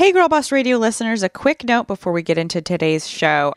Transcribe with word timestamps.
Hey, 0.00 0.14
Girlboss 0.14 0.50
Radio 0.50 0.78
listeners, 0.78 1.22
a 1.22 1.28
quick 1.28 1.62
note 1.62 1.86
before 1.86 2.14
we 2.14 2.22
get 2.22 2.38
into 2.38 2.62
today's 2.62 3.06
show. 3.06 3.52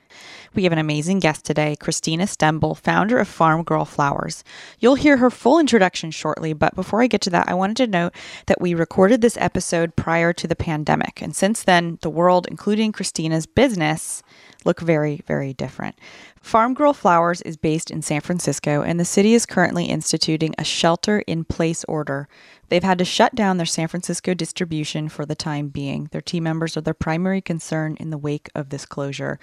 We 0.54 0.64
have 0.66 0.74
an 0.74 0.78
amazing 0.78 1.20
guest 1.20 1.46
today, 1.46 1.78
Christina 1.78 2.26
Stembel, 2.26 2.78
founder 2.78 3.18
of 3.18 3.30
Farmgirl 3.30 3.88
Flowers. 3.88 4.44
You'll 4.78 4.96
hear 4.96 5.16
her 5.16 5.30
full 5.30 5.58
introduction 5.58 6.12
shortly, 6.12 6.52
but 6.52 6.76
before 6.76 7.02
I 7.02 7.08
get 7.08 7.22
to 7.22 7.30
that, 7.30 7.48
I 7.48 7.54
wanted 7.54 7.78
to 7.78 7.88
note 7.88 8.14
that 8.48 8.60
we 8.60 8.74
recorded 8.74 9.22
this 9.22 9.38
episode 9.38 9.96
prior 9.96 10.34
to 10.34 10.46
the 10.46 10.54
pandemic. 10.54 11.22
And 11.22 11.34
since 11.34 11.64
then, 11.64 11.98
the 12.02 12.10
world, 12.10 12.46
including 12.52 12.92
Christina's 12.92 13.46
business, 13.46 14.22
look 14.66 14.82
very, 14.82 15.22
very 15.26 15.54
different. 15.54 15.98
Farmgirl 16.44 16.94
Flowers 16.94 17.42
is 17.44 17.56
based 17.56 17.90
in 17.90 18.02
San 18.02 18.20
Francisco, 18.20 18.82
and 18.82 19.00
the 19.00 19.06
city 19.06 19.34
is 19.34 19.46
currently 19.46 19.86
instituting 19.86 20.54
a 20.58 20.66
shelter 20.66 21.20
in 21.20 21.46
place 21.46 21.86
order. 21.88 22.28
They've 22.74 22.82
had 22.82 22.98
to 22.98 23.06
shut 23.06 23.36
down 23.36 23.58
their 23.58 23.68
San 23.68 23.88
Francisco 23.88 24.34
distribution 24.34 25.08
for 25.08 25.28
the 25.28 25.36
time 25.36 25.68
being. 25.68 26.10
Their 26.12 26.22
team 26.22 26.46
members 26.46 26.76
are 26.76 26.82
their 26.82 26.96
primary 26.96 27.40
concern 27.40 27.96
in 28.00 28.10
the 28.10 28.18
wake 28.18 28.50
of 28.56 28.70
this 28.70 28.84
closure. 28.84 29.40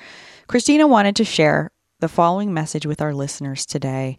Christina 0.48 0.88
wanted 0.88 1.15
to 1.15 1.25
share 1.25 1.71
the 2.01 2.09
following 2.09 2.52
message 2.52 2.87
with 2.87 3.01
our 3.01 3.15
listeners 3.15 3.65
today. 3.66 4.19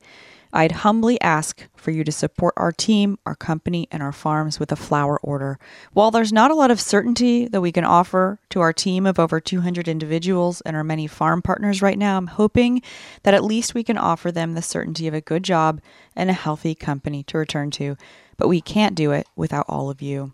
I'd 0.54 0.72
humbly 0.72 1.20
ask 1.22 1.68
for 1.76 1.92
you 1.92 2.04
to 2.04 2.12
support 2.12 2.54
our 2.58 2.72
team, 2.72 3.18
our 3.26 3.36
company, 3.36 3.88
and 3.92 4.04
our 4.04 4.12
farms 4.12 4.60
with 4.60 4.72
a 4.72 4.76
flower 4.76 5.20
order. 5.22 5.60
While 5.94 6.12
there's 6.12 6.34
not 6.34 6.52
a 6.52 6.56
lot 6.56 6.72
of 6.72 6.82
certainty 6.82 7.48
that 7.48 7.62
we 7.62 7.72
can 7.72 7.86
offer 7.86 8.40
to 8.50 8.60
our 8.62 8.74
team 8.74 9.06
of 9.06 9.20
over 9.20 9.40
200 9.40 9.88
individuals 9.88 10.62
and 10.62 10.76
our 10.76 10.84
many 10.84 11.08
farm 11.08 11.42
partners 11.42 11.82
right 11.82 11.98
now, 11.98 12.18
I'm 12.18 12.28
hoping 12.28 12.82
that 13.24 13.34
at 13.34 13.44
least 13.44 13.74
we 13.74 13.84
can 13.84 13.98
offer 13.98 14.32
them 14.32 14.54
the 14.54 14.62
certainty 14.62 15.08
of 15.08 15.14
a 15.14 15.22
good 15.22 15.44
job 15.44 15.82
and 16.16 16.30
a 16.30 16.34
healthy 16.34 16.76
company 16.76 17.24
to 17.24 17.38
return 17.38 17.72
to. 17.72 17.96
But 18.38 18.48
we 18.48 18.62
can't 18.62 18.96
do 18.96 19.12
it 19.12 19.28
without 19.36 19.66
all 19.70 19.90
of 19.90 20.02
you. 20.02 20.34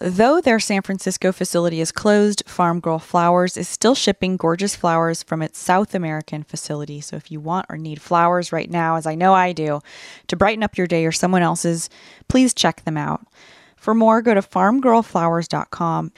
Though 0.00 0.42
their 0.42 0.60
San 0.60 0.82
Francisco 0.82 1.32
facility 1.32 1.80
is 1.80 1.90
closed, 1.90 2.44
Farmgirl 2.46 3.00
Flowers 3.00 3.56
is 3.56 3.66
still 3.66 3.94
shipping 3.94 4.36
gorgeous 4.36 4.76
flowers 4.76 5.22
from 5.22 5.40
its 5.40 5.58
South 5.58 5.94
American 5.94 6.42
facility. 6.42 7.00
So 7.00 7.16
if 7.16 7.30
you 7.30 7.40
want 7.40 7.66
or 7.70 7.78
need 7.78 8.02
flowers 8.02 8.52
right 8.52 8.70
now, 8.70 8.96
as 8.96 9.06
I 9.06 9.14
know 9.14 9.32
I 9.32 9.52
do, 9.52 9.80
to 10.26 10.36
brighten 10.36 10.62
up 10.62 10.76
your 10.76 10.86
day 10.86 11.06
or 11.06 11.12
someone 11.12 11.42
else's, 11.42 11.88
please 12.28 12.52
check 12.52 12.84
them 12.84 12.98
out. 12.98 13.26
For 13.76 13.94
more, 13.94 14.20
go 14.20 14.34
to 14.34 14.42
farmgirlflowers.com. 14.42 16.12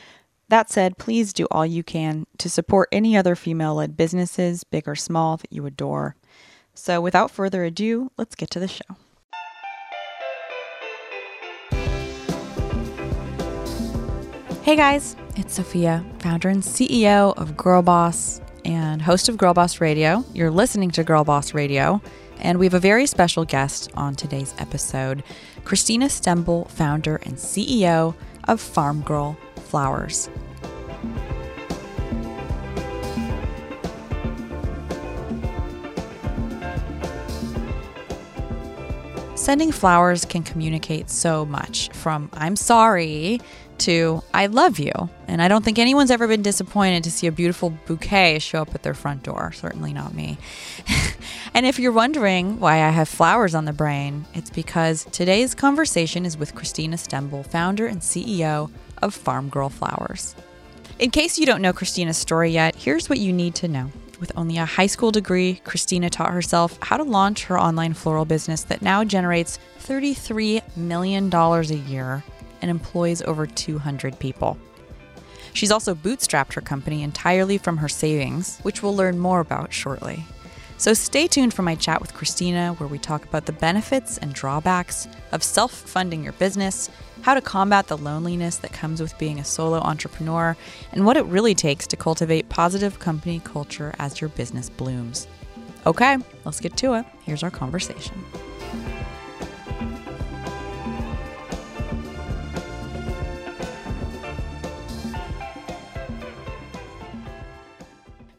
That 0.49 0.71
said, 0.71 0.99
please 0.99 1.33
do 1.33 1.47
all 1.51 1.67
you 1.67 1.85
can 1.85 2.27
to 2.39 2.51
support 2.51 2.89
any 2.91 3.17
other 3.17 3.37
female 3.37 3.77
led 3.77 3.97
businesses, 3.97 4.65
big 4.65 4.89
or 4.89 4.97
small, 4.97 5.37
that 5.37 5.53
you 5.53 5.67
adore. 5.67 6.17
So 6.75 7.01
without 7.01 7.31
further 7.31 7.63
ado, 7.63 8.11
let's 8.17 8.35
get 8.35 8.51
to 8.51 8.61
the 8.61 8.67
show. 8.67 8.97
Hey 14.69 14.77
guys, 14.77 15.17
it's 15.35 15.55
Sophia, 15.55 16.05
founder 16.19 16.51
and 16.51 16.63
CEO 16.63 17.35
of 17.39 17.53
Girlboss 17.53 18.43
and 18.67 19.01
host 19.01 19.31
of 19.31 19.39
Girlboss 19.39 19.81
Radio. 19.81 20.23
You're 20.35 20.51
listening 20.51 20.91
to 20.91 21.03
Girlboss 21.03 21.55
Radio, 21.55 22.03
and 22.39 22.59
we 22.59 22.67
have 22.67 22.75
a 22.75 22.79
very 22.79 23.07
special 23.07 23.47
guest 23.47 23.91
on 23.95 24.15
today's 24.15 24.55
episode 24.59 25.23
Christina 25.65 26.05
Stembel, 26.09 26.69
founder 26.69 27.17
and 27.23 27.37
CEO 27.37 28.15
of 28.47 28.61
Farmgirl 28.61 29.39
Flowers. 29.57 30.29
Sending 39.35 39.73
flowers 39.73 40.27
can 40.27 40.43
communicate 40.43 41.09
so 41.09 41.47
much 41.47 41.89
from 41.95 42.29
I'm 42.35 42.55
sorry 42.55 43.41
to 43.81 44.23
I 44.33 44.47
love 44.47 44.79
you. 44.79 44.93
And 45.27 45.43
I 45.43 45.49
don't 45.49 45.65
think 45.65 45.79
anyone's 45.79 46.11
ever 46.11 46.27
been 46.27 46.43
disappointed 46.43 47.05
to 47.05 47.11
see 47.11 47.27
a 47.27 47.33
beautiful 47.33 47.71
bouquet 47.87 48.39
show 48.39 48.63
up 48.63 48.75
at 48.75 48.83
their 48.83 48.95
front 48.95 49.23
door. 49.23 49.53
Certainly 49.53 49.93
not 49.93 50.15
me. 50.15 50.39
and 51.55 51.67
if 51.67 51.79
you're 51.79 51.93
wondering 51.93 52.61
why 52.61 52.83
I 52.83 52.91
have 52.91 53.09
flowers 53.09 53.55
on 53.55 53.65
the 53.65 53.73
brain, 53.73 54.25
it's 54.35 54.51
because 54.51 55.05
today's 55.13 55.55
conversation 55.55 56.25
is 56.25 56.37
with 56.37 56.55
Christina 56.55 56.97
Stembel, 56.97 57.47
founder 57.47 57.87
and 57.87 58.01
CEO 58.01 58.71
of 59.03 59.17
Farmgirl 59.17 59.71
Flowers. 59.71 60.35
In 60.99 61.11
case 61.11 61.39
you 61.39 61.47
don't 61.47 61.63
know 61.63 61.73
Christina's 61.73 62.17
story 62.17 62.51
yet, 62.51 62.75
here's 62.75 63.09
what 63.09 63.19
you 63.19 63.33
need 63.33 63.55
to 63.57 63.69
know. 63.69 63.91
With 64.19 64.33
only 64.35 64.57
a 64.57 64.65
high 64.65 64.89
school 64.89 65.13
degree, 65.13 65.61
Christina 65.65 66.11
taught 66.11 66.33
herself 66.33 66.77
how 66.83 66.97
to 66.97 67.05
launch 67.05 67.45
her 67.45 67.59
online 67.59 67.95
floral 67.95 68.25
business 68.25 68.65
that 68.65 68.83
now 68.83 69.05
generates 69.05 69.61
$33 69.81 70.77
million 70.77 71.33
a 71.33 71.89
year 71.89 72.25
and 72.61 72.71
employs 72.71 73.23
over 73.23 73.47
200 73.47 74.19
people. 74.19 74.59
She's 75.53 75.73
also 75.73 75.95
bootstrapped 75.95 76.53
her 76.55 76.61
company 76.61 77.03
entirely 77.03 77.59
from 77.59 77.79
her 77.79 77.89
savings, 77.89 78.59
which 78.61 78.83
we'll 78.83 78.95
learn 78.95 79.19
more 79.19 79.41
about 79.41 79.73
shortly. 79.73 80.25
So 80.77 80.95
stay 80.95 81.27
tuned 81.27 81.53
for 81.53 81.63
my 81.63 81.75
chat 81.75 82.01
with 82.01 82.15
Christina, 82.15 82.75
where 82.75 82.89
we 82.89 82.99
talk 82.99 83.25
about 83.25 83.47
the 83.47 83.53
benefits 83.53 84.17
and 84.19 84.33
drawbacks 84.33 85.09
of 85.33 85.43
self 85.43 85.73
funding 85.73 86.23
your 86.23 86.35
business, 86.35 86.89
how 87.23 87.35
to 87.35 87.41
combat 87.41 87.89
the 87.89 87.99
loneliness 87.99 88.59
that 88.59 88.73
comes 88.73 89.01
with 89.01 89.19
being 89.19 89.41
a 89.41 89.45
solo 89.45 89.79
entrepreneur, 89.79 90.57
and 90.93 91.05
what 91.05 91.17
it 91.17 91.25
really 91.25 91.55
takes 91.57 91.89
to 91.89 91.97
cultivate 91.97 92.49
positive 92.49 93.01
company 93.01 93.41
culture 93.43 93.93
as 93.99 94.21
your 94.21 94.31
business 94.31 94.71
blooms. 94.71 95.27
Okay, 95.85 96.17
let's 96.45 96.61
get 96.61 96.77
to 96.77 96.95
it. 96.95 97.05
Here's 97.25 97.43
our 97.43 97.51
conversation. 97.51 98.25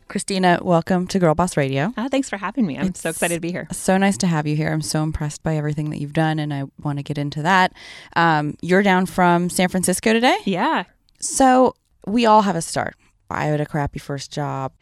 Christina, 0.09 0.57
welcome 0.63 1.05
to 1.05 1.19
Girlboss 1.19 1.55
Radio. 1.55 1.93
Uh, 1.95 2.09
thanks 2.09 2.31
for 2.31 2.37
having 2.37 2.65
me. 2.65 2.79
I'm 2.79 2.87
it's 2.87 3.01
so 3.01 3.11
excited 3.11 3.35
to 3.35 3.39
be 3.39 3.51
here. 3.51 3.67
So 3.71 3.95
nice 3.95 4.17
to 4.17 4.27
have 4.27 4.47
you 4.47 4.55
here. 4.55 4.73
I'm 4.73 4.81
so 4.81 5.03
impressed 5.03 5.43
by 5.43 5.55
everything 5.55 5.91
that 5.91 6.01
you've 6.01 6.13
done, 6.13 6.39
and 6.39 6.51
I 6.51 6.63
want 6.81 6.97
to 6.97 7.03
get 7.03 7.19
into 7.19 7.43
that. 7.43 7.73
Um, 8.15 8.57
you're 8.59 8.81
down 8.81 9.05
from 9.05 9.51
San 9.51 9.69
Francisco 9.69 10.11
today? 10.11 10.35
Yeah. 10.45 10.85
So 11.19 11.75
we 12.07 12.25
all 12.25 12.41
have 12.41 12.55
a 12.55 12.61
start. 12.61 12.95
I 13.29 13.45
had 13.45 13.61
a 13.61 13.67
crappy 13.67 13.99
first 13.99 14.31
job. 14.31 14.73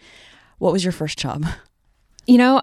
What 0.59 0.71
was 0.71 0.85
your 0.85 0.93
first 0.93 1.19
job? 1.19 1.45
You 2.25 2.37
know, 2.37 2.61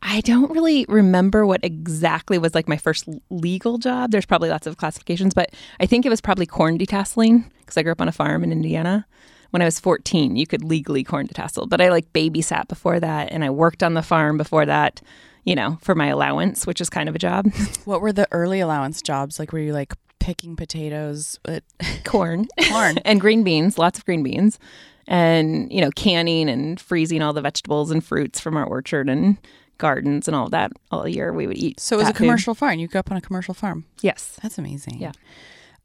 I 0.00 0.20
don't 0.20 0.52
really 0.52 0.86
remember 0.88 1.44
what 1.44 1.64
exactly 1.64 2.38
was 2.38 2.54
like 2.54 2.68
my 2.68 2.76
first 2.76 3.08
legal 3.30 3.78
job. 3.78 4.12
There's 4.12 4.26
probably 4.26 4.48
lots 4.48 4.68
of 4.68 4.76
classifications, 4.76 5.34
but 5.34 5.50
I 5.80 5.86
think 5.86 6.06
it 6.06 6.08
was 6.08 6.20
probably 6.20 6.46
corn 6.46 6.78
detasseling 6.78 7.50
because 7.58 7.76
I 7.76 7.82
grew 7.82 7.90
up 7.90 8.00
on 8.00 8.06
a 8.06 8.12
farm 8.12 8.44
in 8.44 8.52
Indiana 8.52 9.06
when 9.50 9.62
I 9.62 9.64
was 9.64 9.80
14, 9.80 10.36
you 10.36 10.46
could 10.46 10.64
legally 10.64 11.04
corn 11.04 11.26
detassel. 11.26 11.68
But 11.68 11.80
I 11.80 11.90
like 11.90 12.12
babysat 12.12 12.68
before 12.68 13.00
that 13.00 13.30
and 13.30 13.44
I 13.44 13.50
worked 13.50 13.82
on 13.82 13.94
the 13.94 14.02
farm 14.02 14.36
before 14.36 14.66
that, 14.66 15.00
you 15.44 15.54
know, 15.54 15.78
for 15.82 15.94
my 15.94 16.06
allowance, 16.06 16.66
which 16.66 16.80
is 16.80 16.90
kind 16.90 17.08
of 17.08 17.14
a 17.14 17.18
job. 17.18 17.52
what 17.84 18.00
were 18.00 18.12
the 18.12 18.28
early 18.30 18.60
allowance 18.60 19.02
jobs? 19.02 19.38
Like, 19.38 19.52
were 19.52 19.58
you 19.58 19.72
like 19.72 19.94
picking 20.18 20.56
potatoes? 20.56 21.38
But 21.42 21.64
corn. 22.04 22.46
corn. 22.68 22.98
and 23.04 23.20
green 23.20 23.42
beans, 23.42 23.78
lots 23.78 23.98
of 23.98 24.04
green 24.04 24.22
beans. 24.22 24.58
And, 25.06 25.72
you 25.72 25.80
know, 25.80 25.90
canning 25.90 26.48
and 26.48 26.80
freezing 26.80 27.20
all 27.20 27.32
the 27.32 27.40
vegetables 27.40 27.90
and 27.90 28.04
fruits 28.04 28.38
from 28.38 28.56
our 28.56 28.64
orchard 28.64 29.08
and 29.08 29.38
gardens 29.78 30.28
and 30.28 30.36
all 30.36 30.48
that 30.50 30.70
all 30.92 31.08
year 31.08 31.32
we 31.32 31.48
would 31.48 31.56
eat. 31.56 31.80
So 31.80 31.96
it 31.96 32.00
was 32.00 32.08
a 32.08 32.12
commercial 32.12 32.54
food. 32.54 32.60
farm. 32.60 32.78
You 32.78 32.86
grew 32.86 33.00
up 33.00 33.10
on 33.10 33.16
a 33.16 33.20
commercial 33.20 33.54
farm. 33.54 33.86
Yes. 34.02 34.38
That's 34.40 34.58
amazing. 34.58 34.98
Yeah. 35.00 35.12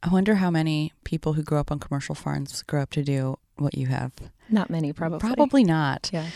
I 0.03 0.09
wonder 0.09 0.35
how 0.35 0.51
many 0.51 0.93
people 1.03 1.33
who 1.33 1.41
grow 1.41 1.59
up 1.59 1.71
on 1.71 1.79
commercial 1.79 2.13
farms 2.13 2.61
grow 2.63 2.83
up 2.83 2.91
to 2.91 3.03
do 3.03 3.37
what 3.57 3.77
you 3.77 3.87
have? 3.87 4.11
Not 4.49 4.69
many, 4.69 4.93
probably. 4.93 5.19
Probably 5.19 5.63
not. 5.63 6.09
Yeah. 6.13 6.27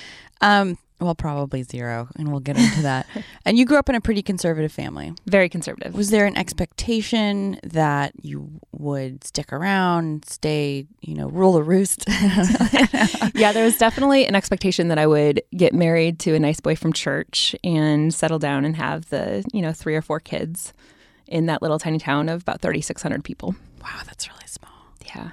Um, 0.41 0.77
well, 0.99 1.15
probably 1.15 1.63
zero, 1.63 2.09
and 2.17 2.29
we'll 2.29 2.41
get 2.41 2.57
into 2.57 2.81
that. 2.81 3.07
and 3.45 3.57
you 3.57 3.65
grew 3.65 3.77
up 3.77 3.87
in 3.87 3.95
a 3.95 4.01
pretty 4.01 4.21
conservative 4.21 4.71
family. 4.71 5.13
Very 5.25 5.47
conservative. 5.47 5.93
Was 5.93 6.09
there 6.09 6.25
an 6.25 6.37
expectation 6.37 7.57
that 7.63 8.11
you 8.21 8.49
would 8.73 9.23
stick 9.23 9.53
around, 9.53 10.25
stay, 10.25 10.87
you 11.01 11.15
know, 11.15 11.29
rule 11.29 11.53
the 11.53 11.63
roost? 11.63 12.03
yeah, 13.33 13.53
there 13.53 13.63
was 13.63 13.77
definitely 13.77 14.25
an 14.25 14.35
expectation 14.35 14.89
that 14.89 14.97
I 14.97 15.07
would 15.07 15.41
get 15.55 15.73
married 15.73 16.19
to 16.19 16.35
a 16.35 16.39
nice 16.39 16.59
boy 16.59 16.75
from 16.75 16.91
church 16.91 17.55
and 17.63 18.13
settle 18.13 18.39
down 18.39 18.65
and 18.65 18.75
have 18.75 19.09
the, 19.09 19.45
you 19.53 19.61
know, 19.61 19.71
three 19.71 19.95
or 19.95 20.01
four 20.01 20.19
kids 20.19 20.73
in 21.27 21.45
that 21.45 21.61
little 21.61 21.79
tiny 21.79 21.99
town 21.99 22.27
of 22.27 22.41
about 22.41 22.59
3,600 22.59 23.23
people. 23.23 23.55
Wow, 23.81 24.01
that's 24.05 24.27
really 24.27 24.47
small. 24.47 24.71
Yeah. 25.05 25.29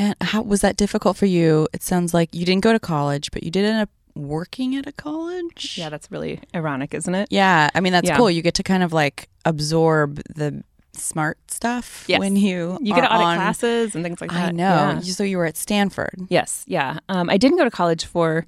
And 0.00 0.14
how 0.22 0.40
was 0.40 0.62
that 0.62 0.76
difficult 0.76 1.18
for 1.18 1.26
you? 1.26 1.68
It 1.74 1.82
sounds 1.82 2.14
like 2.14 2.34
you 2.34 2.46
didn't 2.46 2.62
go 2.62 2.72
to 2.72 2.80
college, 2.80 3.30
but 3.32 3.42
you 3.42 3.50
did 3.50 3.66
end 3.66 3.82
up 3.82 3.90
working 4.14 4.74
at 4.74 4.86
a 4.86 4.92
college. 4.92 5.76
Yeah, 5.76 5.90
that's 5.90 6.10
really 6.10 6.40
ironic, 6.54 6.94
isn't 6.94 7.14
it? 7.14 7.28
Yeah, 7.30 7.68
I 7.74 7.80
mean 7.80 7.92
that's 7.92 8.08
yeah. 8.08 8.16
cool. 8.16 8.30
You 8.30 8.40
get 8.40 8.54
to 8.54 8.62
kind 8.62 8.82
of 8.82 8.94
like 8.94 9.28
absorb 9.44 10.22
the 10.34 10.64
smart 10.94 11.38
stuff 11.50 12.06
yes. 12.08 12.18
when 12.18 12.34
you 12.34 12.78
you 12.80 12.94
get 12.94 13.04
audit 13.04 13.26
on, 13.26 13.36
classes 13.36 13.94
and 13.94 14.02
things 14.02 14.22
like 14.22 14.30
that. 14.30 14.48
I 14.48 14.50
know. 14.52 14.64
Yeah. 14.64 15.00
So 15.00 15.22
you 15.22 15.36
were 15.36 15.44
at 15.44 15.58
Stanford. 15.58 16.14
Yes. 16.30 16.64
Yeah. 16.66 17.00
Um, 17.10 17.28
I 17.28 17.36
didn't 17.36 17.58
go 17.58 17.64
to 17.64 17.70
college 17.70 18.06
for 18.06 18.46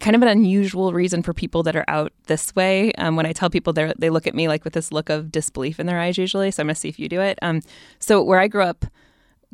kind 0.00 0.14
of 0.14 0.20
an 0.20 0.28
unusual 0.28 0.92
reason 0.92 1.22
for 1.22 1.32
people 1.32 1.62
that 1.62 1.76
are 1.76 1.84
out 1.88 2.12
this 2.26 2.54
way. 2.54 2.92
Um, 2.98 3.16
when 3.16 3.24
I 3.24 3.32
tell 3.32 3.48
people, 3.48 3.72
they 3.72 3.94
they 3.98 4.10
look 4.10 4.26
at 4.26 4.34
me 4.34 4.48
like 4.48 4.64
with 4.64 4.74
this 4.74 4.92
look 4.92 5.08
of 5.08 5.32
disbelief 5.32 5.80
in 5.80 5.86
their 5.86 5.98
eyes 5.98 6.18
usually. 6.18 6.50
So 6.50 6.60
I'm 6.60 6.66
gonna 6.66 6.74
see 6.74 6.90
if 6.90 6.98
you 6.98 7.08
do 7.08 7.22
it. 7.22 7.38
Um, 7.40 7.62
so 8.00 8.22
where 8.22 8.38
I 8.38 8.48
grew 8.48 8.64
up, 8.64 8.84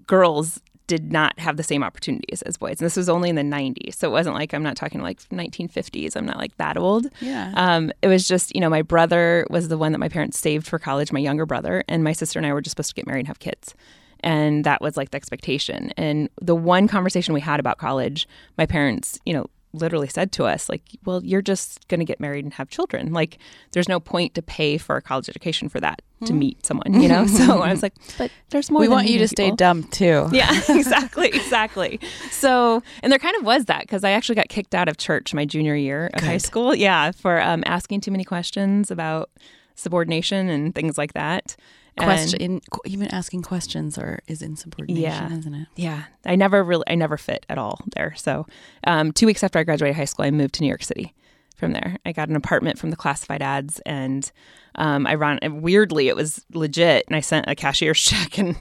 girls 0.09 0.61
did 0.87 1.13
not 1.13 1.39
have 1.39 1.57
the 1.57 1.63
same 1.63 1.83
opportunities 1.83 2.43
as 2.43 2.57
boys. 2.57 2.81
And 2.81 2.87
this 2.87 2.97
was 2.97 3.09
only 3.09 3.31
in 3.31 3.37
the 3.37 3.43
90s. 3.43 3.95
So 3.95 4.09
it 4.09 4.13
wasn't 4.13 4.35
like 4.35 4.53
I'm 4.53 4.63
not 4.63 4.77
talking 4.77 5.01
like 5.01 5.21
1950s. 5.31 6.17
I'm 6.17 6.27
not 6.27 6.37
like 6.37 6.57
that 6.59 6.77
old. 6.77 7.07
Yeah. 7.21 7.53
Um, 7.55 7.93
it 8.03 8.09
was 8.09 8.29
just, 8.29 8.55
you 8.55 8.61
know, 8.61 8.69
my 8.69 8.83
brother 8.83 9.47
was 9.51 9.69
the 9.69 9.79
one 9.79 9.93
that 9.93 9.99
my 9.99 10.09
parents 10.09 10.39
saved 10.39 10.67
for 10.67 10.79
college, 10.79 11.13
my 11.13 11.21
younger 11.21 11.47
brother, 11.47 11.85
and 11.89 12.05
my 12.05 12.13
sister 12.13 12.39
and 12.39 12.47
I 12.47 12.53
were 12.53 12.61
just 12.61 12.73
supposed 12.73 12.91
to 12.91 12.95
get 12.95 13.07
married 13.07 13.21
and 13.21 13.29
have 13.29 13.39
kids. 13.39 13.75
And 14.21 14.65
that 14.65 14.81
was 14.81 14.97
like 14.97 15.11
the 15.11 15.17
expectation. 15.17 15.93
And 15.97 16.29
the 16.41 16.55
one 16.55 16.89
conversation 16.89 17.35
we 17.35 17.41
had 17.41 17.61
about 17.61 17.79
college, 17.79 18.27
my 18.57 18.67
parents, 18.67 19.19
you 19.27 19.35
know, 19.35 19.47
literally 19.75 20.09
said 20.09 20.33
to 20.33 20.45
us 20.45 20.69
like 20.69 20.83
well 21.05 21.23
you're 21.25 21.43
just 21.43 21.87
going 21.89 21.99
to 22.01 22.05
get 22.05 22.21
married 22.21 22.45
and 22.45 22.55
have 22.55 22.69
children. 22.69 23.13
Like 23.13 23.39
there's 23.73 23.89
no 23.89 24.01
point 24.01 24.35
to 24.35 24.43
pay 24.43 24.79
for 24.79 24.97
a 24.97 25.03
college 25.03 25.29
education 25.29 25.69
for 25.69 25.81
that 25.81 26.01
to 26.27 26.33
meet 26.33 26.65
someone 26.65 27.03
you 27.03 27.09
know? 27.09 27.27
So 27.35 27.61
i 27.61 27.71
was 27.71 27.83
like 27.83 27.93
but 28.19 28.31
there's 28.51 28.71
more 28.71 28.81
we 28.81 28.89
want 28.89 29.07
you 29.09 29.19
to 29.19 29.25
meeting 29.25 29.29
stay 29.29 29.51
dumb 29.51 29.85
too. 29.85 30.29
yeah 30.33 30.59
exactly 30.69 31.29
exactly. 31.29 32.01
So 32.31 32.83
and 33.03 33.13
there 33.13 33.19
kind 33.19 33.37
of 33.37 33.45
was 33.45 33.67
that 33.67 33.83
because 33.83 34.05
i 34.05 34.11
actually 34.11 34.37
got 34.37 34.49
kicked 34.49 34.75
out 34.75 34.89
of 34.89 34.97
church 34.97 35.35
my 35.35 35.45
junior 35.45 35.75
year 35.75 36.11
of 36.15 36.23
high 36.23 36.39
school. 36.39 36.75
Yeah 36.75 37.11
for 37.11 37.41
um, 37.41 37.63
asking 37.67 38.01
too 38.01 38.11
many 38.11 38.25
questions 38.25 38.91
about 38.91 39.31
subordination 39.75 40.49
and 40.49 40.75
things 40.75 40.97
like 40.97 41.13
that 41.15 41.57
Question, 41.97 42.41
in, 42.41 42.61
even 42.87 43.07
asking 43.09 43.43
questions 43.43 43.97
or 43.97 44.21
is 44.27 44.43
insubordination, 44.43 45.03
Yeah. 45.03 45.39
isn't 45.39 45.55
it? 45.55 45.69
Yeah, 45.77 46.03
I 46.27 46.35
never 46.37 46.65
really, 46.65 46.85
I 46.89 46.95
never 46.97 47.17
fit 47.17 47.47
at 47.49 47.57
all 47.59 47.81
there. 47.95 48.15
So, 48.17 48.47
um, 48.87 49.13
two 49.13 49.27
weeks 49.27 49.45
after 49.45 49.59
I 49.59 49.65
graduated 49.65 49.97
high 49.97 50.05
school, 50.05 50.25
I 50.27 50.31
moved 50.31 50.55
to 50.55 50.63
New 50.63 50.69
York 50.69 50.83
City. 50.83 51.15
From 51.57 51.73
there, 51.73 51.99
I 52.05 52.11
got 52.11 52.29
an 52.29 52.35
apartment 52.35 52.81
from 52.81 52.91
the 52.91 52.97
classified 52.97 53.41
ads, 53.41 53.79
and 53.87 54.31
um, 54.75 55.07
I 55.07 55.15
ran. 55.15 55.39
Weirdly, 55.63 56.09
it 56.09 56.17
was 56.17 56.45
legit, 56.53 57.05
and 57.07 57.15
I 57.15 57.21
sent 57.21 57.49
a 57.49 57.55
cashier's 57.55 58.01
check, 58.03 58.39
and 58.39 58.57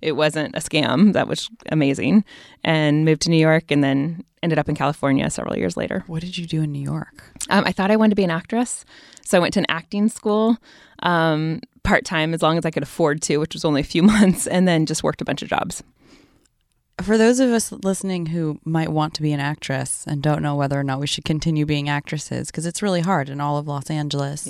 it 0.00 0.12
wasn't 0.12 0.54
a 0.54 0.60
scam. 0.60 1.12
That 1.12 1.28
was 1.28 1.50
amazing, 1.70 2.24
and 2.64 3.04
moved 3.04 3.22
to 3.22 3.30
New 3.30 3.38
York, 3.38 3.70
and 3.70 3.82
then 3.82 4.24
ended 4.42 4.58
up 4.58 4.68
in 4.68 4.74
California 4.74 5.28
several 5.30 5.56
years 5.56 5.76
later. 5.76 6.04
What 6.06 6.20
did 6.20 6.38
you 6.38 6.46
do 6.46 6.62
in 6.62 6.72
New 6.72 6.82
York? 6.82 7.22
Um, 7.50 7.64
I 7.66 7.72
thought 7.72 7.90
I 7.90 7.96
wanted 7.96 8.10
to 8.10 8.16
be 8.16 8.24
an 8.24 8.30
actress, 8.30 8.84
so 9.24 9.36
I 9.36 9.40
went 9.40 9.54
to 9.54 9.60
an 9.60 9.66
acting 9.68 10.08
school 10.08 10.58
um, 11.02 11.60
part 11.82 12.04
time 12.04 12.34
as 12.34 12.42
long 12.42 12.58
as 12.58 12.64
I 12.64 12.70
could 12.70 12.82
afford 12.82 13.22
to, 13.22 13.38
which 13.38 13.54
was 13.54 13.64
only 13.64 13.80
a 13.80 13.84
few 13.84 14.02
months, 14.14 14.46
and 14.46 14.66
then 14.66 14.86
just 14.86 15.02
worked 15.02 15.20
a 15.20 15.24
bunch 15.24 15.42
of 15.42 15.48
jobs. 15.48 15.82
For 17.02 17.16
those 17.16 17.38
of 17.38 17.50
us 17.50 17.70
listening 17.70 18.26
who 18.26 18.58
might 18.64 18.88
want 18.88 19.14
to 19.14 19.22
be 19.22 19.32
an 19.32 19.38
actress 19.38 20.04
and 20.08 20.20
don't 20.20 20.42
know 20.42 20.56
whether 20.56 20.78
or 20.78 20.82
not 20.82 20.98
we 20.98 21.06
should 21.06 21.24
continue 21.24 21.64
being 21.64 21.88
actresses, 21.88 22.48
because 22.48 22.66
it's 22.66 22.82
really 22.82 23.02
hard 23.02 23.28
in 23.28 23.40
all 23.40 23.56
of 23.56 23.68
Los 23.68 23.88
Angeles, 23.88 24.46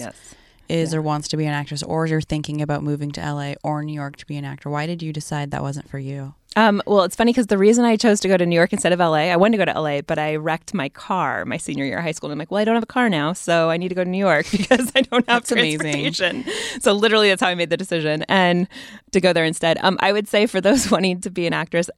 is 0.68 0.92
Yeah. 0.92 0.98
or 0.98 1.02
wants 1.02 1.28
to 1.28 1.36
be 1.36 1.44
an 1.46 1.52
actress, 1.52 1.82
or 1.82 2.06
you're 2.06 2.20
thinking 2.20 2.60
about 2.62 2.82
moving 2.82 3.10
to 3.12 3.20
LA 3.20 3.54
or 3.62 3.82
New 3.82 3.92
York 3.94 4.16
to 4.16 4.26
be 4.26 4.36
an 4.36 4.44
actor. 4.44 4.68
Why 4.70 4.86
did 4.86 5.02
you 5.02 5.12
decide 5.12 5.50
that 5.50 5.62
wasn't 5.62 5.88
for 5.88 5.98
you? 5.98 6.34
Um, 6.56 6.82
well, 6.86 7.04
it's 7.04 7.14
funny 7.14 7.30
because 7.32 7.46
the 7.46 7.58
reason 7.58 7.84
I 7.84 7.96
chose 7.96 8.18
to 8.20 8.28
go 8.28 8.36
to 8.36 8.44
New 8.44 8.56
York 8.56 8.72
instead 8.72 8.92
of 8.92 8.98
LA, 8.98 9.30
I 9.30 9.36
wanted 9.36 9.58
to 9.58 9.64
go 9.64 9.72
to 9.72 9.78
LA, 9.80 10.00
but 10.00 10.18
I 10.18 10.34
wrecked 10.36 10.74
my 10.74 10.88
car 10.88 11.44
my 11.44 11.56
senior 11.56 11.84
year 11.84 11.98
of 11.98 12.04
high 12.04 12.10
school. 12.10 12.30
And 12.30 12.32
I'm 12.32 12.38
like, 12.38 12.50
well, 12.50 12.60
I 12.60 12.64
don't 12.64 12.74
have 12.74 12.82
a 12.82 12.86
car 12.86 13.08
now, 13.08 13.32
so 13.32 13.70
I 13.70 13.76
need 13.76 13.88
to 13.90 13.94
go 13.94 14.02
to 14.02 14.10
New 14.10 14.18
York 14.18 14.46
because 14.52 14.90
I 14.96 15.02
don't 15.02 15.28
have 15.28 15.42
That's 15.42 15.52
amazing. 15.52 15.78
transportation. 16.12 16.44
So 16.80 16.92
literally, 16.94 17.28
that's 17.28 17.42
how 17.42 17.48
I 17.48 17.54
made 17.54 17.70
the 17.70 17.76
decision 17.76 18.24
and 18.28 18.66
to 19.12 19.20
go 19.20 19.32
there 19.32 19.44
instead. 19.44 19.78
Um, 19.82 19.98
I 20.00 20.12
would 20.12 20.26
say 20.26 20.46
for 20.46 20.60
those 20.60 20.90
wanting 20.90 21.20
to 21.20 21.30
be 21.30 21.46
an 21.46 21.52
actress, 21.52 21.90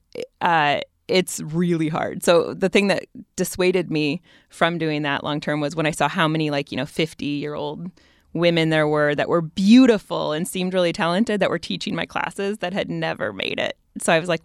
uh, 0.42 0.80
it's 1.08 1.40
really 1.40 1.88
hard. 1.88 2.22
So 2.22 2.52
the 2.52 2.68
thing 2.68 2.88
that 2.88 3.06
dissuaded 3.36 3.90
me 3.90 4.20
from 4.50 4.78
doing 4.78 5.02
that 5.02 5.24
long 5.24 5.40
term 5.40 5.60
was 5.60 5.74
when 5.74 5.86
I 5.86 5.90
saw 5.90 6.08
how 6.08 6.28
many 6.28 6.50
like 6.50 6.70
you 6.70 6.76
know 6.76 6.86
50 6.86 7.24
year 7.24 7.54
old 7.54 7.90
women 8.32 8.70
there 8.70 8.86
were 8.86 9.14
that 9.14 9.28
were 9.28 9.40
beautiful 9.42 10.32
and 10.32 10.46
seemed 10.46 10.72
really 10.74 10.92
talented 10.92 11.40
that 11.40 11.50
were 11.50 11.58
teaching 11.58 11.94
my 11.96 12.06
classes 12.06 12.58
that 12.58 12.72
had 12.72 12.88
never 12.88 13.32
made 13.32 13.58
it. 13.58 13.76
So 13.98 14.12
I 14.12 14.20
was 14.20 14.28
like, 14.28 14.40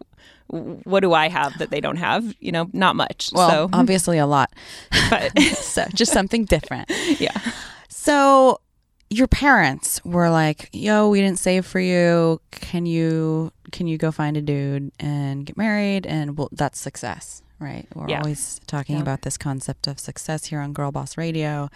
what 0.47 1.01
do 1.01 1.13
I 1.13 1.27
have 1.29 1.57
that 1.59 1.69
they 1.69 1.79
don't 1.81 1.97
have? 1.97 2.33
You 2.39 2.51
know, 2.51 2.67
not 2.73 2.95
much. 2.95 3.29
Well, 3.33 3.49
so, 3.49 3.69
obviously 3.73 4.17
a 4.17 4.25
lot. 4.25 4.51
but 5.09 5.39
so 5.55 5.85
just 5.93 6.11
something 6.11 6.45
different. 6.45 6.91
yeah. 7.19 7.37
So 7.89 8.59
your 9.09 9.27
parents 9.27 10.03
were 10.03 10.29
like, 10.29 10.69
"Yo, 10.73 11.09
we 11.09 11.21
didn't 11.21 11.39
save 11.39 11.65
for 11.65 11.79
you. 11.79 12.41
Can 12.51 12.85
you 12.85 13.51
can 13.71 13.87
you 13.87 13.97
go 13.97 14.11
find 14.11 14.35
a 14.37 14.41
dude 14.41 14.91
and 14.99 15.45
get 15.45 15.57
married 15.57 16.05
and 16.07 16.37
well, 16.37 16.49
that's 16.51 16.79
success." 16.79 17.41
Right? 17.59 17.87
We're 17.95 18.09
Yeah. 18.09 18.19
always 18.19 18.59
talking 18.67 18.97
Yeah. 18.97 19.01
about 19.01 19.21
this 19.21 19.37
concept 19.37 19.87
of 19.87 19.97
success 19.99 20.45
here 20.45 20.59
on 20.59 20.73
Girlboss 20.73 21.17
Radio. 21.17 21.69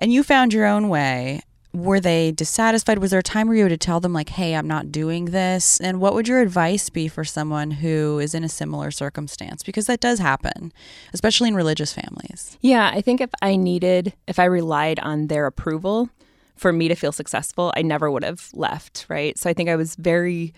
And 0.00 0.12
you 0.12 0.22
found 0.22 0.52
your 0.52 0.66
own 0.66 0.88
way. 0.88 1.42
Were 1.72 2.00
they 2.00 2.32
dissatisfied? 2.32 2.98
Was 2.98 3.12
there 3.12 3.20
a 3.20 3.22
time 3.22 3.46
where 3.46 3.56
you 3.56 3.68
to 3.68 3.76
tell 3.76 4.00
them 4.00 4.12
like, 4.12 4.30
"Hey, 4.30 4.56
I'm 4.56 4.66
not 4.66 4.90
doing 4.90 5.26
this"? 5.26 5.78
And 5.78 6.00
what 6.00 6.14
would 6.14 6.26
your 6.26 6.40
advice 6.40 6.88
be 6.88 7.06
for 7.06 7.22
someone 7.22 7.70
who 7.70 8.18
is 8.18 8.34
in 8.34 8.42
a 8.42 8.48
similar 8.48 8.90
circumstance 8.90 9.62
because 9.62 9.86
that 9.86 10.00
does 10.00 10.18
happen, 10.18 10.72
especially 11.12 11.48
in 11.48 11.54
religious 11.54 11.92
families. 11.92 12.58
Yeah, 12.60 12.90
I 12.92 13.00
think 13.00 13.20
if 13.20 13.30
I 13.40 13.54
needed, 13.54 14.14
if 14.26 14.40
I 14.40 14.44
relied 14.46 14.98
on 14.98 15.28
their 15.28 15.46
approval 15.46 16.08
for 16.56 16.72
me 16.72 16.88
to 16.88 16.96
feel 16.96 17.12
successful, 17.12 17.72
I 17.76 17.82
never 17.82 18.10
would 18.10 18.24
have 18.24 18.50
left, 18.52 19.06
right? 19.08 19.38
So 19.38 19.48
I 19.48 19.54
think 19.54 19.68
I 19.68 19.76
was 19.76 19.94
very 19.94 20.52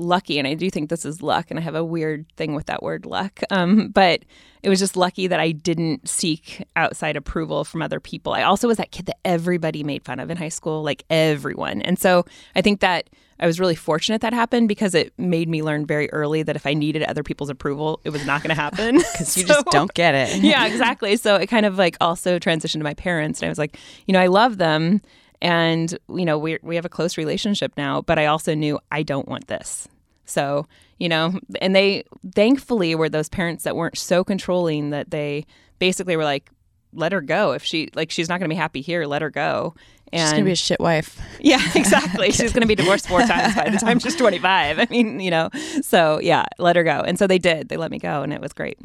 lucky, 0.00 0.38
and 0.38 0.48
I 0.48 0.54
do 0.54 0.70
think 0.70 0.90
this 0.90 1.04
is 1.04 1.22
luck, 1.22 1.50
and 1.50 1.58
I 1.58 1.62
have 1.62 1.74
a 1.74 1.84
weird 1.84 2.26
thing 2.36 2.54
with 2.54 2.66
that 2.66 2.82
word 2.82 3.06
luck. 3.06 3.40
Um, 3.50 3.88
but 3.88 4.24
it 4.62 4.68
was 4.68 4.78
just 4.78 4.96
lucky 4.96 5.26
that 5.26 5.40
I 5.40 5.52
didn't 5.52 6.08
seek 6.08 6.64
outside 6.76 7.16
approval 7.16 7.64
from 7.64 7.82
other 7.82 8.00
people. 8.00 8.32
I 8.32 8.42
also 8.42 8.68
was 8.68 8.76
that 8.78 8.90
kid 8.90 9.06
that 9.06 9.18
everybody 9.24 9.84
made 9.84 10.04
fun 10.04 10.20
of 10.20 10.30
in 10.30 10.36
high 10.36 10.48
school, 10.48 10.82
like 10.82 11.04
everyone. 11.08 11.82
And 11.82 11.98
so 11.98 12.24
I 12.54 12.60
think 12.60 12.80
that 12.80 13.08
I 13.40 13.46
was 13.46 13.58
really 13.58 13.74
fortunate 13.74 14.20
that 14.20 14.34
happened 14.34 14.68
because 14.68 14.94
it 14.94 15.14
made 15.18 15.48
me 15.48 15.62
learn 15.62 15.86
very 15.86 16.10
early 16.12 16.42
that 16.42 16.56
if 16.56 16.66
I 16.66 16.74
needed 16.74 17.02
other 17.04 17.22
people's 17.22 17.48
approval, 17.48 18.00
it 18.04 18.10
was 18.10 18.26
not 18.26 18.42
going 18.42 18.54
to 18.54 18.60
happen. 18.60 19.00
Because 19.20 19.36
you 19.36 19.44
just 19.44 19.66
don't 19.66 19.92
get 19.94 20.14
it. 20.14 20.36
yeah, 20.42 20.66
exactly. 20.66 21.16
So 21.16 21.36
it 21.36 21.46
kind 21.48 21.66
of 21.66 21.76
like 21.76 21.96
also 22.00 22.38
transitioned 22.38 22.78
to 22.78 22.84
my 22.84 22.94
parents, 22.94 23.40
and 23.40 23.46
I 23.46 23.48
was 23.48 23.58
like, 23.58 23.78
you 24.06 24.12
know, 24.12 24.20
I 24.20 24.28
love 24.28 24.58
them, 24.58 25.00
and 25.42 25.96
you 26.08 26.24
know, 26.24 26.38
we 26.38 26.58
we 26.62 26.76
have 26.76 26.84
a 26.84 26.90
close 26.90 27.16
relationship 27.16 27.72
now, 27.76 28.02
but 28.02 28.18
I 28.18 28.26
also 28.26 28.54
knew 28.54 28.78
I 28.90 29.02
don't 29.02 29.28
want 29.28 29.46
this. 29.46 29.88
So 30.24 30.66
you 30.98 31.08
know, 31.08 31.38
and 31.60 31.74
they 31.74 32.04
thankfully 32.34 32.94
were 32.94 33.08
those 33.08 33.28
parents 33.28 33.64
that 33.64 33.74
weren't 33.74 33.96
so 33.96 34.22
controlling 34.22 34.90
that 34.90 35.10
they 35.10 35.46
basically 35.78 36.16
were 36.16 36.24
like, 36.24 36.50
let 36.92 37.12
her 37.12 37.20
go 37.20 37.52
if 37.52 37.64
she 37.64 37.88
like 37.94 38.10
she's 38.10 38.28
not 38.28 38.38
going 38.38 38.48
to 38.48 38.54
be 38.54 38.58
happy 38.58 38.80
here, 38.80 39.06
let 39.06 39.22
her 39.22 39.30
go. 39.30 39.74
And 40.12 40.22
She's 40.22 40.32
gonna 40.32 40.44
be 40.44 40.52
a 40.52 40.56
shit 40.56 40.80
wife. 40.80 41.20
yeah, 41.40 41.60
exactly. 41.74 42.30
she's 42.32 42.52
going 42.52 42.62
to 42.62 42.66
be 42.66 42.74
divorced 42.74 43.08
four 43.08 43.20
times 43.20 43.54
by 43.54 43.70
the 43.70 43.78
time 43.78 44.00
she's 44.00 44.16
25. 44.16 44.80
I 44.80 44.86
mean, 44.90 45.20
you 45.20 45.30
know, 45.30 45.50
so 45.82 46.18
yeah, 46.20 46.46
let 46.58 46.74
her 46.74 46.82
go. 46.82 47.00
And 47.00 47.16
so 47.16 47.28
they 47.28 47.38
did. 47.38 47.68
They 47.68 47.76
let 47.76 47.92
me 47.92 47.98
go, 47.98 48.22
and 48.22 48.32
it 48.32 48.40
was 48.40 48.52
great. 48.52 48.78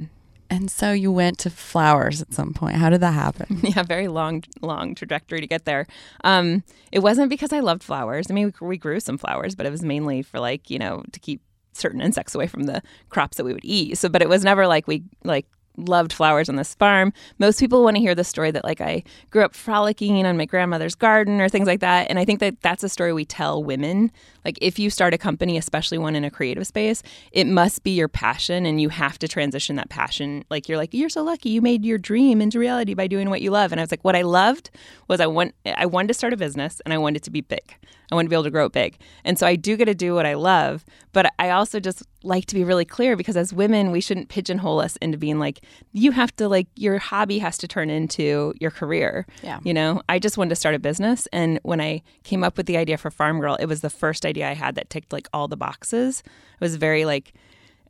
And 0.50 0.70
so 0.70 0.92
you 0.92 1.12
went 1.12 1.40
to 1.40 1.50
flowers 1.50 2.22
at 2.22 2.34
some 2.34 2.54
point. 2.54 2.76
How 2.76 2.90
did 2.90 3.02
that 3.02 3.14
happen? 3.14 3.60
yeah, 3.64 3.84
very 3.84 4.08
long, 4.08 4.44
long 4.62 4.96
trajectory 4.96 5.42
to 5.42 5.48
get 5.48 5.66
there. 5.66 5.88
Um, 6.24 6.64
it 6.92 7.00
wasn't 7.00 7.30
because 7.30 7.52
I 7.52 7.62
loved 7.62 7.84
flowers. 7.84 8.28
I 8.30 8.34
mean, 8.34 8.54
we, 8.62 8.68
we 8.68 8.78
grew 8.78 9.00
some 9.00 9.18
flowers, 9.18 9.56
but 9.56 9.66
it 9.66 9.72
was 9.72 9.82
mainly 9.82 10.22
for 10.22 10.40
like 10.40 10.70
you 10.70 10.80
know 10.80 11.04
to 11.12 11.20
keep 11.20 11.42
certain 11.74 12.00
insects 12.00 12.34
away 12.34 12.48
from 12.48 12.64
the 12.64 12.82
crops 13.10 13.38
that 13.38 13.44
we 13.44 13.54
would 13.54 13.66
eat. 13.66 13.98
So, 13.98 14.08
but 14.08 14.22
it 14.22 14.30
was 14.30 14.44
never 14.44 14.68
like 14.68 14.88
we 14.88 15.04
like 15.24 15.46
loved 15.78 16.14
flowers 16.14 16.50
on 16.50 16.56
this 16.56 16.76
farm. 16.76 17.14
Most 17.40 17.60
people 17.60 17.84
want 17.84 17.96
to 17.96 18.02
hear 18.02 18.16
the 18.16 18.24
story 18.24 18.52
that 18.52 18.64
like 18.64 18.82
I 18.82 19.04
grew 19.30 19.44
up 19.44 19.56
frolicking 19.56 20.26
on 20.26 20.38
my 20.38 20.46
grandmother's 20.46 20.96
garden 20.96 21.42
or 21.42 21.50
things 21.50 21.68
like 21.68 21.80
that. 21.80 22.10
And 22.10 22.20
I 22.20 22.26
think 22.26 22.40
that 22.40 22.62
that's 22.62 22.84
a 22.84 22.90
story 22.90 23.14
we 23.14 23.26
tell 23.26 23.64
women. 23.64 24.12
Like 24.44 24.58
if 24.62 24.78
you 24.78 24.90
start 24.90 25.14
a 25.14 25.18
company, 25.18 25.58
especially 25.58 25.98
one 25.98 26.16
in 26.16 26.24
a 26.24 26.32
creative 26.32 26.66
space, 26.68 27.02
it 27.32 27.46
must 27.48 27.84
be 27.84 27.92
your 27.92 28.08
passion 28.08 28.66
and 28.66 28.80
you 28.80 28.90
have 28.90 29.18
to 29.20 29.28
transition 29.28 29.76
that 29.78 29.90
passion. 29.90 30.46
Like 30.50 30.70
you're 30.70 30.78
like, 30.78 30.94
you're 30.94 31.10
so 31.10 31.24
lucky 31.24 31.50
you 31.50 31.62
made 31.62 31.84
your 31.84 31.98
dream 31.98 32.42
into 32.42 32.60
reality 32.60 32.94
by 32.94 33.08
doing 33.08 33.30
what 33.30 33.42
you 33.42 33.52
love. 33.52 33.72
And 33.72 33.82
I 33.82 33.84
was 33.84 33.92
like, 33.92 34.04
what 34.04 34.16
I 34.16 34.22
loved 34.22 34.70
was 35.08 35.20
I 35.20 35.28
want 35.28 35.54
I 35.66 35.86
wanted 35.86 36.10
to 36.10 36.14
start 36.14 36.34
a 36.34 36.38
business 36.38 36.82
and 36.86 36.94
I 36.94 36.98
wanted 36.98 37.24
to 37.24 37.32
be 37.32 37.42
big. 37.42 37.76
I 38.12 38.16
want 38.16 38.26
to 38.26 38.30
be 38.30 38.36
able 38.36 38.44
to 38.44 38.52
grow 38.52 38.66
it 38.66 38.72
big. 38.72 38.98
And 39.24 39.38
so 39.38 39.48
I 39.48 39.56
do 39.56 39.78
get 39.78 39.86
to 39.86 39.96
do 39.96 40.14
what 40.14 40.26
I 40.26 40.36
love, 40.36 40.86
but 41.14 41.34
I 41.40 41.50
also 41.50 41.80
just 41.80 42.04
like 42.24 42.46
to 42.48 42.56
be 42.56 42.64
really 42.64 42.86
clear 42.86 43.16
because 43.16 43.38
as 43.38 43.54
women, 43.54 43.92
we 43.92 44.02
shouldn't 44.02 44.30
pigeonhole 44.30 44.80
us 44.80 44.96
into 44.98 45.18
being 45.18 45.40
like, 45.40 45.62
you 45.94 46.12
have 46.12 46.36
to 46.38 46.48
like 46.48 46.68
your 46.76 46.98
hobby 46.98 47.40
has 47.40 47.58
to 47.60 47.68
turn 47.68 47.90
into 47.90 48.54
your 48.60 48.72
career. 48.72 49.26
Yeah. 49.44 49.60
You 49.64 49.74
know, 49.74 50.02
I 50.10 50.20
just 50.20 50.38
wanted 50.38 50.50
to 50.50 50.56
start 50.56 50.76
a 50.76 50.80
business. 50.80 51.28
And 51.32 51.60
when 51.64 51.82
I 51.82 52.02
came 52.24 52.44
up 52.44 52.58
with 52.58 52.66
the 52.66 52.78
idea 52.78 52.98
for 52.98 53.12
Farmgirl, 53.12 53.58
it 53.60 53.68
was 53.68 53.82
the 53.82 53.90
first 53.90 54.26
idea 54.26 54.50
I 54.50 54.54
had 54.54 54.76
that 54.76 54.90
ticked 54.90 55.14
like 55.14 55.28
all 55.34 55.48
the 55.48 55.58
boxes. 55.58 56.22
It 56.26 56.62
was 56.62 56.76
very 56.76 57.06
like 57.06 57.34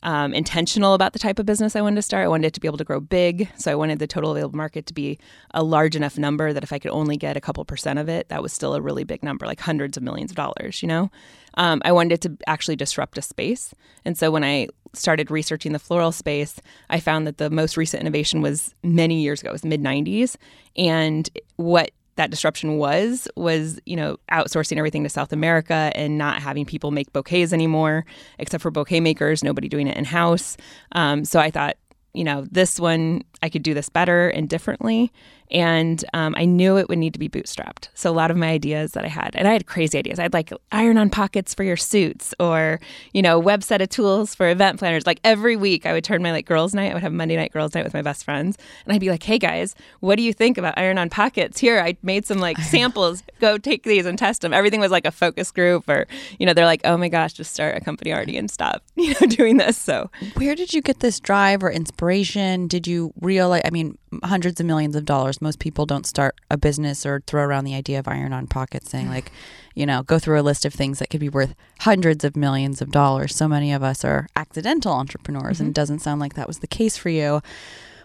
um, 0.06 0.36
intentional 0.36 0.94
about 0.94 1.14
the 1.14 1.20
type 1.20 1.40
of 1.40 1.48
business 1.48 1.76
I 1.76 1.82
wanted 1.82 1.96
to 1.96 2.02
start. 2.04 2.24
I 2.24 2.28
wanted 2.28 2.48
it 2.48 2.54
to 2.54 2.60
be 2.62 2.68
able 2.68 2.78
to 2.78 2.84
grow 2.84 3.00
big. 3.00 3.50
So 3.58 3.72
I 3.72 3.76
wanted 3.76 3.98
the 3.98 4.06
total 4.06 4.32
available 4.32 4.56
market 4.56 4.86
to 4.86 4.94
be 4.94 5.18
a 5.52 5.64
large 5.64 5.96
enough 5.96 6.18
number 6.18 6.54
that 6.54 6.64
if 6.64 6.72
I 6.72 6.78
could 6.78 6.92
only 6.92 7.18
get 7.18 7.36
a 7.36 7.42
couple 7.42 7.66
percent 7.66 7.98
of 7.98 8.08
it, 8.08 8.30
that 8.30 8.44
was 8.44 8.54
still 8.54 8.76
a 8.76 8.82
really 8.82 9.04
big 9.04 9.24
number, 9.24 9.48
like 9.48 9.60
hundreds 9.60 9.98
of 9.98 10.04
millions 10.04 10.32
of 10.32 10.38
dollars, 10.38 10.84
you 10.84 10.88
know? 10.88 11.10
Um, 11.56 11.82
I 11.84 11.92
wanted 11.92 12.14
it 12.14 12.22
to 12.22 12.38
actually 12.46 12.76
disrupt 12.76 13.18
a 13.18 13.22
space. 13.24 13.74
And 14.06 14.16
so 14.16 14.30
when 14.30 14.44
I 14.44 14.68
started 14.94 15.32
researching 15.32 15.74
the 15.74 15.80
floral 15.80 16.12
space, 16.12 16.60
I 16.90 17.00
found 17.00 17.26
that 17.26 17.40
the 17.40 17.50
most 17.50 17.76
recent 17.76 18.02
innovation 18.02 18.42
was 18.42 18.76
many 18.84 19.22
years 19.22 19.42
ago, 19.42 19.50
it 19.50 19.54
was 19.54 19.66
mid 19.66 19.82
90s. 19.82 20.36
And 20.78 21.28
what 21.56 21.90
that 22.16 22.32
disruption 22.32 22.78
was 22.78 23.28
was 23.36 23.80
you 23.86 23.96
know 23.96 24.18
outsourcing 24.32 24.78
everything 24.78 25.04
to 25.04 25.10
South 25.10 25.34
America 25.34 25.92
and 25.96 26.18
not 26.18 26.42
having 26.42 26.66
people 26.66 26.92
make 26.92 27.12
bouquets 27.14 27.54
anymore, 27.54 28.06
except 28.40 28.62
for 28.62 28.72
bouquet 28.72 29.00
makers. 29.00 29.44
Nobody 29.44 29.68
doing 29.68 29.88
it 29.88 29.98
in 29.98 30.06
house. 30.06 30.58
Um, 30.94 31.26
so 31.26 31.40
I 31.40 31.52
thought, 31.52 31.78
you 32.14 32.24
know, 32.24 32.46
this 32.50 32.80
one 32.80 33.24
I 33.42 33.50
could 33.50 33.64
do 33.64 33.74
this 33.74 33.90
better 33.90 34.30
and 34.30 34.50
differently 34.50 35.12
and 35.52 36.04
um, 36.14 36.34
I 36.38 36.46
knew 36.46 36.78
it 36.78 36.90
would 36.90 36.98
need 36.98 37.14
to 37.14 37.20
be 37.20 37.30
bootstrapped. 37.30 37.90
So 37.94 38.10
a 38.10 38.14
lot 38.14 38.32
of 38.32 38.38
my 38.38 38.50
ideas 38.50 38.94
that 38.94 39.06
I 39.06 39.08
had, 39.08 39.36
and 39.36 39.48
I 39.48 39.54
had 39.54 39.68
crazy 39.68 39.98
ideas. 39.98 40.18
I 40.18 40.24
had 40.24 40.34
like 40.34 40.52
iron-on 40.72 41.10
pockets 41.10 41.54
for 41.54 41.64
your 41.64 41.78
suits, 41.78 42.34
or 42.40 42.80
you 43.14 43.22
know, 43.22 43.38
web 43.38 43.64
set 43.64 43.82
of 43.82 43.90
tools 43.90 44.34
for 44.34 44.50
event 44.50 44.80
planners. 44.80 45.06
Like 45.06 45.20
every 45.24 45.56
week, 45.56 45.86
I 45.86 45.94
would 45.94 46.04
turn 46.04 46.24
my 46.24 46.32
like 46.32 46.46
girls' 46.46 46.74
night. 46.74 46.92
I 46.92 46.94
would 46.96 47.04
have 47.04 47.14
Monday 47.14 47.36
night 47.36 47.54
girls' 47.54 47.76
night 47.76 47.84
with 47.84 47.94
my 47.94 48.02
best 48.02 48.26
friends, 48.26 48.58
and 48.86 48.94
I'd 48.94 49.02
be 49.02 49.10
like, 49.10 49.24
"Hey 49.24 49.38
guys, 49.38 49.76
what 50.00 50.16
do 50.16 50.24
you 50.24 50.34
think 50.34 50.58
about 50.58 50.78
iron-on 50.78 51.10
pockets? 51.10 51.60
Here, 51.60 51.80
I 51.80 51.96
made 52.02 52.26
some 52.26 52.40
like 52.40 52.58
samples. 52.62 53.24
Go 53.40 53.58
take 53.58 53.84
these 53.84 54.06
and 54.06 54.18
test 54.18 54.42
them." 54.42 54.54
Everything 54.54 54.80
was 54.80 54.92
like 54.92 55.06
a 55.06 55.12
focus 55.12 55.52
group, 55.52 55.88
or 55.88 56.08
you 56.40 56.46
know, 56.46 56.54
they're 56.54 56.66
like, 56.66 56.82
"Oh 56.86 56.98
my 56.98 57.10
gosh, 57.10 57.34
just 57.34 57.54
start 57.54 57.78
a 57.78 57.82
company 57.82 58.12
already 58.12 58.38
and 58.38 58.50
stop, 58.50 58.82
you 58.96 59.14
know, 59.22 59.28
doing 59.28 59.58
this." 59.58 59.78
So, 59.78 60.10
where 60.36 60.56
did 60.56 60.74
you 60.74 60.82
get 60.82 61.02
this 61.02 61.20
drive 61.20 61.64
or 61.64 61.72
inspiration? 61.72 62.68
Did 62.68 62.88
you 62.88 63.14
realize? 63.26 63.64
I 63.66 63.70
mean, 63.72 63.98
hundreds 64.24 64.60
of 64.60 64.66
millions 64.66 64.96
of 64.96 65.06
dollars. 65.06 65.42
Most 65.42 65.60
people 65.60 65.86
don't 65.86 66.06
start 66.06 66.36
a 66.50 66.58
business 66.58 67.06
or 67.06 67.22
throw 67.28 67.44
around 67.44 67.66
the 67.66 67.76
idea 67.76 68.00
of 68.00 68.08
iron 68.08 68.32
on 68.32 68.48
pockets 68.48 68.90
saying 68.90 69.10
like, 69.10 69.32
you 69.76 69.86
know, 69.86 70.04
go 70.04 70.20
through 70.20 70.40
a 70.40 70.44
list 70.44 70.64
of 70.66 70.74
things 70.74 71.00
that 71.00 71.10
could 71.10 71.20
be 71.20 71.30
worth 71.30 71.54
hundreds 71.82 72.24
of 72.24 72.36
millions 72.36 72.82
of 72.82 72.92
dollars. 72.92 73.36
So 73.36 73.48
many 73.48 73.74
of 73.74 73.84
us 73.84 74.06
are 74.06 74.28
accidental 74.36 74.94
entrepreneurs 74.94 75.56
mm-hmm. 75.56 75.64
and 75.64 75.70
it 75.70 75.76
doesn't 75.76 76.00
sound 76.00 76.22
like 76.22 76.36
that 76.36 76.48
was 76.48 76.60
the 76.60 76.68
case 76.68 76.98
for 76.98 77.10
you. 77.10 77.42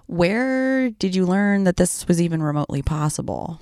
Where 0.06 0.90
did 0.90 1.14
you 1.14 1.24
learn 1.24 1.64
that 1.64 1.76
this 1.76 2.08
was 2.08 2.20
even 2.20 2.42
remotely 2.42 2.82
possible? 2.82 3.60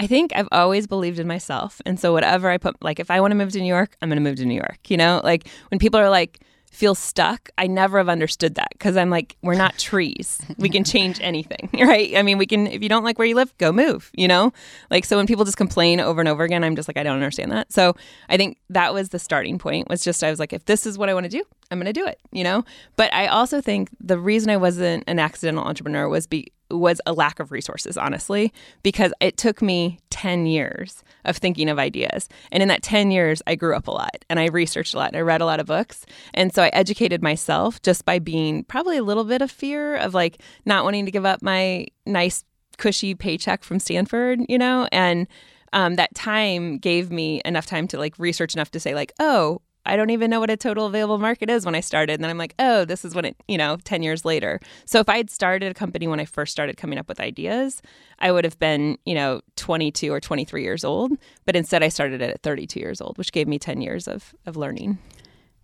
I 0.00 0.08
think 0.08 0.32
I've 0.34 0.48
always 0.50 0.88
believed 0.88 1.20
in 1.20 1.28
myself. 1.28 1.80
And 1.86 2.00
so 2.00 2.12
whatever 2.12 2.50
I 2.50 2.58
put 2.58 2.82
like 2.82 2.98
if 2.98 3.10
I 3.10 3.20
want 3.20 3.30
to 3.30 3.36
move 3.36 3.52
to 3.52 3.60
New 3.60 3.68
York, 3.68 3.96
I'm 4.02 4.08
going 4.08 4.16
to 4.16 4.28
move 4.28 4.36
to 4.36 4.44
New 4.44 4.56
York, 4.56 4.90
you 4.90 4.96
know? 4.96 5.20
Like 5.22 5.46
when 5.70 5.78
people 5.78 6.00
are 6.00 6.10
like 6.10 6.40
feel 6.74 6.94
stuck, 6.94 7.48
I 7.56 7.66
never 7.68 7.98
have 7.98 8.08
understood 8.08 8.56
that 8.56 8.68
because 8.72 8.96
I'm 8.96 9.08
like, 9.08 9.36
we're 9.42 9.54
not 9.54 9.78
trees. 9.78 10.40
We 10.58 10.68
can 10.68 10.82
change 10.82 11.20
anything, 11.22 11.70
right? 11.80 12.16
I 12.16 12.22
mean, 12.22 12.36
we 12.36 12.46
can, 12.46 12.66
if 12.66 12.82
you 12.82 12.88
don't 12.88 13.04
like 13.04 13.18
where 13.18 13.28
you 13.28 13.36
live, 13.36 13.56
go 13.58 13.72
move, 13.72 14.10
you 14.14 14.26
know? 14.26 14.52
Like, 14.90 15.04
so 15.04 15.16
when 15.16 15.26
people 15.26 15.44
just 15.44 15.56
complain 15.56 16.00
over 16.00 16.20
and 16.20 16.28
over 16.28 16.42
again, 16.42 16.64
I'm 16.64 16.74
just 16.74 16.88
like, 16.88 16.96
I 16.96 17.02
don't 17.02 17.14
understand 17.14 17.52
that. 17.52 17.72
So 17.72 17.94
I 18.28 18.36
think 18.36 18.58
that 18.70 18.92
was 18.92 19.10
the 19.10 19.18
starting 19.18 19.58
point 19.58 19.88
was 19.88 20.02
just, 20.02 20.24
I 20.24 20.30
was 20.30 20.40
like, 20.40 20.52
if 20.52 20.64
this 20.66 20.84
is 20.84 20.98
what 20.98 21.08
I 21.08 21.14
want 21.14 21.24
to 21.24 21.30
do, 21.30 21.44
I'm 21.70 21.78
going 21.78 21.86
to 21.86 21.92
do 21.92 22.06
it, 22.06 22.18
you 22.32 22.42
know? 22.42 22.64
But 22.96 23.14
I 23.14 23.28
also 23.28 23.60
think 23.60 23.90
the 24.00 24.18
reason 24.18 24.50
I 24.50 24.56
wasn't 24.56 25.04
an 25.06 25.18
accidental 25.18 25.64
entrepreneur 25.64 26.08
was 26.08 26.26
be, 26.26 26.52
was 26.78 27.00
a 27.06 27.12
lack 27.12 27.40
of 27.40 27.52
resources, 27.52 27.96
honestly, 27.96 28.52
because 28.82 29.12
it 29.20 29.36
took 29.36 29.62
me 29.62 29.98
10 30.10 30.46
years 30.46 31.02
of 31.24 31.36
thinking 31.36 31.68
of 31.68 31.78
ideas. 31.78 32.28
And 32.52 32.62
in 32.62 32.68
that 32.68 32.82
10 32.82 33.10
years, 33.10 33.42
I 33.46 33.54
grew 33.54 33.74
up 33.74 33.88
a 33.88 33.90
lot 33.90 34.24
and 34.28 34.38
I 34.38 34.46
researched 34.46 34.94
a 34.94 34.98
lot 34.98 35.08
and 35.08 35.16
I 35.16 35.20
read 35.20 35.40
a 35.40 35.46
lot 35.46 35.60
of 35.60 35.66
books. 35.66 36.06
And 36.32 36.54
so 36.54 36.62
I 36.62 36.68
educated 36.68 37.22
myself 37.22 37.80
just 37.82 38.04
by 38.04 38.18
being 38.18 38.64
probably 38.64 38.96
a 38.96 39.02
little 39.02 39.24
bit 39.24 39.42
of 39.42 39.50
fear 39.50 39.96
of 39.96 40.14
like 40.14 40.40
not 40.64 40.84
wanting 40.84 41.04
to 41.06 41.10
give 41.10 41.24
up 41.26 41.42
my 41.42 41.86
nice, 42.06 42.44
cushy 42.76 43.14
paycheck 43.14 43.64
from 43.64 43.78
Stanford, 43.78 44.40
you 44.48 44.58
know? 44.58 44.88
And 44.92 45.26
um, 45.72 45.96
that 45.96 46.14
time 46.14 46.78
gave 46.78 47.10
me 47.10 47.42
enough 47.44 47.66
time 47.66 47.88
to 47.88 47.98
like 47.98 48.18
research 48.18 48.54
enough 48.54 48.70
to 48.70 48.80
say, 48.80 48.94
like, 48.94 49.12
oh, 49.18 49.60
I 49.86 49.96
don't 49.96 50.10
even 50.10 50.30
know 50.30 50.40
what 50.40 50.50
a 50.50 50.56
total 50.56 50.86
available 50.86 51.18
market 51.18 51.50
is 51.50 51.64
when 51.66 51.74
I 51.74 51.80
started. 51.80 52.14
And 52.14 52.24
then 52.24 52.30
I'm 52.30 52.38
like, 52.38 52.54
oh, 52.58 52.84
this 52.84 53.04
is 53.04 53.14
what 53.14 53.26
it, 53.26 53.36
you 53.48 53.58
know, 53.58 53.76
10 53.84 54.02
years 54.02 54.24
later. 54.24 54.60
So 54.86 55.00
if 55.00 55.08
I 55.08 55.16
had 55.16 55.30
started 55.30 55.70
a 55.70 55.74
company 55.74 56.06
when 56.06 56.20
I 56.20 56.24
first 56.24 56.52
started 56.52 56.76
coming 56.76 56.98
up 56.98 57.08
with 57.08 57.20
ideas, 57.20 57.82
I 58.18 58.32
would 58.32 58.44
have 58.44 58.58
been, 58.58 58.98
you 59.04 59.14
know, 59.14 59.40
22 59.56 60.12
or 60.12 60.20
23 60.20 60.62
years 60.62 60.84
old. 60.84 61.12
But 61.44 61.56
instead, 61.56 61.82
I 61.82 61.88
started 61.88 62.22
it 62.22 62.30
at 62.30 62.42
32 62.42 62.80
years 62.80 63.00
old, 63.00 63.18
which 63.18 63.32
gave 63.32 63.46
me 63.46 63.58
10 63.58 63.80
years 63.80 64.08
of, 64.08 64.34
of 64.46 64.56
learning. 64.56 64.98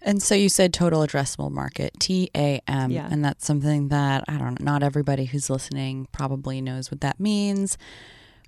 And 0.03 0.23
so 0.23 0.35
you 0.35 0.49
said 0.49 0.73
total 0.73 1.01
addressable 1.01 1.51
market, 1.51 1.93
T 2.01 2.31
A 2.35 2.63
M. 2.67 2.91
Yeah. 2.91 3.09
And 3.11 3.23
that's 3.25 3.47
something 3.47 3.89
that, 3.89 4.25
I 4.29 4.39
don't 4.39 4.59
know, 4.59 4.65
not 4.65 4.83
everybody 4.83 5.27
who's 5.27 5.51
listening 5.51 6.09
probably 6.11 6.63
knows 6.63 6.91
what 6.91 7.03
that 7.03 7.21
means. 7.21 7.77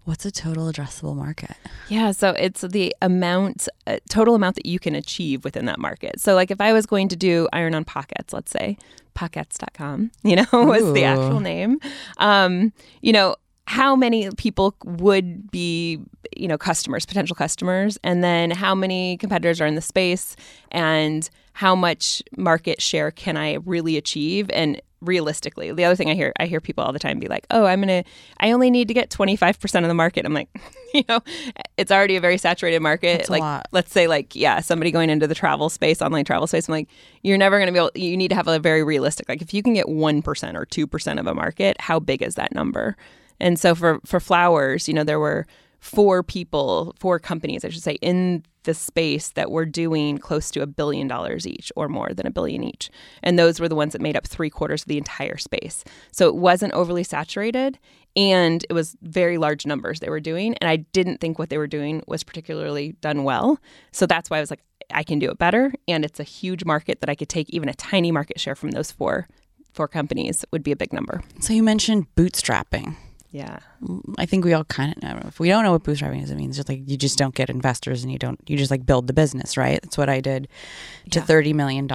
What's 0.05 0.27
a 0.27 0.33
total 0.33 0.71
addressable 0.71 1.15
market? 1.15 1.53
Yeah, 1.89 2.11
so 2.11 2.31
it's 2.31 2.63
the 2.63 2.95
amount, 3.01 3.69
uh, 3.87 3.99
total 4.09 4.35
amount 4.35 4.57
that 4.57 4.67
you 4.67 4.81
can 4.81 4.97
achieve 4.97 5.45
within 5.45 5.67
that 5.67 5.79
market. 5.79 6.21
So, 6.21 6.35
like 6.35 6.51
if 6.51 6.61
I 6.61 6.73
was 6.73 6.87
going 6.87 7.09
to 7.09 7.17
do 7.17 7.49
iron 7.53 7.75
on 7.75 7.85
pockets, 7.85 8.33
let's 8.33 8.51
say, 8.51 8.77
pockets.com, 9.15 10.11
you 10.25 10.37
know, 10.37 10.47
was 10.53 10.83
Ooh. 10.83 10.93
the 10.93 11.05
actual 11.05 11.39
name. 11.39 11.79
Um, 12.19 12.73
you 13.01 13.13
know, 13.13 13.37
how 13.73 13.97
many 13.97 14.29
people 14.37 14.75
would 14.85 15.51
be 15.51 15.99
you 16.37 16.47
know 16.47 16.59
customers 16.59 17.07
potential 17.07 17.35
customers 17.35 17.99
and 18.05 18.23
then 18.23 18.51
how 18.51 18.75
many 18.75 19.17
competitors 19.17 19.63
are 19.63 19.67
in 19.67 19.75
the 19.75 19.81
space 19.81 20.37
and 20.71 21.31
how 21.55 21.75
much 21.75 22.23
market 22.37 22.83
share 22.83 23.11
can 23.11 23.37
i 23.37 23.55
really 23.65 23.97
achieve 23.97 24.51
and 24.53 24.81
realistically. 25.03 25.73
The 25.73 25.85
other 25.85 25.97
thing 25.97 26.09
I 26.09 26.15
hear 26.15 26.33
I 26.39 26.47
hear 26.47 26.61
people 26.61 26.85
all 26.85 26.93
the 26.93 26.99
time 26.99 27.19
be 27.19 27.27
like, 27.27 27.45
"Oh, 27.51 27.65
I'm 27.65 27.83
going 27.83 28.05
to 28.05 28.11
I 28.39 28.53
only 28.53 28.71
need 28.71 28.87
to 28.89 28.95
get 28.95 29.11
25% 29.11 29.83
of 29.83 29.89
the 29.89 29.95
market." 29.95 30.25
I'm 30.25 30.33
like, 30.33 30.49
you 30.95 31.03
know, 31.09 31.21
it's 31.77 31.91
already 31.91 32.17
a 32.17 32.21
very 32.21 32.39
saturated 32.39 32.81
market. 32.81 33.19
That's 33.19 33.31
like 33.31 33.65
let's 33.73 33.93
say 33.93 34.07
like 34.07 34.37
yeah, 34.37 34.61
somebody 34.61 34.91
going 34.91 35.11
into 35.11 35.27
the 35.27 35.35
travel 35.35 35.69
space, 35.69 36.01
online 36.01 36.25
travel 36.25 36.47
space, 36.47 36.69
I'm 36.69 36.73
like, 36.73 36.89
you're 37.23 37.39
never 37.39 37.59
going 37.59 37.67
to 37.67 37.73
be 37.73 37.79
able 37.79 37.91
you 37.97 38.17
need 38.17 38.29
to 38.29 38.37
have 38.37 38.47
a 38.47 38.61
very 38.61 38.85
realistic 38.85 39.29
like 39.29 39.43
if 39.43 39.53
you 39.53 39.63
can 39.63 39.75
get 39.75 39.87
1% 39.87 40.55
or 40.55 40.67
2% 40.67 41.21
of 41.21 41.27
a 41.27 41.35
market, 41.35 41.81
how 41.81 41.99
big 41.99 42.23
is 42.23 42.37
that 42.37 42.55
number? 42.55 42.97
And 43.41 43.59
so 43.59 43.75
for 43.75 44.01
for 44.05 44.21
flowers, 44.21 44.89
you 44.89 44.95
know, 44.95 45.05
there 45.05 45.21
were 45.21 45.47
four 45.83 46.23
people, 46.23 46.95
four 47.01 47.19
companies, 47.19 47.65
I 47.65 47.69
should 47.69 47.83
say, 47.83 47.95
in 47.95 48.45
the 48.63 48.73
space 48.73 49.31
that 49.31 49.51
were 49.51 49.67
doing 49.67 50.17
close 50.17 50.49
to 50.53 50.63
a 50.63 50.67
billion 50.67 51.09
dollars 51.09 51.45
each 51.45 51.73
or 51.75 51.89
more 51.89 52.15
than 52.15 52.25
a 52.25 52.31
billion 52.31 52.63
each. 52.63 52.89
And 53.21 53.37
those 53.37 53.59
were 53.59 53.69
the 53.69 53.75
ones 53.75 53.93
that 53.93 54.01
made 54.01 54.17
up 54.17 54.25
three 54.25 54.49
quarters 54.49 54.83
of 54.83 54.89
the 54.89 54.99
entire 54.99 55.37
space. 55.37 55.83
So 56.13 56.29
it 56.29 56.37
wasn't 56.37 56.73
overly 56.73 57.03
saturated 57.03 57.81
and 58.15 58.65
it 58.71 58.73
was 58.73 58.97
very 59.03 59.39
large 59.39 59.67
numbers 59.67 59.99
they 59.99 60.09
were 60.09 60.21
doing. 60.21 60.55
And 60.61 60.71
I 60.71 60.77
didn't 60.77 61.21
think 61.21 61.41
what 61.41 61.51
they 61.51 61.59
were 61.59 61.67
doing 61.67 62.03
was 62.07 62.23
particularly 62.23 62.93
done 63.01 63.25
well. 63.25 63.59
So 63.91 64.07
that's 64.07 64.31
why 64.31 64.37
I 64.37 64.41
was 64.41 64.51
like, 64.51 64.63
I 64.93 65.03
can 65.03 65.19
do 65.19 65.31
it 65.31 65.39
better. 65.39 65.73
And 65.89 66.05
it's 66.05 66.21
a 66.21 66.25
huge 66.25 66.65
market 66.65 67.01
that 67.01 67.11
I 67.11 67.17
could 67.17 67.29
take 67.29 67.51
even 67.51 67.69
a 67.69 67.75
tiny 67.75 68.13
market 68.13 68.39
share 68.39 68.55
from 68.55 68.71
those 68.71 68.93
four 68.93 69.27
four 69.73 69.89
companies 69.89 70.45
would 70.53 70.63
be 70.63 70.71
a 70.71 70.77
big 70.77 70.93
number. 70.93 71.23
So 71.41 71.55
you 71.55 71.63
mentioned 71.63 72.07
bootstrapping. 72.15 72.95
Yeah. 73.33 73.61
I 74.19 74.27
think 74.27 74.45
we 74.45 74.53
all 74.53 74.65
kind 74.65 74.95
of 74.95 75.03
know. 75.03 75.23
If 75.27 75.41
we 75.41 75.49
don't 75.49 75.65
know 75.65 75.73
what 75.73 75.83
bootstrapping 75.83 76.23
is, 76.23 76.31
it 76.31 76.37
means 76.37 76.57
just 76.57 76.69
like 76.69 76.83
you 76.87 76.99
just 76.99 77.19
don't 77.19 77.35
get 77.35 77.49
investors 77.49 78.03
and 78.03 78.13
you 78.13 78.19
don't, 78.19 78.39
you 78.47 78.59
just 78.59 78.71
like 78.71 78.85
build 78.85 79.07
the 79.07 79.15
business, 79.15 79.57
right? 79.57 79.81
That's 79.83 79.97
what 79.97 80.11
I 80.11 80.21
did 80.21 80.49
to 81.11 81.21
yeah. 81.21 81.25
$30 81.25 81.55
million 81.55 81.89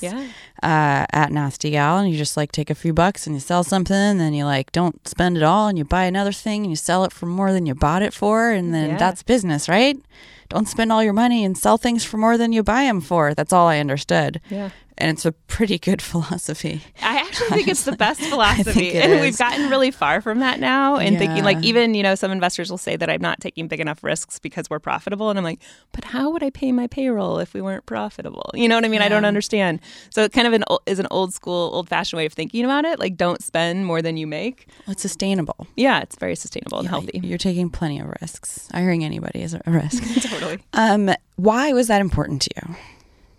yeah. 0.00 0.26
Uh, 0.60 1.06
at 1.12 1.30
Nasty 1.30 1.70
Gal. 1.70 1.98
And 1.98 2.10
you 2.10 2.18
just 2.18 2.36
like 2.36 2.50
take 2.50 2.68
a 2.68 2.74
few 2.74 2.92
bucks 2.92 3.28
and 3.28 3.36
you 3.36 3.40
sell 3.40 3.62
something, 3.62 3.94
and 3.94 4.20
then 4.20 4.34
you 4.34 4.44
like 4.44 4.72
don't 4.72 5.06
spend 5.06 5.36
it 5.36 5.44
all 5.44 5.68
and 5.68 5.78
you 5.78 5.84
buy 5.84 6.04
another 6.04 6.32
thing 6.32 6.62
and 6.62 6.70
you 6.70 6.76
sell 6.76 7.04
it 7.04 7.12
for 7.12 7.26
more 7.26 7.52
than 7.52 7.64
you 7.64 7.76
bought 7.76 8.02
it 8.02 8.12
for. 8.12 8.50
And 8.50 8.74
then 8.74 8.90
yeah. 8.90 8.96
that's 8.96 9.22
business, 9.22 9.68
right? 9.68 9.96
Don't 10.48 10.68
spend 10.68 10.92
all 10.92 11.02
your 11.02 11.14
money 11.14 11.44
and 11.44 11.56
sell 11.56 11.78
things 11.78 12.04
for 12.04 12.18
more 12.18 12.36
than 12.36 12.52
you 12.52 12.62
buy 12.62 12.84
them 12.84 13.00
for. 13.00 13.34
That's 13.34 13.52
all 13.52 13.68
I 13.68 13.78
understood. 13.78 14.40
Yeah 14.50 14.70
and 15.02 15.10
it's 15.10 15.26
a 15.26 15.32
pretty 15.32 15.78
good 15.78 16.00
philosophy. 16.12 16.80
I 17.02 17.16
actually 17.16 17.48
think 17.48 17.68
it's 17.68 17.84
the 17.84 17.96
best 17.96 18.20
philosophy, 18.30 18.92
and 18.94 19.12
is. 19.12 19.20
we've 19.20 19.36
gotten 19.36 19.68
really 19.68 19.90
far 19.90 20.20
from 20.20 20.38
that 20.38 20.60
now. 20.60 20.96
And 20.96 21.14
yeah. 21.14 21.18
thinking 21.18 21.44
like 21.44 21.62
even 21.62 21.94
you 21.94 22.02
know 22.02 22.14
some 22.14 22.30
investors 22.30 22.70
will 22.70 22.78
say 22.78 22.96
that 22.96 23.10
I'm 23.10 23.20
not 23.20 23.40
taking 23.40 23.66
big 23.66 23.80
enough 23.80 24.02
risks 24.04 24.38
because 24.38 24.70
we're 24.70 24.78
profitable, 24.78 25.28
and 25.28 25.38
I'm 25.38 25.44
like, 25.44 25.60
but 25.90 26.04
how 26.04 26.30
would 26.30 26.42
I 26.42 26.50
pay 26.50 26.70
my 26.72 26.86
payroll 26.86 27.40
if 27.40 27.52
we 27.52 27.60
weren't 27.60 27.84
profitable? 27.84 28.50
You 28.54 28.68
know 28.68 28.76
what 28.76 28.84
I 28.84 28.88
mean? 28.88 29.00
Yeah. 29.00 29.06
I 29.06 29.08
don't 29.08 29.24
understand. 29.24 29.80
So 30.10 30.22
it 30.22 30.32
kind 30.32 30.46
of 30.46 30.52
an 30.52 30.64
is 30.86 31.00
an 31.00 31.08
old 31.10 31.34
school, 31.34 31.70
old 31.74 31.88
fashioned 31.88 32.18
way 32.18 32.26
of 32.26 32.32
thinking 32.32 32.64
about 32.64 32.84
it. 32.84 32.98
Like 32.98 33.16
don't 33.16 33.42
spend 33.42 33.84
more 33.84 34.00
than 34.00 34.16
you 34.16 34.26
make. 34.26 34.68
Well, 34.86 34.92
it's 34.92 35.02
sustainable. 35.02 35.66
Yeah, 35.76 36.00
it's 36.00 36.16
very 36.16 36.36
sustainable 36.36 36.78
and 36.78 36.88
healthy. 36.88 37.20
You're 37.22 37.38
taking 37.38 37.70
plenty 37.70 37.98
of 37.98 38.08
risks. 38.22 38.68
Hiring 38.72 39.04
anybody 39.04 39.42
is 39.42 39.54
a 39.54 39.60
risk. 39.66 40.02
totally. 40.30 40.60
Um, 40.72 41.10
why 41.36 41.72
was 41.72 41.88
that 41.88 42.00
important 42.00 42.42
to 42.42 42.50
you? 42.56 42.76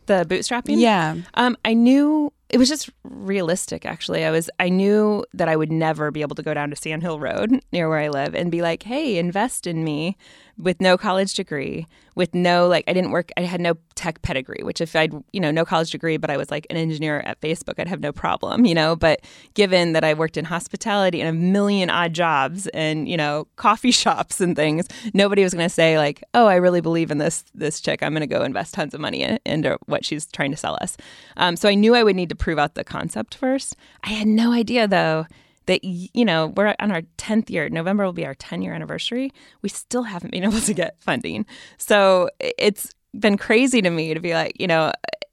The 0.07 0.25
bootstrapping. 0.27 0.79
Yeah. 0.79 1.15
Um, 1.33 1.57
I 1.65 1.74
knew 1.74 2.31
it 2.53 2.60
was 2.60 2.69
just 2.69 2.91
realistic 3.03 3.83
actually. 3.86 4.24
I 4.24 4.31
was 4.31 4.50
i 4.60 4.69
knew 4.69 5.25
that 5.33 5.50
i 5.50 5.55
would 5.55 5.72
never 5.72 6.12
be 6.12 6.22
able 6.22 6.36
to 6.36 6.43
go 6.43 6.53
down 6.53 6.69
to 6.69 6.75
sand 6.75 7.01
hill 7.01 7.19
road 7.19 7.60
near 7.72 7.89
where 7.89 8.00
i 8.00 8.10
live 8.10 8.36
and 8.36 8.51
be 8.51 8.62
like 8.62 8.83
hey 8.83 9.17
invest 9.17 9.65
in 9.67 9.83
me 9.83 10.17
with 10.57 10.79
no 10.79 10.98
college 10.98 11.33
degree 11.33 11.88
with 12.15 12.36
no 12.36 12.67
like 12.67 12.83
i 12.88 12.93
didn't 12.93 13.10
work 13.10 13.31
i 13.38 13.41
had 13.41 13.60
no 13.60 13.74
tech 13.95 14.22
pedigree 14.22 14.62
which 14.62 14.81
if 14.81 14.95
i'd 14.95 15.12
you 15.31 15.39
know 15.39 15.50
no 15.50 15.65
college 15.65 15.89
degree 15.89 16.17
but 16.17 16.29
i 16.29 16.38
was 16.38 16.51
like 16.51 16.67
an 16.69 16.77
engineer 16.77 17.22
at 17.22 17.41
facebook 17.41 17.79
i'd 17.79 17.88
have 17.88 18.01
no 18.01 18.12
problem 18.12 18.65
you 18.65 18.75
know? 18.75 18.95
But 18.95 19.22
given 19.55 19.93
that 19.93 20.03
i 20.03 20.13
worked 20.13 20.38
in 20.38 20.45
hospitality 20.45 21.19
and 21.22 21.29
a 21.29 21.33
million 21.33 21.89
odd 21.89 22.13
jobs 22.13 22.67
and 22.67 23.10
you 23.10 23.17
know 23.17 23.48
coffee 23.55 23.91
shops 24.03 24.39
and 24.39 24.55
things 24.55 24.88
nobody 25.13 25.43
was 25.43 25.53
going 25.53 25.65
to 25.65 25.74
say 25.74 25.98
like 25.98 26.24
oh 26.33 26.45
i 26.45 26.55
really 26.55 26.81
believe 26.81 27.10
in 27.10 27.17
this 27.17 27.45
this 27.55 27.79
chick. 27.81 28.03
I'm 28.03 28.13
going 28.13 28.22
to 28.22 28.27
go 28.27 28.43
invest 28.43 28.74
tons 28.74 28.93
of 28.93 29.00
money 29.00 29.24
in, 29.24 29.39
into 29.45 29.77
what 29.86 30.05
she's 30.05 30.25
trying 30.27 30.51
to 30.51 30.57
sell 30.57 30.77
us. 30.81 30.98
Um, 31.38 31.55
so 31.55 31.67
i 31.67 31.74
knew 31.74 31.95
i 31.95 32.03
would 32.03 32.15
need 32.15 32.29
to 32.29 32.36
prove 32.43 32.59
out 32.59 32.75
the 32.75 32.83
concept 32.83 33.35
first. 33.35 33.73
I 34.03 34.09
had 34.09 34.27
no 34.27 34.51
idea 34.51 34.85
though 34.85 35.27
that 35.67 35.81
you 35.85 36.25
know 36.25 36.47
we're 36.47 36.75
on 36.77 36.91
our 36.91 37.03
10th 37.17 37.50
year. 37.50 37.69
November 37.69 38.03
will 38.03 38.12
be 38.12 38.25
our 38.25 38.35
10 38.35 38.62
year 38.62 38.73
anniversary. 38.73 39.31
We 39.62 39.69
still 39.69 40.03
haven't 40.03 40.31
been 40.31 40.43
able 40.50 40.59
to 40.59 40.73
get 40.73 41.01
funding. 41.01 41.45
So 41.77 42.29
it's 42.39 42.91
been 43.17 43.38
crazy 43.38 43.81
to 43.81 43.89
me 43.89 44.13
to 44.13 44.19
be 44.19 44.33
like 44.33 44.59
you 44.59 44.67
know 44.67 44.91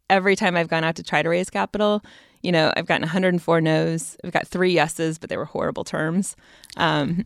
every 0.08 0.36
time 0.36 0.54
i've 0.54 0.68
gone 0.68 0.84
out 0.84 0.96
to 0.96 1.02
try 1.02 1.22
to 1.22 1.30
raise 1.30 1.48
capital 1.48 2.02
you 2.42 2.52
know 2.52 2.70
i've 2.76 2.84
gotten 2.84 3.00
104 3.00 3.60
no's. 3.62 4.18
I've 4.22 4.32
got 4.32 4.46
three 4.46 4.72
yeses 4.72 5.18
but 5.18 5.30
they 5.30 5.36
were 5.36 5.46
horrible 5.46 5.82
terms. 5.82 6.36
Um, 6.76 7.24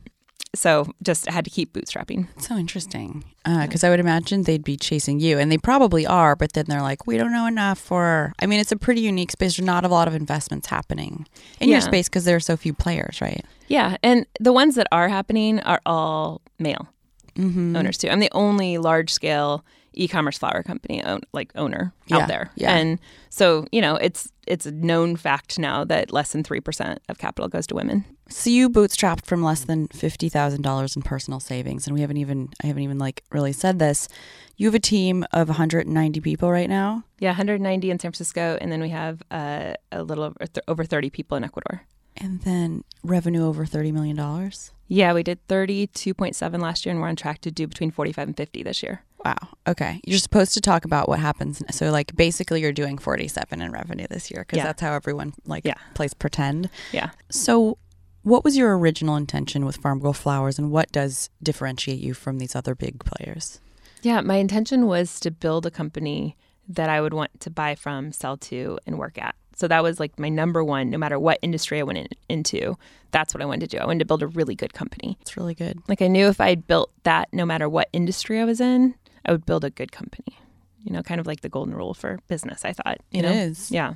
so 0.55 0.93
just 1.03 1.29
had 1.29 1.45
to 1.45 1.50
keep 1.50 1.73
bootstrapping 1.73 2.29
So 2.41 2.57
interesting. 2.57 3.25
Because 3.45 3.85
I 3.85 3.91
would 3.91 4.00
imagine 4.00 4.45
they'd 4.45 4.64
be 4.64 4.76
chasing 4.76 5.21
you, 5.21 5.38
and 5.38 5.50
they 5.53 5.59
probably 5.59 6.07
are, 6.07 6.35
but 6.37 6.53
then 6.55 6.64
they're 6.69 6.81
like, 6.81 7.07
we 7.07 7.19
don't 7.19 7.33
know 7.33 7.47
enough 7.47 7.79
for. 7.79 8.33
I 8.41 8.47
mean, 8.47 8.59
it's 8.61 8.73
a 8.73 8.76
pretty 8.76 9.00
unique 9.03 9.33
space. 9.33 9.57
There's 9.57 9.67
not 9.67 9.85
a 9.85 9.88
lot 9.88 10.09
of 10.09 10.14
investments 10.14 10.69
happening 10.69 11.26
in 11.61 11.69
your 11.69 11.81
space 11.83 12.09
because 12.09 12.25
there 12.25 12.37
are 12.37 12.41
so 12.41 12.57
few 12.57 12.73
players, 12.73 13.21
right? 13.21 13.45
yeah 13.67 13.97
and 14.03 14.26
the 14.41 14.53
ones 14.53 14.75
that 14.75 14.87
are 14.93 15.09
happening 15.09 15.59
are 15.61 15.81
all 15.87 16.41
male 16.59 16.88
Mm-hmm. 17.37 17.75
owners 17.75 17.99
too. 17.99 18.09
I'm 18.09 18.21
the 18.21 18.31
only 18.33 18.79
large 18.79 19.12
scale 19.12 19.64
e-commerce 19.95 20.38
flower 20.38 20.62
company 20.62 21.03
own, 21.03 21.21
like 21.33 21.50
owner 21.57 21.93
Yeah, 22.07 22.19
out 22.19 22.29
there. 22.29 22.50
yeah. 22.55 22.76
And 22.76 22.99
so, 23.31 23.67
you 23.73 23.81
know, 23.81 23.97
it's 23.97 24.31
it's 24.47 24.67
a 24.67 24.73
known 24.73 25.17
fact 25.17 25.59
now 25.59 25.85
that 25.85 26.13
less 26.13 26.33
than 26.33 26.43
3% 26.43 26.99
of 27.09 27.19
capital 27.19 27.49
goes 27.49 27.67
to 27.69 27.75
women. 27.75 28.05
So 28.29 28.51
you 28.51 28.71
bootstrapped 28.71 29.27
from 29.27 29.43
less 29.43 29.65
than 29.65 29.89
fifty 29.89 30.29
thousand 30.31 30.63
dollars 30.63 30.97
in 30.97 31.03
personal 31.03 31.41
savings, 31.41 31.87
and 31.87 31.95
we 31.95 32.01
haven't 32.01 32.17
even 32.17 32.49
I 32.63 32.69
haven't 32.69 32.83
even 32.83 32.99
like 32.99 33.23
really 33.31 33.53
said 33.53 33.79
this. 33.79 34.09
You 34.57 34.67
have 34.67 34.75
a 34.75 34.79
team 34.81 35.27
of 35.33 35.49
190 35.49 36.21
people 36.21 36.51
right 36.51 36.69
now, 36.71 37.05
Yeah, 37.19 37.31
190 37.31 37.91
in 37.91 37.99
San 37.99 38.11
Francisco 38.13 38.57
and 38.61 38.71
then 38.73 38.81
we 38.81 38.89
have 38.91 39.21
uh, 39.31 39.75
a 39.93 40.03
little 40.03 40.25
over, 40.25 40.39
th- 40.39 40.65
over 40.69 40.85
30 40.85 41.11
people 41.11 41.37
in 41.37 41.45
Ecuador. 41.45 41.83
and 42.17 42.41
then 42.43 42.85
revenue 43.03 43.45
over 43.45 43.67
30 43.67 43.93
million 43.93 44.17
dollars. 44.17 44.71
Yeah, 44.87 45.13
we 45.13 45.23
did 45.23 45.39
32.7 45.49 46.61
last 46.63 46.87
year 46.87 46.93
and 46.93 47.01
we're 47.01 47.09
on 47.09 47.17
track 47.17 47.41
to 47.43 47.51
do 47.51 47.67
between 47.67 47.91
45 47.91 48.29
and 48.29 48.37
50 48.37 48.63
this 48.63 48.83
year. 48.83 49.03
Wow. 49.25 49.37
Okay. 49.66 50.00
You're 50.04 50.19
supposed 50.19 50.52
to 50.54 50.61
talk 50.61 50.85
about 50.85 51.09
what 51.09 51.19
happens. 51.19 51.62
So, 51.71 51.90
like, 51.90 52.14
basically, 52.14 52.61
you're 52.61 52.73
doing 52.73 52.99
47 52.99 53.61
in 53.62 53.73
revenue 53.73 54.07
this 54.11 54.31
year 54.31 54.43
because 54.43 54.59
Yeah. 54.59 54.64
that's 54.64 54.83
how 54.83 54.93
everyone 54.93 55.33
like 55.47 55.64
Yeah. 55.64 55.75
plays 55.95 56.12
pretend. 56.14 56.69
Yeah. 56.93 57.11
So, 57.31 57.78
what 58.23 58.45
was 58.45 58.57
your 58.57 58.76
original 58.78 59.16
intention 59.16 59.64
with 59.66 59.81
Farmgirl 59.83 60.14
Flowers, 60.16 60.59
and 60.59 60.71
what 60.71 60.90
does 60.93 61.28
differentiate 61.43 62.00
you 62.00 62.14
from 62.14 62.38
these 62.38 62.54
other 62.57 62.75
big 62.75 63.04
players? 63.04 63.61
Yeah, 64.02 64.21
my 64.21 64.37
intention 64.37 64.87
was 64.87 65.19
to 65.21 65.31
build 65.31 65.64
a 65.66 65.71
company 65.71 66.37
that 66.69 66.88
I 66.88 67.00
would 67.00 67.12
want 67.14 67.40
to 67.40 67.50
buy 67.50 67.75
from, 67.75 68.12
sell 68.12 68.37
to, 68.38 68.78
and 68.87 68.99
work 68.99 69.19
at. 69.19 69.35
So 69.57 69.69
that 69.69 69.83
was 69.83 70.00
like 70.00 70.19
my 70.19 70.28
number 70.31 70.64
one, 70.64 70.90
no 70.90 70.99
matter 70.99 71.19
what 71.19 71.38
industry 71.43 71.78
I 71.78 71.83
went 71.85 71.99
in, 71.99 72.09
into. 72.28 72.76
That's 73.12 73.33
what 73.33 73.43
I 73.43 73.47
wanted 73.47 73.71
to 73.71 73.76
do. 73.76 73.83
I 73.83 73.87
wanted 73.87 74.00
to 74.00 74.04
build 74.07 74.23
a 74.23 74.26
really 74.26 74.54
good 74.54 74.73
company. 74.75 75.16
It's 75.21 75.37
really 75.37 75.54
good. 75.54 75.78
Like 75.88 76.02
I 76.02 76.09
knew 76.09 76.26
if 76.26 76.40
I 76.40 76.54
built 76.57 76.90
that, 77.04 77.28
no 77.33 77.47
matter 77.47 77.69
what 77.69 77.88
industry 77.93 78.40
I 78.40 78.45
was 78.45 78.61
in, 78.61 78.95
I 79.25 79.33
would 79.33 79.47
build 79.47 79.64
a 79.64 79.71
good 79.71 79.93
company. 79.93 80.37
You 80.83 80.93
know, 80.93 81.02
kind 81.02 81.21
of 81.21 81.26
like 81.26 81.40
the 81.40 81.49
golden 81.49 81.75
rule 81.75 81.95
for 81.95 82.19
business. 82.28 82.64
I 82.64 82.73
thought. 82.73 82.99
You 83.11 83.21
It 83.21 83.23
know? 83.23 83.33
is. 83.33 83.71
Yeah. 83.71 83.95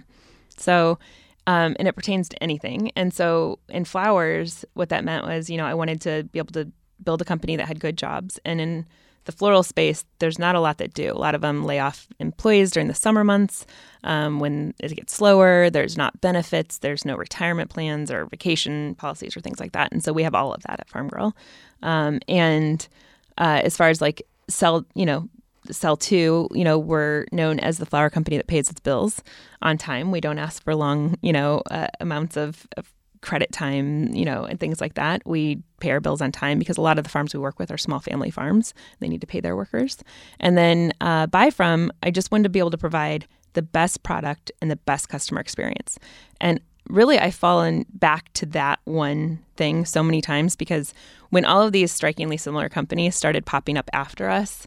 So, 0.57 0.99
um, 1.47 1.77
and 1.79 1.87
it 1.87 1.95
pertains 1.95 2.29
to 2.31 2.43
anything. 2.43 2.91
And 2.97 3.13
so 3.13 3.59
in 3.69 3.85
flowers, 3.85 4.65
what 4.75 4.89
that 4.89 5.05
meant 5.05 5.25
was, 5.27 5.49
you 5.51 5.57
know, 5.57 5.67
I 5.67 5.75
wanted 5.75 6.01
to 6.03 6.25
be 6.33 6.39
able 6.39 6.53
to 6.55 6.71
build 7.05 7.21
a 7.23 7.25
company 7.25 7.57
that 7.57 7.69
had 7.69 7.79
good 7.79 7.97
jobs. 7.97 8.41
And 8.45 8.61
in 8.61 8.87
the 9.25 9.33
floral 9.33 9.63
space, 9.63 10.05
there's 10.19 10.39
not 10.39 10.55
a 10.55 10.61
lot 10.61 10.79
that 10.79 10.95
do. 10.95 11.13
A 11.13 11.15
lot 11.15 11.35
of 11.35 11.43
them 11.43 11.65
lay 11.65 11.79
off 11.79 12.09
employees 12.19 12.71
during 12.71 12.89
the 12.89 12.95
summer 12.95 13.23
months 13.23 13.67
um, 14.03 14.41
when 14.41 14.73
it 14.81 14.97
gets 14.97 15.15
slower. 15.15 15.69
There's 15.69 15.97
not 15.99 16.21
benefits. 16.23 16.79
There's 16.79 17.05
no 17.05 17.15
retirement 17.17 17.69
plans 17.71 18.11
or 18.11 18.25
vacation 18.27 18.95
policies 18.95 19.37
or 19.37 19.41
things 19.41 19.61
like 19.61 19.73
that. 19.73 19.93
And 19.93 20.03
so 20.03 20.13
we 20.15 20.23
have 20.23 20.35
all 20.35 20.55
of 20.55 20.63
that 20.63 20.81
at 20.81 20.89
Farmgirl. 20.89 21.35
Um, 21.83 22.21
and 22.27 22.89
uh, 23.37 23.61
as 23.63 23.77
far 23.77 23.91
as 23.91 24.01
like 24.01 24.23
sell, 24.49 24.85
you 24.95 25.07
know, 25.07 25.29
sell 25.71 25.97
to, 25.97 26.49
you 26.53 26.65
know, 26.65 26.79
we're 26.79 27.27
known 27.33 27.59
as 27.61 27.79
the 27.79 27.87
flower 27.87 28.11
company 28.11 28.37
that 28.37 28.47
pays 28.47 28.71
its 28.71 28.81
bills 28.81 29.23
on 29.63 29.77
time. 29.77 30.11
We 30.11 30.21
don't 30.21 30.39
ask 30.39 30.63
for 30.63 30.75
long, 30.75 31.17
you 31.23 31.33
know, 31.33 31.63
uh, 31.71 31.89
amounts 32.01 32.37
of, 32.37 32.67
of 32.77 32.93
credit 33.21 33.53
time, 33.53 34.15
you 34.15 34.25
know, 34.25 34.45
and 34.45 34.61
things 34.61 34.81
like 34.81 34.95
that. 34.95 35.23
We 35.27 35.63
pay 35.81 35.91
our 35.91 36.01
bills 36.01 36.23
on 36.23 36.33
time 36.33 36.59
because 36.59 36.77
a 36.77 36.81
lot 36.81 36.99
of 36.99 37.05
the 37.05 37.11
farms 37.11 37.35
we 37.35 37.41
work 37.41 37.59
with 37.59 37.71
are 37.71 37.79
small 37.79 38.01
family 38.01 38.31
farms. 38.31 38.75
They 39.01 39.09
need 39.09 39.21
to 39.21 39.27
pay 39.27 39.41
their 39.41 39.57
workers. 39.57 39.99
And 40.41 40.57
then 40.57 40.93
uh, 41.01 41.27
buy 41.27 41.51
from, 41.51 41.93
I 42.03 42.11
just 42.11 42.31
wanted 42.31 42.45
to 42.45 42.51
be 42.51 42.59
able 42.59 42.71
to 42.71 42.79
provide 42.79 43.27
the 43.55 43.63
best 43.63 44.03
product 44.03 44.53
and 44.63 44.71
the 44.71 44.77
best 44.77 45.09
customer 45.09 45.41
experience. 45.41 45.99
And 46.41 46.61
really, 46.89 47.19
I've 47.19 47.35
fallen 47.35 47.87
back 47.93 48.33
to 48.35 48.47
that 48.47 48.81
one 48.85 49.41
thing 49.57 49.85
so 49.85 50.03
many 50.03 50.21
times 50.21 50.57
because 50.57 50.95
when 51.31 51.45
all 51.45 51.63
of 51.63 51.73
these 51.73 51.93
strikingly 51.93 52.37
similar 52.37 52.69
companies 52.69 53.15
started 53.15 53.47
popping 53.47 53.77
up 53.77 53.91
after 53.93 54.29
us, 54.29 54.67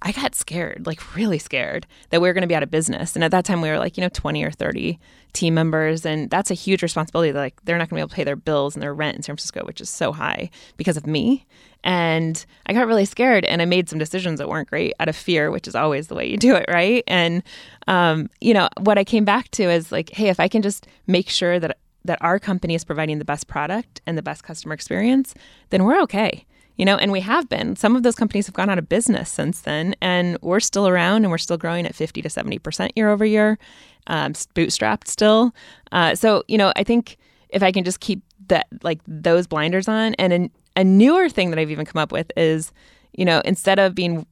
I 0.00 0.12
got 0.12 0.34
scared, 0.34 0.86
like 0.86 1.16
really 1.16 1.38
scared 1.38 1.86
that 2.10 2.20
we 2.20 2.28
were 2.28 2.32
going 2.32 2.42
to 2.42 2.48
be 2.48 2.54
out 2.54 2.62
of 2.62 2.70
business. 2.70 3.16
And 3.16 3.24
at 3.24 3.32
that 3.32 3.44
time, 3.44 3.60
we 3.60 3.68
were 3.68 3.78
like, 3.78 3.96
you 3.96 4.00
know, 4.00 4.08
20 4.08 4.44
or 4.44 4.50
30 4.50 4.98
team 5.32 5.54
members. 5.54 6.06
And 6.06 6.30
that's 6.30 6.52
a 6.52 6.54
huge 6.54 6.82
responsibility. 6.82 7.32
Like, 7.32 7.60
they're 7.64 7.76
not 7.76 7.88
going 7.88 7.96
to 7.96 8.00
be 8.00 8.00
able 8.00 8.08
to 8.10 8.14
pay 8.14 8.24
their 8.24 8.36
bills 8.36 8.76
and 8.76 8.82
their 8.82 8.94
rent 8.94 9.16
in 9.16 9.22
San 9.22 9.34
Francisco, 9.34 9.64
which 9.64 9.80
is 9.80 9.90
so 9.90 10.12
high 10.12 10.50
because 10.76 10.96
of 10.96 11.06
me. 11.06 11.44
And 11.82 12.44
I 12.66 12.74
got 12.74 12.86
really 12.86 13.04
scared 13.04 13.44
and 13.44 13.60
I 13.60 13.64
made 13.64 13.88
some 13.88 13.98
decisions 13.98 14.38
that 14.38 14.48
weren't 14.48 14.68
great 14.68 14.94
out 15.00 15.08
of 15.08 15.16
fear, 15.16 15.50
which 15.50 15.66
is 15.66 15.74
always 15.74 16.06
the 16.06 16.14
way 16.14 16.28
you 16.28 16.36
do 16.36 16.54
it, 16.54 16.66
right? 16.68 17.02
And, 17.08 17.42
um, 17.88 18.30
you 18.40 18.54
know, 18.54 18.68
what 18.78 18.98
I 18.98 19.04
came 19.04 19.24
back 19.24 19.50
to 19.52 19.64
is 19.64 19.90
like, 19.90 20.10
hey, 20.10 20.28
if 20.28 20.38
I 20.38 20.48
can 20.48 20.62
just 20.62 20.86
make 21.06 21.28
sure 21.28 21.58
that 21.58 21.78
that 22.04 22.18
our 22.22 22.38
company 22.38 22.74
is 22.74 22.84
providing 22.84 23.18
the 23.18 23.24
best 23.24 23.48
product 23.48 24.00
and 24.06 24.16
the 24.16 24.22
best 24.22 24.42
customer 24.42 24.72
experience, 24.72 25.34
then 25.68 25.84
we're 25.84 26.00
okay 26.00 26.46
you 26.78 26.84
know 26.84 26.96
and 26.96 27.12
we 27.12 27.20
have 27.20 27.48
been. 27.48 27.76
Some 27.76 27.94
of 27.94 28.02
those 28.02 28.14
companies 28.14 28.46
have 28.46 28.54
gone 28.54 28.70
out 28.70 28.78
of 28.78 28.88
business 28.88 29.28
since 29.30 29.60
then 29.60 29.94
and 30.00 30.38
we're 30.40 30.60
still 30.60 30.88
around 30.88 31.24
and 31.24 31.30
we're 31.30 31.38
still 31.38 31.58
growing 31.58 31.84
at 31.84 31.94
50 31.94 32.22
to 32.22 32.28
70% 32.28 32.90
year 32.96 33.10
over 33.10 33.26
year 33.26 33.58
um, 34.06 34.32
bootstrapped 34.32 35.08
still. 35.08 35.54
Uh, 35.92 36.14
so 36.14 36.42
you 36.48 36.56
know 36.56 36.72
i 36.76 36.82
think 36.84 37.18
if 37.50 37.62
i 37.62 37.72
can 37.72 37.84
just 37.84 38.00
keep 38.00 38.22
that 38.48 38.66
like 38.82 39.00
those 39.06 39.46
blinders 39.46 39.88
on 39.88 40.14
and 40.14 40.32
a, 40.32 40.50
a 40.80 40.84
newer 40.84 41.28
thing 41.28 41.50
that 41.50 41.58
i've 41.58 41.70
even 41.70 41.84
come 41.84 42.00
up 42.00 42.12
with 42.12 42.30
is 42.36 42.72
you 43.12 43.24
know 43.24 43.40
instead 43.44 43.78
of 43.78 43.94
being 43.94 44.26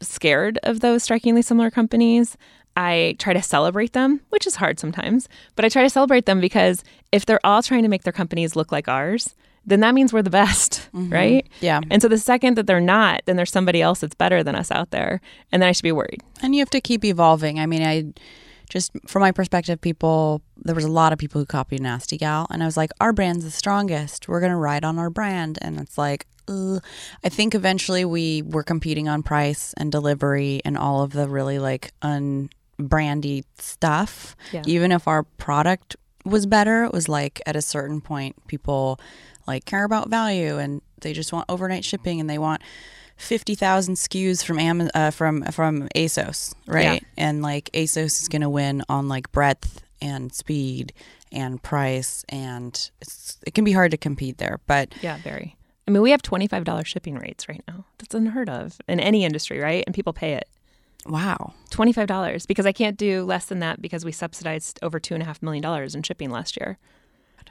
scared 0.00 0.58
of 0.62 0.80
those 0.80 1.02
strikingly 1.02 1.42
similar 1.42 1.70
companies 1.70 2.36
I 2.76 3.16
try 3.18 3.34
to 3.34 3.42
celebrate 3.42 3.92
them, 3.92 4.20
which 4.30 4.46
is 4.46 4.56
hard 4.56 4.80
sometimes, 4.80 5.28
but 5.56 5.64
I 5.64 5.68
try 5.68 5.82
to 5.82 5.90
celebrate 5.90 6.26
them 6.26 6.40
because 6.40 6.82
if 7.10 7.26
they're 7.26 7.44
all 7.44 7.62
trying 7.62 7.82
to 7.82 7.88
make 7.88 8.04
their 8.04 8.12
companies 8.12 8.56
look 8.56 8.72
like 8.72 8.88
ours, 8.88 9.34
then 9.64 9.80
that 9.80 9.94
means 9.94 10.12
we're 10.12 10.22
the 10.22 10.30
best, 10.30 10.88
mm-hmm. 10.94 11.12
right? 11.12 11.48
Yeah. 11.60 11.80
And 11.90 12.02
so 12.02 12.08
the 12.08 12.18
second 12.18 12.56
that 12.56 12.66
they're 12.66 12.80
not, 12.80 13.22
then 13.26 13.36
there's 13.36 13.52
somebody 13.52 13.80
else 13.80 14.00
that's 14.00 14.14
better 14.14 14.42
than 14.42 14.54
us 14.54 14.70
out 14.70 14.90
there. 14.90 15.20
And 15.50 15.62
then 15.62 15.68
I 15.68 15.72
should 15.72 15.84
be 15.84 15.92
worried. 15.92 16.22
And 16.42 16.54
you 16.54 16.60
have 16.60 16.70
to 16.70 16.80
keep 16.80 17.04
evolving. 17.04 17.60
I 17.60 17.66
mean, 17.66 17.82
I 17.82 18.12
just 18.68 18.90
from 19.06 19.20
my 19.20 19.32
perspective, 19.32 19.80
people 19.80 20.42
there 20.56 20.74
was 20.74 20.84
a 20.84 20.90
lot 20.90 21.12
of 21.12 21.18
people 21.18 21.40
who 21.40 21.46
copied 21.46 21.82
Nasty 21.82 22.16
Gal, 22.16 22.46
and 22.50 22.62
I 22.62 22.66
was 22.66 22.76
like, 22.76 22.90
our 23.00 23.12
brand's 23.12 23.44
the 23.44 23.50
strongest. 23.50 24.28
We're 24.28 24.40
gonna 24.40 24.56
ride 24.56 24.84
on 24.84 24.98
our 24.98 25.10
brand, 25.10 25.58
and 25.60 25.78
it's 25.80 25.98
like. 25.98 26.26
Ugh. 26.48 26.82
I 27.22 27.28
think 27.28 27.54
eventually 27.54 28.04
we 28.04 28.42
were 28.42 28.64
competing 28.64 29.08
on 29.08 29.22
price 29.22 29.74
and 29.76 29.92
delivery 29.92 30.60
and 30.64 30.76
all 30.76 31.04
of 31.04 31.12
the 31.12 31.28
really 31.28 31.60
like 31.60 31.92
unbrandy 32.02 33.44
stuff. 33.60 34.34
Yeah. 34.50 34.62
Even 34.66 34.90
if 34.90 35.06
our 35.06 35.22
product 35.22 35.94
was 36.24 36.46
better, 36.46 36.82
it 36.82 36.92
was 36.92 37.08
like 37.08 37.40
at 37.46 37.54
a 37.54 37.62
certain 37.62 38.00
point 38.00 38.34
people 38.48 38.98
like 39.46 39.64
care 39.64 39.84
about 39.84 40.08
value 40.08 40.58
and 40.58 40.82
they 41.00 41.12
just 41.12 41.32
want 41.32 41.46
overnight 41.48 41.84
shipping 41.84 42.20
and 42.20 42.28
they 42.30 42.38
want 42.38 42.62
fifty 43.16 43.54
thousand 43.54 43.94
SKUs 43.94 44.44
from 44.44 44.58
Am- 44.58 44.90
uh, 44.94 45.10
from 45.10 45.42
from 45.44 45.88
ASOS, 45.94 46.54
right? 46.66 47.04
And 47.16 47.42
like 47.42 47.70
ASOS 47.74 48.22
is 48.22 48.28
going 48.28 48.42
to 48.42 48.50
win 48.50 48.82
on 48.88 49.08
like 49.08 49.30
breadth 49.32 49.82
and 50.00 50.32
speed 50.32 50.92
and 51.30 51.62
price, 51.62 52.24
and 52.28 52.90
it's, 53.00 53.38
it 53.46 53.54
can 53.54 53.64
be 53.64 53.72
hard 53.72 53.90
to 53.92 53.96
compete 53.96 54.38
there. 54.38 54.60
But 54.66 54.92
Yeah, 55.00 55.16
very. 55.18 55.56
I 55.88 55.90
mean, 55.90 56.02
we 56.02 56.10
have 56.12 56.22
$25 56.22 56.86
shipping 56.86 57.16
rates 57.16 57.48
right 57.48 57.62
now. 57.66 57.84
That's 57.98 58.14
unheard 58.14 58.48
of 58.48 58.78
in 58.86 59.00
any 59.00 59.24
industry, 59.24 59.58
right? 59.58 59.82
And 59.86 59.94
people 59.94 60.12
pay 60.12 60.34
it. 60.34 60.48
wow, 61.06 61.54
$25 61.70 62.46
because 62.46 62.66
I 62.66 62.72
can't 62.72 62.96
do 62.96 63.24
less 63.24 63.46
than 63.46 63.58
that 63.60 63.80
because 63.82 64.04
we 64.04 64.12
subsidized 64.12 64.78
over 64.82 65.00
$2.5 65.00 65.42
million 65.42 65.64
in 65.94 66.02
shipping 66.02 66.30
last 66.30 66.56
year. 66.56 66.78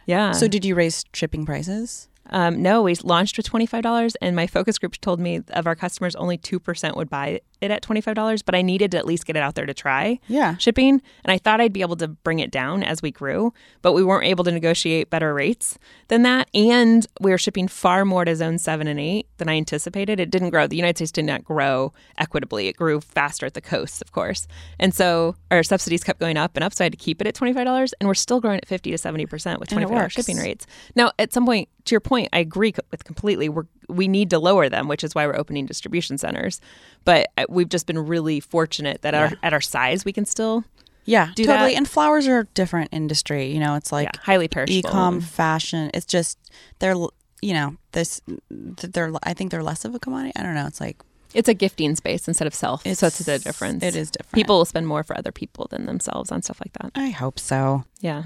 Yeah. 0.05 0.31
so 0.31 0.47
did 0.47 0.65
you 0.65 0.75
raise 0.75 1.05
shipping 1.13 1.45
prices? 1.45 2.07
Um, 2.29 2.61
no, 2.61 2.81
we 2.83 2.95
launched 3.03 3.35
with 3.37 3.49
$25, 3.49 4.15
and 4.21 4.35
my 4.35 4.47
focus 4.47 4.77
group 4.77 4.99
told 5.01 5.19
me 5.19 5.41
of 5.49 5.67
our 5.67 5.75
customers, 5.75 6.15
only 6.15 6.37
2% 6.37 6.95
would 6.95 7.09
buy 7.09 7.41
it 7.59 7.71
at 7.71 7.83
$25, 7.83 8.41
but 8.45 8.55
I 8.55 8.61
needed 8.61 8.91
to 8.91 8.97
at 8.97 9.05
least 9.05 9.25
get 9.25 9.35
it 9.35 9.39
out 9.41 9.55
there 9.55 9.65
to 9.65 9.73
try 9.73 10.19
Yeah. 10.27 10.55
shipping. 10.57 11.01
And 11.23 11.31
I 11.31 11.37
thought 11.37 11.59
I'd 11.61 11.73
be 11.73 11.81
able 11.81 11.95
to 11.97 12.07
bring 12.07 12.39
it 12.39 12.49
down 12.49 12.83
as 12.83 13.01
we 13.01 13.11
grew, 13.11 13.53
but 13.81 13.93
we 13.93 14.03
weren't 14.03 14.25
able 14.25 14.43
to 14.45 14.51
negotiate 14.51 15.09
better 15.09 15.33
rates 15.33 15.77
than 16.07 16.21
that. 16.23 16.47
And 16.55 17.05
we 17.19 17.31
were 17.31 17.37
shipping 17.37 17.67
far 17.67 18.03
more 18.05 18.25
to 18.25 18.35
zone 18.35 18.57
seven 18.57 18.87
and 18.87 18.99
eight 18.99 19.27
than 19.37 19.47
I 19.49 19.57
anticipated. 19.57 20.19
It 20.19 20.31
didn't 20.31 20.49
grow. 20.51 20.65
The 20.67 20.75
United 20.75 20.97
States 20.97 21.11
did 21.11 21.25
not 21.25 21.43
grow 21.43 21.93
equitably. 22.17 22.67
It 22.67 22.77
grew 22.77 22.99
faster 23.01 23.45
at 23.45 23.53
the 23.53 23.61
coasts, 23.61 24.01
of 24.01 24.11
course. 24.11 24.47
And 24.79 24.93
so 24.93 25.35
our 25.51 25.61
subsidies 25.63 26.03
kept 26.03 26.19
going 26.19 26.37
up 26.37 26.55
and 26.55 26.63
up. 26.63 26.73
So 26.73 26.83
I 26.83 26.85
had 26.85 26.93
to 26.93 26.97
keep 26.97 27.21
it 27.21 27.27
at 27.27 27.35
$25. 27.35 27.91
And 27.99 28.07
we're 28.07 28.13
still 28.15 28.39
growing 28.39 28.57
at 28.57 28.67
50 28.67 28.89
to 28.91 28.97
70% 28.97 29.59
with 29.59 29.71
And 29.71 29.81
it 29.83 29.87
$25 29.87 30.09
shipping 30.11 30.37
rates. 30.37 30.65
Now, 30.95 31.11
at 31.19 31.31
some 31.33 31.45
point, 31.45 31.69
to 31.85 31.93
your 31.93 31.99
point, 32.01 32.29
I 32.33 32.39
agree 32.39 32.73
with 32.91 33.03
completely. 33.03 33.49
We're, 33.49 33.65
we 33.89 34.07
need 34.07 34.29
to 34.31 34.39
lower 34.39 34.69
them, 34.69 34.87
which 34.87 35.03
is 35.03 35.13
why 35.15 35.25
we're 35.27 35.35
opening 35.37 35.65
distribution 35.65 36.17
centers. 36.17 36.61
But 37.05 37.29
uh, 37.37 37.45
we've 37.49 37.69
just 37.69 37.87
been 37.87 37.99
really 37.99 38.39
fortunate 38.39 39.01
that 39.01 39.13
our, 39.13 39.31
at 39.43 39.53
our 39.53 39.61
size, 39.61 40.05
we 40.05 40.13
can 40.13 40.25
still 40.25 40.63
Yeah, 41.05 41.31
Do 41.35 41.45
totally. 41.45 41.71
that. 41.71 41.77
And 41.77 41.87
flowers 41.89 42.27
are 42.27 42.39
a 42.39 42.45
different 42.45 42.89
industry. 42.91 43.51
You 43.51 43.59
know, 43.59 43.75
it's 43.75 43.91
like 43.91 44.09
yeah, 44.13 44.21
highly 44.23 44.47
perishable. 44.47 44.89
e-com 44.89 45.21
fashion. 45.21 45.89
It's 45.93 46.05
just 46.05 46.37
they're 46.79 46.95
you 47.41 47.53
know 47.53 47.75
this 47.93 48.21
they're 48.49 49.11
I 49.23 49.33
think 49.33 49.49
they're 49.51 49.63
less 49.63 49.83
of 49.83 49.95
a 49.95 49.99
commodity. 49.99 50.31
I 50.35 50.43
don't 50.43 50.53
know. 50.53 50.67
It's 50.67 50.79
like 50.79 50.97
It's 51.33 51.49
a 51.49 51.55
gifting 51.55 51.95
space 51.95 52.27
instead 52.27 52.45
of 52.47 52.53
self. 52.53 52.83
so 52.83 53.07
it's 53.07 53.17
the 53.17 53.39
difference. 53.39 53.83
it 53.83 53.95
is 53.95 54.11
different. 54.11 54.33
People 54.35 54.57
will 54.59 54.65
spend 54.65 54.87
more 54.87 55.01
for 55.03 55.17
other 55.17 55.31
people 55.31 55.67
than 55.71 55.85
themselves 55.87 56.31
on 56.31 56.43
stuff 56.43 56.59
like 56.63 56.73
that. 56.73 56.91
I 56.93 57.09
hope 57.09 57.39
so. 57.39 57.83
Yeah. 57.99 58.25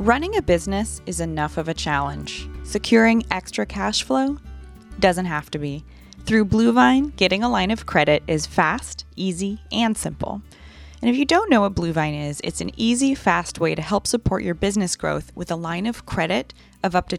Running 0.00 0.34
a 0.34 0.40
business 0.40 1.02
is 1.04 1.20
enough 1.20 1.58
of 1.58 1.68
a 1.68 1.74
challenge. 1.74 2.48
Securing 2.64 3.22
extra 3.30 3.66
cash 3.66 4.02
flow 4.02 4.38
doesn't 4.98 5.26
have 5.26 5.50
to 5.50 5.58
be. 5.58 5.84
Through 6.24 6.46
Bluevine, 6.46 7.14
getting 7.16 7.42
a 7.42 7.50
line 7.50 7.70
of 7.70 7.84
credit 7.84 8.22
is 8.26 8.46
fast, 8.46 9.04
easy, 9.14 9.60
and 9.70 9.98
simple. 9.98 10.40
And 11.02 11.10
if 11.10 11.18
you 11.18 11.26
don't 11.26 11.50
know 11.50 11.60
what 11.60 11.74
Bluevine 11.74 12.30
is, 12.30 12.40
it's 12.42 12.62
an 12.62 12.70
easy, 12.78 13.14
fast 13.14 13.60
way 13.60 13.74
to 13.74 13.82
help 13.82 14.06
support 14.06 14.42
your 14.42 14.54
business 14.54 14.96
growth 14.96 15.32
with 15.34 15.50
a 15.50 15.54
line 15.54 15.84
of 15.84 16.06
credit 16.06 16.54
of 16.82 16.96
up 16.96 17.10
to 17.10 17.18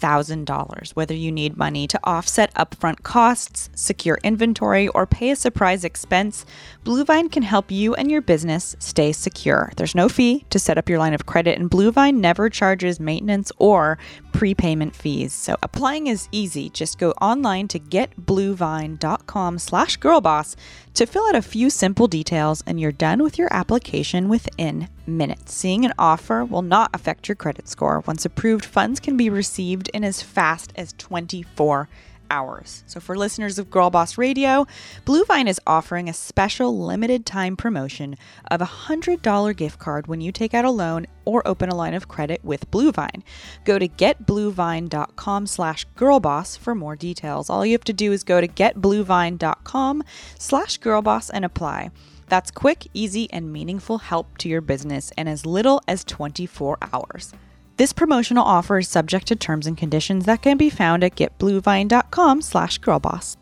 $250,000. 0.00 0.90
Whether 0.90 1.14
you 1.14 1.32
need 1.32 1.56
money 1.56 1.86
to 1.86 2.00
offset 2.04 2.52
upfront 2.54 3.02
costs, 3.02 3.70
secure 3.74 4.18
inventory, 4.22 4.88
or 4.88 5.06
pay 5.06 5.30
a 5.30 5.36
surprise 5.36 5.84
expense, 5.84 6.44
Bluevine 6.84 7.30
can 7.30 7.42
help 7.42 7.70
you 7.70 7.94
and 7.94 8.10
your 8.10 8.22
business 8.22 8.76
stay 8.78 9.12
secure. 9.12 9.72
There's 9.76 9.94
no 9.94 10.08
fee 10.08 10.44
to 10.50 10.58
set 10.58 10.78
up 10.78 10.88
your 10.88 10.98
line 10.98 11.14
of 11.14 11.26
credit, 11.26 11.58
and 11.58 11.70
Bluevine 11.70 12.16
never 12.16 12.48
charges 12.48 13.00
maintenance 13.00 13.52
or 13.58 13.98
prepayment 14.32 14.94
fees. 14.94 15.32
So 15.32 15.56
applying 15.62 16.06
is 16.06 16.28
easy. 16.32 16.70
Just 16.70 16.98
go 16.98 17.10
online 17.20 17.68
to 17.68 17.78
getbluevine.com 17.78 19.58
slash 19.58 19.98
girlboss 19.98 20.56
to 20.94 21.06
fill 21.06 21.26
out 21.26 21.34
a 21.34 21.42
few 21.42 21.70
simple 21.70 22.06
details 22.06 22.62
and 22.66 22.80
you're 22.80 22.92
done 22.92 23.22
with 23.22 23.38
your 23.38 23.52
application 23.52 24.28
within 24.28 24.88
minutes. 25.06 25.54
Seeing 25.54 25.84
an 25.84 25.92
offer 25.98 26.44
will 26.44 26.62
not 26.62 26.90
affect 26.94 27.28
your 27.28 27.36
credit 27.36 27.68
score. 27.68 28.00
Once 28.06 28.24
approved, 28.24 28.64
funds 28.64 29.00
can 29.00 29.16
be 29.16 29.30
received 29.30 29.88
in 29.94 30.04
as 30.04 30.22
fast 30.22 30.72
as 30.76 30.94
24 30.98 31.88
hours. 32.30 32.84
So 32.86 33.00
for 33.00 33.16
listeners 33.16 33.58
of 33.58 33.70
Girlboss 33.70 34.16
Radio, 34.16 34.66
Bluevine 35.04 35.48
is 35.48 35.60
offering 35.66 36.08
a 36.08 36.14
special 36.14 36.78
limited 36.78 37.26
time 37.26 37.56
promotion 37.56 38.16
of 38.50 38.62
a 38.62 38.66
$100 38.66 39.56
gift 39.56 39.78
card 39.78 40.06
when 40.06 40.20
you 40.20 40.32
take 40.32 40.54
out 40.54 40.64
a 40.64 40.70
loan 40.70 41.06
or 41.24 41.46
open 41.46 41.68
a 41.68 41.74
line 41.74 41.94
of 41.94 42.08
credit 42.08 42.44
with 42.44 42.70
Bluevine. 42.70 43.22
Go 43.64 43.78
to 43.78 43.88
getbluevine.com 43.88 45.46
slash 45.46 45.86
girlboss 45.96 46.58
for 46.58 46.74
more 46.74 46.96
details. 46.96 47.50
All 47.50 47.66
you 47.66 47.72
have 47.72 47.84
to 47.84 47.92
do 47.92 48.12
is 48.12 48.24
go 48.24 48.40
to 48.40 48.48
getbluevine.com 48.48 50.04
slash 50.38 50.78
girlboss 50.80 51.30
and 51.32 51.44
apply. 51.44 51.90
That's 52.30 52.50
quick, 52.50 52.86
easy, 52.94 53.30
and 53.32 53.52
meaningful 53.52 53.98
help 53.98 54.38
to 54.38 54.48
your 54.48 54.62
business 54.62 55.12
in 55.18 55.28
as 55.28 55.44
little 55.44 55.82
as 55.86 56.04
24 56.04 56.78
hours. 56.92 57.34
This 57.76 57.92
promotional 57.92 58.44
offer 58.44 58.78
is 58.78 58.88
subject 58.88 59.26
to 59.28 59.36
terms 59.36 59.66
and 59.66 59.76
conditions 59.76 60.24
that 60.26 60.40
can 60.40 60.56
be 60.56 60.70
found 60.70 61.02
at 61.04 61.16
getbluevine.com 61.16 62.40
slash 62.42 62.78
girlboss. 62.80 63.36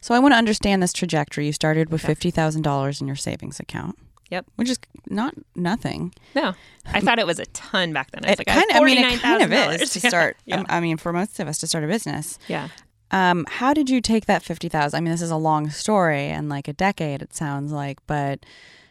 So 0.00 0.14
I 0.14 0.20
want 0.20 0.32
to 0.34 0.38
understand 0.38 0.82
this 0.82 0.92
trajectory. 0.92 1.46
You 1.46 1.52
started 1.52 1.90
with 1.90 2.04
Okay. 2.04 2.14
$50,000 2.14 3.00
in 3.00 3.06
your 3.08 3.16
savings 3.16 3.58
account. 3.58 3.98
Yep. 4.30 4.46
Which 4.56 4.70
is 4.70 4.78
not 5.08 5.34
nothing. 5.54 6.12
No, 6.34 6.52
I 6.86 7.00
thought 7.00 7.18
it 7.20 7.26
was 7.26 7.38
a 7.38 7.46
ton 7.46 7.92
back 7.92 8.10
then. 8.10 8.24
I 8.24 8.30
was 8.30 8.40
It 8.40 8.46
like, 8.48 8.56
kind 8.56 8.70
of, 8.70 8.76
I 8.76 8.84
mean, 8.84 8.98
it 8.98 9.20
kind 9.20 9.42
of 9.42 9.52
is 9.80 9.90
to 9.90 10.00
start. 10.00 10.36
Yeah. 10.46 10.60
um, 10.60 10.66
I 10.68 10.80
mean, 10.80 10.96
for 10.96 11.12
most 11.12 11.38
of 11.40 11.46
us 11.48 11.58
to 11.58 11.66
start 11.66 11.82
a 11.84 11.86
business. 11.88 12.38
yeah. 12.48 12.68
Um, 13.10 13.46
how 13.48 13.72
did 13.72 13.88
you 13.88 14.00
take 14.00 14.26
that 14.26 14.42
fifty 14.42 14.68
thousand? 14.68 14.98
I 14.98 15.00
mean, 15.00 15.12
this 15.12 15.22
is 15.22 15.30
a 15.30 15.36
long 15.36 15.70
story 15.70 16.24
and 16.26 16.48
like 16.48 16.68
a 16.68 16.72
decade. 16.72 17.22
It 17.22 17.34
sounds 17.34 17.72
like, 17.72 17.98
but 18.06 18.44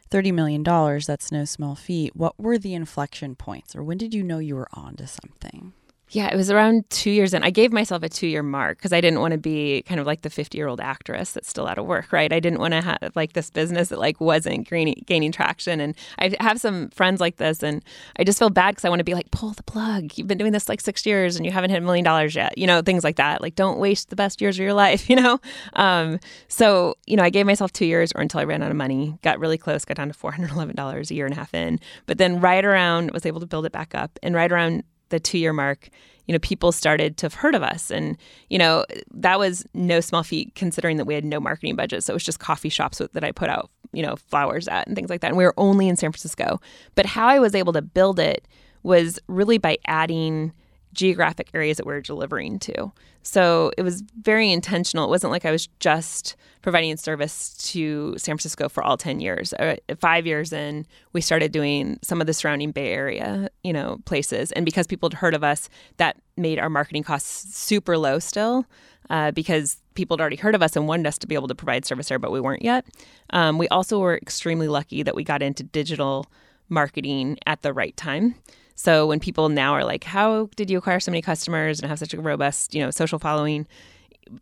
thirty 0.09 0.31
million 0.31 0.63
dollars—that's 0.63 1.31
no 1.31 1.45
small 1.45 1.75
feat. 1.75 2.15
What 2.15 2.39
were 2.39 2.57
the 2.57 2.73
inflection 2.73 3.35
points, 3.35 3.75
or 3.75 3.83
when 3.83 3.97
did 3.97 4.13
you 4.13 4.23
know 4.23 4.39
you 4.39 4.55
were 4.55 4.69
onto 4.73 5.05
something? 5.05 5.73
Yeah, 6.09 6.31
it 6.31 6.35
was 6.35 6.51
around 6.51 6.87
two 6.91 7.09
years 7.09 7.33
in. 7.33 7.43
I 7.43 7.49
gave 7.49 7.73
myself 7.73 8.03
a 8.03 8.09
two 8.09 8.27
year 8.27 8.43
mark 8.43 8.77
because 8.77 8.93
I 8.93 9.01
didn't 9.01 9.21
want 9.21 9.31
to 9.31 9.39
be 9.39 9.81
kind 9.87 9.99
of 9.99 10.05
like 10.05 10.21
the 10.21 10.29
50 10.29 10.55
year 10.55 10.67
old 10.67 10.79
actress 10.79 11.31
that's 11.31 11.49
still 11.49 11.67
out 11.67 11.79
of 11.79 11.85
work, 11.85 12.11
right? 12.13 12.31
I 12.31 12.39
didn't 12.39 12.59
want 12.59 12.73
to 12.73 12.81
have 12.81 13.11
like 13.15 13.33
this 13.33 13.49
business 13.49 13.89
that 13.89 13.97
like 13.97 14.21
wasn't 14.21 14.69
gaining, 14.69 15.03
gaining 15.07 15.31
traction. 15.31 15.81
And 15.81 15.95
I 16.19 16.35
have 16.39 16.59
some 16.59 16.89
friends 16.89 17.19
like 17.19 17.37
this, 17.37 17.63
and 17.63 17.83
I 18.19 18.23
just 18.23 18.37
feel 18.37 18.51
bad 18.51 18.71
because 18.71 18.85
I 18.85 18.89
want 18.89 18.99
to 18.99 19.03
be 19.03 19.15
like, 19.15 19.31
pull 19.31 19.51
the 19.51 19.63
plug. 19.63 20.11
You've 20.15 20.27
been 20.27 20.37
doing 20.37 20.51
this 20.51 20.69
like 20.69 20.79
six 20.79 21.05
years 21.07 21.37
and 21.37 21.45
you 21.45 21.51
haven't 21.51 21.71
hit 21.71 21.77
a 21.77 21.85
million 21.85 22.05
dollars 22.05 22.35
yet, 22.35 22.55
you 22.57 22.67
know, 22.67 22.81
things 22.83 23.03
like 23.03 23.15
that. 23.15 23.41
Like, 23.41 23.55
don't 23.55 23.79
waste 23.79 24.09
the 24.11 24.15
best 24.15 24.41
years 24.41 24.57
of 24.57 24.63
your 24.63 24.73
life, 24.73 25.09
you 25.09 25.15
know? 25.15 25.39
Um, 25.73 26.19
so, 26.49 26.95
you 27.07 27.17
know, 27.17 27.23
I 27.23 27.31
gave 27.31 27.47
myself 27.47 27.73
two 27.73 27.85
years 27.85 28.11
or 28.13 28.21
until 28.21 28.39
I 28.39 28.43
ran 28.43 28.61
out 28.61 28.69
of 28.69 28.77
money, 28.77 29.17
got 29.23 29.39
really 29.39 29.57
close, 29.57 29.83
got 29.85 29.97
down 29.97 30.11
to 30.11 30.17
$411 30.17 31.09
a 31.09 31.13
year 31.15 31.25
and 31.25 31.33
a 31.33 31.37
half 31.37 31.53
in. 31.55 31.79
But 32.05 32.19
then 32.19 32.39
right 32.39 32.63
around, 32.63 33.11
was 33.11 33.25
able 33.25 33.39
to 33.39 33.47
build 33.47 33.65
it 33.65 33.71
back 33.71 33.95
up. 33.95 34.19
And 34.21 34.35
right 34.35 34.51
around 34.51 34.83
the 35.09 35.19
two 35.19 35.37
year 35.37 35.53
mark, 35.53 35.89
you 36.25 36.33
know, 36.33 36.39
people 36.39 36.71
started 36.71 37.17
to 37.17 37.25
have 37.25 37.35
heard 37.35 37.55
of 37.55 37.63
us. 37.63 37.91
And, 37.91 38.17
you 38.49 38.57
know, 38.57 38.85
that 39.13 39.39
was 39.39 39.65
no 39.73 39.99
small 39.99 40.23
feat 40.23 40.53
considering 40.55 40.97
that 40.97 41.05
we 41.05 41.13
had 41.13 41.23
no 41.23 41.39
marketing 41.39 41.75
budget. 41.75 42.03
So 42.03 42.13
it 42.13 42.15
was 42.15 42.23
just 42.23 42.39
coffee 42.39 42.69
shops 42.69 42.97
that 42.97 43.23
I 43.23 43.31
put 43.31 43.49
out, 43.49 43.69
you 43.93 44.01
know, 44.01 44.15
flowers 44.15 44.67
at 44.67 44.87
and 44.87 44.95
things 44.95 45.09
like 45.09 45.21
that. 45.21 45.27
And 45.27 45.37
we 45.37 45.43
were 45.43 45.53
only 45.57 45.87
in 45.87 45.95
San 45.95 46.11
Francisco. 46.11 46.59
But 46.95 47.05
how 47.05 47.27
I 47.27 47.39
was 47.39 47.53
able 47.53 47.73
to 47.73 47.81
build 47.81 48.19
it 48.19 48.47
was 48.83 49.19
really 49.27 49.57
by 49.57 49.77
adding 49.85 50.51
geographic 50.95 51.49
areas 51.53 51.77
that 51.77 51.85
we 51.85 51.93
are 51.93 52.01
delivering 52.01 52.57
to. 52.59 52.91
So 53.21 53.71
it 53.77 53.81
was 53.81 54.01
very 54.21 54.51
intentional. 54.51 55.05
It 55.05 55.09
wasn't 55.09 55.31
like 55.31 55.45
I 55.45 55.51
was 55.51 55.67
just 55.79 56.35
providing 56.61 56.95
service 56.97 57.53
to 57.71 58.15
San 58.17 58.33
Francisco 58.33 58.69
for 58.69 58.83
all 58.83 58.97
10 58.97 59.19
years. 59.19 59.53
Uh, 59.53 59.75
five 59.99 60.25
years 60.25 60.53
in, 60.53 60.85
we 61.13 61.21
started 61.21 61.51
doing 61.51 61.99
some 62.01 62.21
of 62.21 62.27
the 62.27 62.33
surrounding 62.33 62.71
Bay 62.71 62.91
Area, 62.91 63.49
you 63.63 63.73
know, 63.73 63.97
places. 64.05 64.51
And 64.51 64.65
because 64.65 64.87
people 64.87 65.09
had 65.09 65.17
heard 65.17 65.33
of 65.33 65.43
us, 65.43 65.69
that 65.97 66.17
made 66.37 66.59
our 66.59 66.69
marketing 66.69 67.03
costs 67.03 67.55
super 67.55 67.97
low 67.97 68.19
still 68.19 68.65
uh, 69.09 69.31
because 69.31 69.77
people 69.95 70.17
had 70.17 70.21
already 70.21 70.35
heard 70.35 70.55
of 70.55 70.61
us 70.61 70.75
and 70.75 70.87
wanted 70.87 71.07
us 71.07 71.17
to 71.19 71.27
be 71.27 71.35
able 71.35 71.47
to 71.47 71.55
provide 71.55 71.85
service 71.85 72.09
there, 72.09 72.19
but 72.19 72.31
we 72.31 72.39
weren't 72.39 72.63
yet. 72.63 72.85
Um, 73.31 73.57
we 73.57 73.67
also 73.69 73.99
were 73.99 74.15
extremely 74.15 74.67
lucky 74.67 75.03
that 75.03 75.15
we 75.15 75.23
got 75.23 75.41
into 75.41 75.63
digital 75.63 76.27
marketing 76.69 77.37
at 77.45 77.61
the 77.61 77.73
right 77.73 77.95
time. 77.97 78.35
So 78.75 79.07
when 79.07 79.19
people 79.19 79.49
now 79.49 79.73
are 79.73 79.83
like, 79.83 80.03
"How 80.03 80.49
did 80.55 80.69
you 80.69 80.77
acquire 80.77 80.99
so 80.99 81.11
many 81.11 81.21
customers 81.21 81.79
and 81.79 81.89
have 81.89 81.99
such 81.99 82.13
a 82.13 82.21
robust, 82.21 82.75
you 82.75 82.83
know, 82.83 82.91
social 82.91 83.19
following?" 83.19 83.67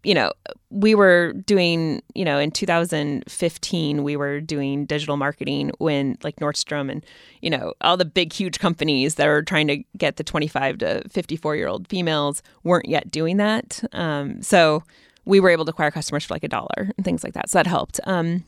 You 0.04 0.14
know, 0.14 0.32
we 0.70 0.96
were 0.96 1.34
doing, 1.34 2.02
you 2.16 2.24
know, 2.24 2.40
in 2.40 2.52
2015, 2.52 4.04
we 4.04 4.16
were 4.16 4.40
doing 4.40 4.86
digital 4.86 5.18
marketing 5.18 5.72
when 5.78 6.18
like 6.24 6.38
Nordstrom 6.38 6.90
and, 6.90 7.06
you 7.42 7.50
know, 7.50 7.74
all 7.82 7.98
the 7.98 8.06
big, 8.06 8.32
huge 8.32 8.60
companies 8.60 9.16
that 9.16 9.28
are 9.28 9.42
trying 9.42 9.68
to 9.68 9.84
get 9.98 10.16
the 10.16 10.24
25 10.24 10.78
to 10.78 11.04
54 11.10 11.58
year 11.58 11.68
old 11.68 11.90
females 11.90 12.42
weren't 12.64 12.88
yet 12.88 13.12
doing 13.12 13.36
that. 13.38 13.84
Um, 13.92 14.42
so 14.42 14.84
we 15.26 15.40
were 15.42 15.50
able 15.50 15.66
to 15.66 15.72
acquire 15.72 15.92
customers 15.92 16.26
for 16.26 16.34
like 16.34 16.44
a 16.44 16.50
dollar 16.50 16.92
and 16.98 17.04
things 17.04 17.24
like 17.24 17.34
that. 17.34 17.50
So 17.50 17.60
that 17.60 17.68
helped. 17.68 18.00
Um, 18.06 18.46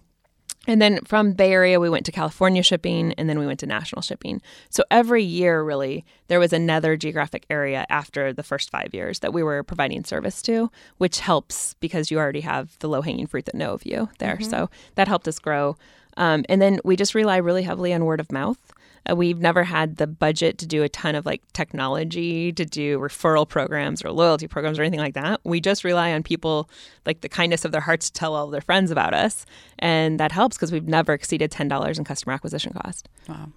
and 0.68 0.82
then 0.82 1.00
from 1.06 1.34
Bay 1.34 1.52
Area, 1.52 1.80
we 1.80 1.90
went 1.90 2.06
to 2.06 2.12
California 2.12 2.64
shipping 2.64 3.14
and 3.14 3.30
then 3.30 3.40
we 3.40 3.46
went 3.46 3.60
to 3.62 3.66
national 3.66 4.02
shipping. 4.02 4.42
So 4.70 4.84
every 4.90 5.24
year, 5.24 5.64
really, 5.64 6.06
there 6.28 6.40
was 6.40 6.54
another 6.54 6.98
geographic 6.98 7.46
area 7.50 7.86
after 7.90 8.34
the 8.34 8.44
first 8.44 8.70
five 8.70 8.94
years 8.94 9.20
that 9.20 9.34
we 9.34 9.44
were 9.44 9.64
providing 9.64 10.04
service 10.04 10.42
to, 10.44 10.72
which 10.98 11.20
helps 11.20 11.76
because 11.80 12.12
you 12.12 12.18
already 12.18 12.42
have 12.42 12.78
the 12.80 12.90
low 12.90 13.02
hanging 13.02 13.28
fruit 13.28 13.46
that 13.46 13.56
know 13.56 13.74
of 13.74 13.86
you 13.86 14.10
there. 14.20 14.40
So 14.42 14.70
that 14.96 15.08
helped 15.08 15.28
us 15.28 15.40
grow. 15.40 15.78
Um, 16.18 16.46
and 16.50 16.62
then 16.62 16.80
we 16.84 16.96
just 16.96 17.16
rely 17.16 17.38
really 17.38 17.64
heavily 17.64 17.94
on 17.94 18.06
word 18.06 18.20
of 18.20 18.32
mouth. 18.32 18.74
Uh, 19.10 19.16
we've 19.16 19.40
never 19.40 19.64
had 19.64 19.98
the 19.98 20.08
budget 20.08 20.58
to 20.60 20.66
do 20.66 20.84
a 20.84 20.90
ton 20.90 21.16
of 21.16 21.26
like 21.26 21.42
technology, 21.54 22.52
to 22.52 22.66
do 22.66 23.00
referral 23.00 23.48
programs 23.48 24.04
or 24.04 24.12
loyalty 24.12 24.48
programs 24.48 24.80
or 24.80 24.84
anything 24.84 25.00
like 25.00 25.14
that. 25.14 25.42
We 25.44 25.62
just 25.62 25.84
rely 25.84 26.12
on 26.14 26.24
people, 26.24 26.70
like 27.06 27.22
the 27.22 27.30
kindness 27.30 27.66
of 27.66 27.72
their 27.72 27.82
hearts, 27.82 28.10
to 28.10 28.14
tell 28.14 28.36
all 28.36 28.48
their 28.48 28.62
friends 28.62 28.92
about 28.92 29.14
us. 29.14 29.46
And 29.80 30.20
that 30.20 30.32
helps 30.32 30.58
because 30.58 30.72
we've 30.72 30.88
never 30.88 31.14
exceeded 31.14 31.52
$10 31.52 31.98
in 31.98 32.04
customer 32.04 32.34
acquisition 32.34 32.74
cost. 32.74 33.10
Wow. 33.28 33.50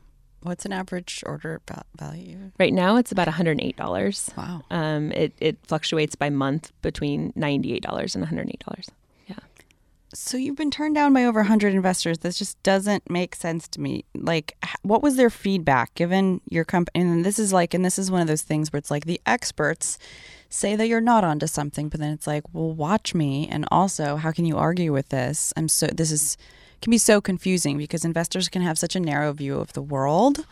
What's 0.43 0.65
an 0.65 0.73
average 0.73 1.25
order 1.27 1.61
value? 1.97 2.53
Right 2.61 2.73
now, 2.73 2.97
it's 2.97 3.11
about 3.11 3.27
$108. 3.27 4.37
Wow. 4.37 4.63
Um, 4.71 5.11
it, 5.13 5.33
it 5.39 5.59
fluctuates 5.67 6.15
by 6.15 6.31
month 6.31 6.71
between 6.81 7.33
$98 7.33 8.15
and 8.15 8.25
$108. 8.25 8.89
So 10.15 10.39
you've 10.39 10.57
been 10.57 10.71
turned 10.71 10.95
down 10.95 11.13
by 11.13 11.25
over 11.25 11.41
100 11.41 11.75
investors. 11.75 12.19
This 12.19 12.39
just 12.39 12.63
doesn't 12.63 13.11
make 13.11 13.35
sense 13.35 13.69
to 13.69 13.81
me. 13.81 14.05
Like, 14.15 14.57
what 14.83 15.03
was 15.03 15.17
their 15.17 15.29
feedback 15.29 15.95
given 15.95 16.41
your 16.49 16.65
company? 16.65 17.05
And 17.05 17.25
this 17.25 17.39
is 17.39 17.53
like, 17.53 17.75
and 17.75 17.85
this 17.85 17.99
is 17.99 18.11
one 18.11 18.23
of 18.23 18.27
those 18.27 18.43
things 18.43 18.73
where 18.73 18.79
it's 18.79 18.91
like 18.91 19.05
the 19.05 19.21
experts 19.27 19.99
say 20.49 20.77
that 20.77 20.89
you're 20.89 21.03
not 21.03 21.25
onto 21.25 21.47
something, 21.47 21.91
but 21.91 22.01
then 22.01 22.13
it's 22.13 22.27
like, 22.27 22.43
well, 22.55 22.73
watch 22.73 23.15
me. 23.15 23.49
And 23.49 23.67
also, 23.71 24.17
how 24.17 24.33
can 24.33 24.47
you 24.47 24.57
argue 24.57 24.95
with 24.95 25.11
this? 25.11 25.53
I'm 25.57 25.69
so, 25.69 25.89
this 25.89 26.11
is, 26.11 26.39
can 26.81 26.91
be 26.91 26.99
so 26.99 27.21
confusing 27.21 27.77
because 27.77 28.05
investors 28.05 28.49
can 28.49 28.63
have 28.63 28.79
such 28.79 28.97
a 28.97 29.01
narrow 29.01 29.35
view 29.35 29.59
of 29.59 29.75
the 29.75 29.83
world. 29.83 30.47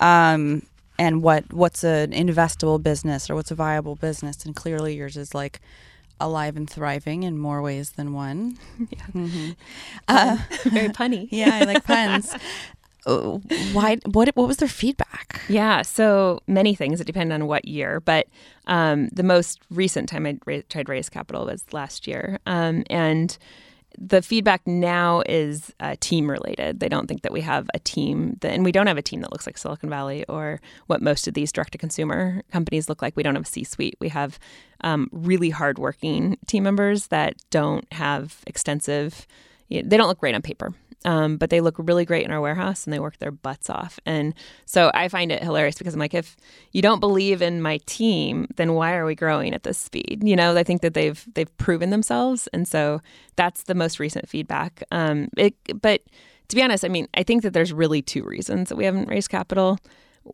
Um, 0.00 0.62
and 0.98 1.22
what 1.22 1.52
what's 1.52 1.84
an 1.84 2.10
investable 2.10 2.82
business 2.82 3.30
or 3.30 3.36
what's 3.36 3.52
a 3.52 3.54
viable 3.54 3.94
business 3.94 4.44
and 4.44 4.56
clearly 4.56 4.96
yours 4.96 5.16
is 5.16 5.32
like 5.32 5.60
alive 6.20 6.56
and 6.56 6.68
thriving 6.68 7.22
in 7.22 7.38
more 7.38 7.62
ways 7.62 7.92
than 7.92 8.12
one 8.12 8.58
Yeah. 8.90 9.06
Mhm. 9.14 9.56
Uh, 10.08 10.36
Very 10.64 10.88
punny. 10.88 11.28
yeah, 11.32 11.54
I 11.54 11.64
like 11.64 11.84
puns. 11.84 12.34
Uh, 13.06 13.38
Why? 13.72 13.96
What? 14.12 14.28
What 14.36 14.48
was 14.48 14.56
their 14.58 14.68
feedback? 14.68 15.40
Yeah, 15.48 15.82
so 15.82 16.40
many 16.46 16.74
things. 16.74 17.00
It 17.00 17.06
depended 17.06 17.34
on 17.34 17.46
what 17.46 17.66
year, 17.66 18.00
but 18.00 18.26
um, 18.66 19.08
the 19.08 19.22
most 19.22 19.60
recent 19.70 20.08
time 20.08 20.26
I 20.26 20.38
ra- 20.46 20.60
tried 20.68 20.86
to 20.86 20.92
raise 20.92 21.08
capital 21.08 21.46
was 21.46 21.64
last 21.72 22.06
year, 22.06 22.38
um, 22.46 22.84
and 22.90 23.38
the 24.00 24.22
feedback 24.22 24.66
now 24.66 25.22
is 25.26 25.72
uh, 25.80 25.96
team 26.00 26.30
related. 26.30 26.80
They 26.80 26.88
don't 26.88 27.08
think 27.08 27.22
that 27.22 27.32
we 27.32 27.40
have 27.40 27.68
a 27.74 27.78
team, 27.80 28.36
that, 28.40 28.52
and 28.52 28.64
we 28.64 28.72
don't 28.72 28.86
have 28.86 28.98
a 28.98 29.02
team 29.02 29.20
that 29.22 29.32
looks 29.32 29.46
like 29.46 29.58
Silicon 29.58 29.90
Valley 29.90 30.24
or 30.28 30.60
what 30.86 31.02
most 31.02 31.26
of 31.26 31.34
these 31.34 31.50
direct 31.50 31.72
to 31.72 31.78
consumer 31.78 32.42
companies 32.52 32.88
look 32.88 33.02
like. 33.02 33.16
We 33.16 33.22
don't 33.22 33.34
have 33.34 33.44
a 33.44 33.48
C 33.48 33.64
suite. 33.64 33.96
We 34.00 34.08
have 34.10 34.38
um, 34.82 35.08
really 35.10 35.50
hardworking 35.50 36.38
team 36.46 36.62
members 36.62 37.08
that 37.08 37.34
don't 37.50 37.92
have 37.92 38.40
extensive. 38.46 39.26
You 39.68 39.82
know, 39.82 39.88
they 39.88 39.96
don't 39.96 40.08
look 40.08 40.20
great 40.20 40.34
on 40.34 40.42
paper. 40.42 40.74
Um, 41.04 41.36
but 41.36 41.50
they 41.50 41.60
look 41.60 41.76
really 41.78 42.04
great 42.04 42.24
in 42.24 42.32
our 42.32 42.40
warehouse 42.40 42.84
and 42.84 42.92
they 42.92 42.98
work 42.98 43.18
their 43.18 43.30
butts 43.30 43.70
off. 43.70 44.00
And 44.04 44.34
so 44.66 44.90
I 44.94 45.08
find 45.08 45.30
it 45.30 45.42
hilarious 45.42 45.78
because 45.78 45.94
I'm 45.94 46.00
like, 46.00 46.14
if 46.14 46.36
you 46.72 46.82
don't 46.82 46.98
believe 46.98 47.40
in 47.40 47.62
my 47.62 47.78
team, 47.86 48.48
then 48.56 48.74
why 48.74 48.94
are 48.94 49.04
we 49.04 49.14
growing 49.14 49.54
at 49.54 49.62
this 49.62 49.78
speed? 49.78 50.22
You 50.24 50.34
know, 50.34 50.56
I 50.56 50.64
think 50.64 50.82
that 50.82 50.94
they've 50.94 51.24
they've 51.34 51.56
proven 51.56 51.90
themselves, 51.90 52.48
and 52.52 52.66
so 52.66 53.00
that's 53.36 53.62
the 53.64 53.74
most 53.74 54.00
recent 54.00 54.28
feedback. 54.28 54.82
Um, 54.90 55.28
it, 55.36 55.54
but 55.80 56.02
to 56.48 56.56
be 56.56 56.62
honest, 56.62 56.84
I 56.84 56.88
mean, 56.88 57.08
I 57.14 57.22
think 57.22 57.42
that 57.42 57.52
there's 57.52 57.72
really 57.72 58.02
two 58.02 58.24
reasons 58.24 58.68
that 58.68 58.76
we 58.76 58.84
haven't 58.84 59.08
raised 59.08 59.30
capital. 59.30 59.78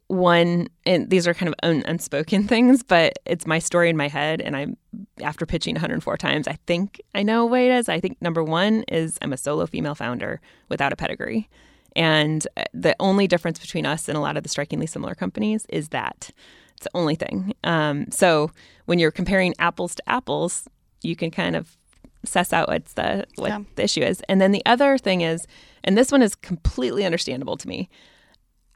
One, 0.07 0.69
and 0.87 1.11
these 1.11 1.29
are 1.29 1.35
kind 1.35 1.49
of 1.49 1.55
un- 1.63 1.85
unspoken 1.87 2.49
things, 2.49 2.83
but 2.83 3.19
it's 3.27 3.47
my 3.47 3.59
story 3.59 3.91
in 3.91 3.97
my 3.97 4.09
head, 4.09 4.41
and 4.41 4.57
I'm 4.57 4.77
after 5.23 5.47
pitching 5.47 5.75
104 5.75 6.17
times, 6.17 6.47
I 6.49 6.59
think 6.67 7.01
I 7.15 7.23
know 7.23 7.45
what 7.47 7.61
it 7.61 7.71
is. 7.71 7.89
I 7.89 8.01
think 8.01 8.21
number 8.21 8.43
one 8.43 8.85
is 8.89 9.19
I'm 9.23 9.33
a 9.33 9.37
solo 9.37 9.67
female 9.67 9.95
founder 9.95 10.41
without 10.69 10.93
a 10.93 10.97
pedigree. 10.97 11.49
And 11.97 12.47
uh, 12.57 12.65
the 12.73 12.97
only 12.99 13.27
difference 13.27 13.59
between 13.59 13.87
us 13.87 14.09
and 14.09 14.17
a 14.17 14.21
lot 14.21 14.37
of 14.37 14.43
the 14.43 14.49
strikingly 14.49 14.87
similar 14.87 15.15
companies 15.15 15.65
is 15.69 15.91
that 15.91 16.31
it's 16.77 16.85
the 16.85 16.91
only 16.95 17.15
thing. 17.15 17.55
Um, 17.63 18.11
so 18.11 18.51
when 18.87 18.99
you're 18.99 19.13
comparing 19.13 19.55
apples 19.59 19.95
to 19.95 20.03
apples, 20.09 20.69
you 21.03 21.15
can 21.15 21.31
kind 21.31 21.55
of 21.55 21.77
suss 22.25 22.53
out 22.53 22.69
what's 22.69 22.95
the 22.95 23.27
what 23.37 23.49
Yeah. 23.51 23.61
the 23.77 23.85
issue 23.85 24.01
is. 24.03 24.23
And 24.29 24.41
then 24.41 24.51
the 24.53 24.63
other 24.67 24.99
thing 24.99 25.21
is, 25.21 25.47
and 25.85 25.97
this 25.97 26.11
one 26.11 26.23
is 26.23 26.35
completely 26.35 27.05
understandable 27.05 27.57
to 27.59 27.69
me. 27.69 27.89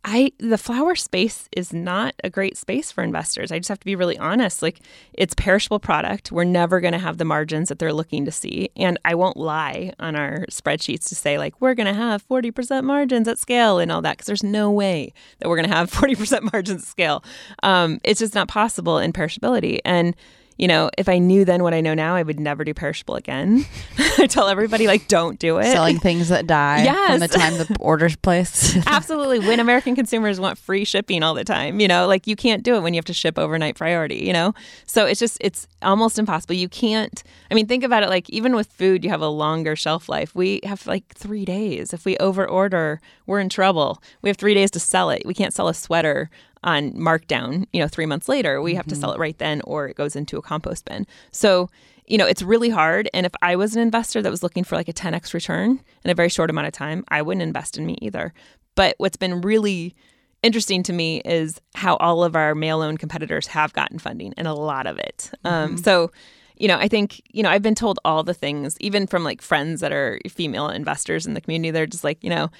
I 0.04 0.32
the 0.38 0.58
flower 0.58 0.94
space 0.94 1.48
is 1.52 1.72
not 1.72 2.14
a 2.22 2.30
great 2.30 2.56
space 2.56 2.92
for 2.92 3.02
investors. 3.02 3.50
I 3.50 3.58
just 3.58 3.68
have 3.68 3.80
to 3.80 3.84
be 3.84 3.96
really 3.96 4.16
honest. 4.18 4.62
Like 4.62 4.80
it's 5.12 5.34
perishable 5.34 5.80
product. 5.80 6.30
We're 6.30 6.44
never 6.44 6.80
going 6.80 6.92
to 6.92 6.98
have 6.98 7.18
the 7.18 7.24
margins 7.24 7.68
that 7.68 7.78
they're 7.78 7.92
looking 7.92 8.24
to 8.24 8.30
see. 8.30 8.70
And 8.76 8.98
I 9.04 9.14
won't 9.14 9.36
lie 9.36 9.92
on 9.98 10.14
our 10.14 10.46
spreadsheets 10.50 11.08
to 11.08 11.14
say 11.14 11.36
like 11.36 11.60
we're 11.60 11.74
going 11.74 11.92
to 11.92 11.94
have 11.94 12.26
40% 12.28 12.84
margins 12.84 13.28
at 13.28 13.38
scale 13.38 13.78
and 13.78 13.90
all 13.90 14.02
that 14.02 14.18
cuz 14.18 14.26
there's 14.26 14.44
no 14.44 14.70
way 14.70 15.12
that 15.40 15.48
we're 15.48 15.56
going 15.56 15.68
to 15.68 15.74
have 15.74 15.90
40% 15.92 16.52
margins 16.52 16.82
at 16.82 16.88
scale. 16.88 17.24
Um, 17.62 18.00
it's 18.04 18.20
just 18.20 18.34
not 18.34 18.48
possible 18.48 18.98
in 18.98 19.12
perishability. 19.12 19.80
And 19.84 20.14
you 20.58 20.66
know, 20.66 20.90
if 20.98 21.08
I 21.08 21.18
knew 21.18 21.44
then 21.44 21.62
what 21.62 21.72
I 21.72 21.80
know 21.80 21.94
now, 21.94 22.16
I 22.16 22.22
would 22.24 22.40
never 22.40 22.64
do 22.64 22.74
perishable 22.74 23.14
again. 23.14 23.64
I 24.18 24.26
tell 24.26 24.48
everybody 24.48 24.88
like 24.88 25.06
don't 25.06 25.38
do 25.38 25.58
it. 25.58 25.70
Selling 25.70 26.00
things 26.00 26.28
that 26.28 26.48
die 26.48 26.84
from 27.06 27.20
the 27.20 27.28
time 27.28 27.56
the 27.58 27.76
order's 27.80 28.16
placed. 28.16 28.76
Absolutely. 28.86 29.38
When 29.38 29.60
American 29.60 29.94
consumers 29.94 30.40
want 30.40 30.58
free 30.58 30.84
shipping 30.84 31.22
all 31.22 31.34
the 31.34 31.44
time, 31.44 31.78
you 31.78 31.86
know, 31.86 32.08
like 32.08 32.26
you 32.26 32.34
can't 32.34 32.64
do 32.64 32.74
it 32.74 32.80
when 32.80 32.92
you 32.92 32.98
have 32.98 33.04
to 33.04 33.14
ship 33.14 33.38
overnight 33.38 33.76
priority, 33.76 34.24
you 34.24 34.32
know? 34.32 34.52
So 34.84 35.06
it's 35.06 35.20
just, 35.20 35.38
it's 35.40 35.68
almost 35.80 36.18
impossible. 36.18 36.56
You 36.56 36.68
can't, 36.68 37.22
I 37.52 37.54
mean, 37.54 37.68
think 37.68 37.84
about 37.84 38.02
it 38.02 38.08
like 38.08 38.28
even 38.28 38.56
with 38.56 38.66
food, 38.66 39.04
you 39.04 39.10
have 39.10 39.22
a 39.22 39.28
longer 39.28 39.76
shelf 39.76 40.08
life. 40.08 40.34
We 40.34 40.60
have 40.64 40.86
like 40.88 41.14
three 41.14 41.44
days. 41.44 41.92
If 41.92 42.04
we 42.04 42.16
over 42.16 42.44
order, 42.46 43.00
we're 43.26 43.40
in 43.40 43.48
trouble. 43.48 44.02
We 44.22 44.28
have 44.28 44.36
three 44.36 44.54
days 44.54 44.72
to 44.72 44.80
sell 44.80 45.10
it. 45.10 45.22
We 45.24 45.34
can't 45.34 45.54
sell 45.54 45.68
a 45.68 45.74
sweater 45.74 46.30
on 46.64 46.92
markdown, 46.92 47.66
you 47.72 47.80
know, 47.80 47.88
three 47.88 48.06
months 48.06 48.28
later. 48.28 48.60
We 48.60 48.74
have 48.74 48.86
to 48.86 48.96
sell 48.96 49.12
it 49.12 49.18
right 49.18 49.36
then 49.38 49.60
or 49.64 49.88
it 49.88 49.96
goes 49.96 50.16
into 50.16 50.36
a 50.36 50.42
compost 50.42 50.84
bin. 50.84 51.06
So, 51.30 51.70
you 52.06 52.18
know, 52.18 52.26
it's 52.26 52.42
really 52.42 52.70
hard. 52.70 53.08
And 53.12 53.26
if 53.26 53.32
I 53.42 53.56
was 53.56 53.76
an 53.76 53.82
investor 53.82 54.22
that 54.22 54.30
was 54.30 54.42
looking 54.42 54.64
for 54.64 54.76
like 54.76 54.88
a 54.88 54.92
10x 54.92 55.34
return 55.34 55.80
in 56.04 56.10
a 56.10 56.14
very 56.14 56.28
short 56.28 56.50
amount 56.50 56.66
of 56.66 56.72
time, 56.72 57.04
I 57.08 57.22
wouldn't 57.22 57.42
invest 57.42 57.78
in 57.78 57.86
me 57.86 57.96
either. 58.00 58.32
But 58.74 58.94
what's 58.98 59.16
been 59.16 59.40
really 59.40 59.94
interesting 60.42 60.82
to 60.84 60.92
me 60.92 61.20
is 61.24 61.60
how 61.74 61.96
all 61.96 62.22
of 62.24 62.36
our 62.36 62.54
male 62.54 62.80
owned 62.80 62.98
competitors 62.98 63.48
have 63.48 63.72
gotten 63.72 63.98
funding 63.98 64.34
and 64.36 64.46
a 64.46 64.54
lot 64.54 64.86
of 64.86 64.98
it. 64.98 65.30
Um, 65.44 65.76
so, 65.76 66.12
you 66.56 66.68
know, 66.68 66.76
I 66.76 66.88
think, 66.88 67.20
you 67.30 67.42
know, 67.42 67.50
I've 67.50 67.62
been 67.62 67.74
told 67.74 67.98
all 68.04 68.22
the 68.22 68.34
things, 68.34 68.76
even 68.80 69.06
from 69.06 69.24
like 69.24 69.42
friends 69.42 69.80
that 69.80 69.92
are 69.92 70.20
female 70.28 70.68
investors 70.68 71.26
in 71.26 71.34
the 71.34 71.40
community. 71.40 71.70
They're 71.70 71.86
just 71.86 72.04
like, 72.04 72.22
you 72.22 72.30
know, 72.30 72.50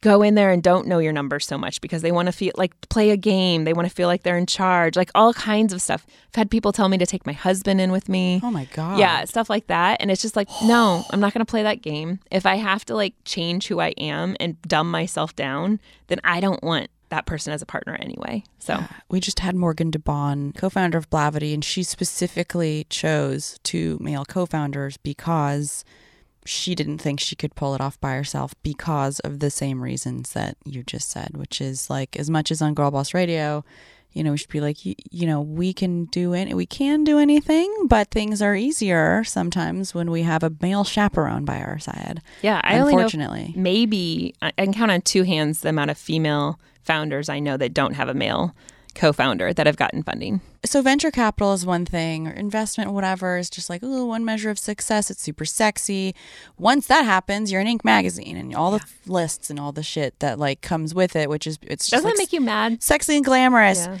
go 0.00 0.22
in 0.22 0.34
there 0.34 0.50
and 0.50 0.62
don't 0.62 0.86
know 0.86 0.98
your 0.98 1.12
numbers 1.12 1.46
so 1.46 1.58
much 1.58 1.80
because 1.80 2.02
they 2.02 2.12
want 2.12 2.26
to 2.26 2.32
feel 2.32 2.52
like 2.56 2.72
play 2.88 3.10
a 3.10 3.16
game. 3.16 3.64
They 3.64 3.72
want 3.72 3.88
to 3.88 3.94
feel 3.94 4.08
like 4.08 4.22
they're 4.22 4.38
in 4.38 4.46
charge, 4.46 4.96
like 4.96 5.10
all 5.14 5.34
kinds 5.34 5.72
of 5.72 5.82
stuff. 5.82 6.06
I've 6.28 6.34
had 6.36 6.50
people 6.50 6.72
tell 6.72 6.88
me 6.88 6.98
to 6.98 7.06
take 7.06 7.26
my 7.26 7.32
husband 7.32 7.80
in 7.80 7.92
with 7.92 8.08
me. 8.08 8.40
oh 8.42 8.50
my 8.50 8.64
god. 8.66 8.98
Yeah, 8.98 9.24
stuff 9.24 9.50
like 9.50 9.66
that. 9.66 10.00
And 10.00 10.10
it's 10.10 10.22
just 10.22 10.36
like, 10.36 10.48
no, 10.64 11.04
I'm 11.10 11.20
not 11.20 11.34
going 11.34 11.44
to 11.44 11.50
play 11.50 11.62
that 11.62 11.82
game. 11.82 12.20
If 12.30 12.46
I 12.46 12.56
have 12.56 12.84
to 12.86 12.94
like 12.94 13.14
change 13.24 13.66
who 13.68 13.80
I 13.80 13.88
am 13.98 14.36
and 14.40 14.60
dumb 14.62 14.90
myself 14.90 15.34
down, 15.36 15.80
then 16.08 16.20
I 16.24 16.40
don't 16.40 16.62
want 16.62 16.90
that 17.10 17.26
person 17.26 17.52
as 17.52 17.60
a 17.60 17.66
partner 17.66 17.96
anyway. 18.00 18.44
So, 18.60 18.84
We 19.08 19.18
just 19.18 19.40
had 19.40 19.56
Morgan 19.56 19.90
DeBaun, 19.90 20.54
co-founder 20.56 20.96
of 20.96 21.10
Blavity, 21.10 21.52
and 21.52 21.64
she 21.64 21.82
specifically 21.82 22.86
chose 22.88 23.58
two 23.64 23.98
male 24.00 24.24
co-founders 24.24 24.96
because 24.96 25.84
she 26.44 26.74
didn't 26.74 26.98
think 26.98 27.20
she 27.20 27.36
could 27.36 27.54
pull 27.54 27.74
it 27.74 27.80
off 27.80 28.00
by 28.00 28.14
herself 28.14 28.54
because 28.62 29.20
of 29.20 29.40
the 29.40 29.50
same 29.50 29.82
reasons 29.82 30.32
that 30.32 30.56
you 30.64 30.82
just 30.82 31.10
said, 31.10 31.36
which 31.36 31.60
is 31.60 31.90
like 31.90 32.16
as 32.16 32.30
much 32.30 32.50
as 32.50 32.62
on 32.62 32.74
Girlboss 32.74 33.14
Radio, 33.14 33.64
you 34.12 34.24
know, 34.24 34.32
we 34.32 34.38
should 34.38 34.50
be 34.50 34.60
like, 34.60 34.84
you, 34.84 34.94
you 35.10 35.26
know, 35.26 35.40
we 35.40 35.72
can 35.72 36.06
do 36.06 36.34
it, 36.34 36.52
we 36.54 36.66
can 36.66 37.04
do 37.04 37.18
anything, 37.18 37.72
but 37.86 38.10
things 38.10 38.42
are 38.42 38.56
easier 38.56 39.22
sometimes 39.22 39.94
when 39.94 40.10
we 40.10 40.22
have 40.22 40.42
a 40.42 40.52
male 40.60 40.84
chaperone 40.84 41.44
by 41.44 41.60
our 41.60 41.78
side. 41.78 42.20
yeah, 42.42 42.60
I 42.64 42.76
Unfortunately, 42.76 43.52
maybe 43.56 44.34
I 44.42 44.50
can 44.52 44.72
count 44.72 44.90
on 44.90 45.02
two 45.02 45.22
hands 45.22 45.60
the 45.60 45.68
amount 45.68 45.90
of 45.90 45.98
female 45.98 46.58
founders 46.82 47.28
I 47.28 47.38
know 47.38 47.56
that 47.56 47.74
don't 47.74 47.94
have 47.94 48.08
a 48.08 48.14
male 48.14 48.54
co-founder 48.94 49.52
that 49.52 49.66
have 49.66 49.76
gotten 49.76 50.02
funding. 50.02 50.40
so 50.64 50.82
venture 50.82 51.10
capital 51.10 51.52
is 51.52 51.64
one 51.66 51.84
thing 51.86 52.26
or 52.28 52.32
investment 52.32 52.92
whatever 52.92 53.38
is 53.38 53.48
just 53.50 53.70
like 53.70 53.80
oh 53.84 54.04
one 54.04 54.24
measure 54.24 54.50
of 54.50 54.58
success 54.58 55.10
it's 55.10 55.22
super 55.22 55.44
sexy 55.44 56.14
once 56.58 56.86
that 56.86 57.04
happens 57.04 57.50
you're 57.50 57.60
in 57.60 57.66
inc 57.66 57.84
magazine 57.84 58.36
and 58.36 58.54
all 58.54 58.70
the 58.72 58.80
lists 59.06 59.50
and 59.50 59.58
all 59.60 59.72
the 59.72 59.82
shit 59.82 60.18
that 60.20 60.38
like 60.38 60.60
comes 60.60 60.94
with 60.94 61.14
it 61.16 61.28
which 61.30 61.46
is 61.46 61.58
it's 61.62 61.88
just 61.88 62.02
Doesn't 62.02 62.10
like 62.10 62.18
make 62.18 62.32
you 62.32 62.40
mad? 62.40 62.82
sexy 62.82 63.16
and 63.16 63.24
glamorous 63.24 63.86
Yeah. 63.86 63.98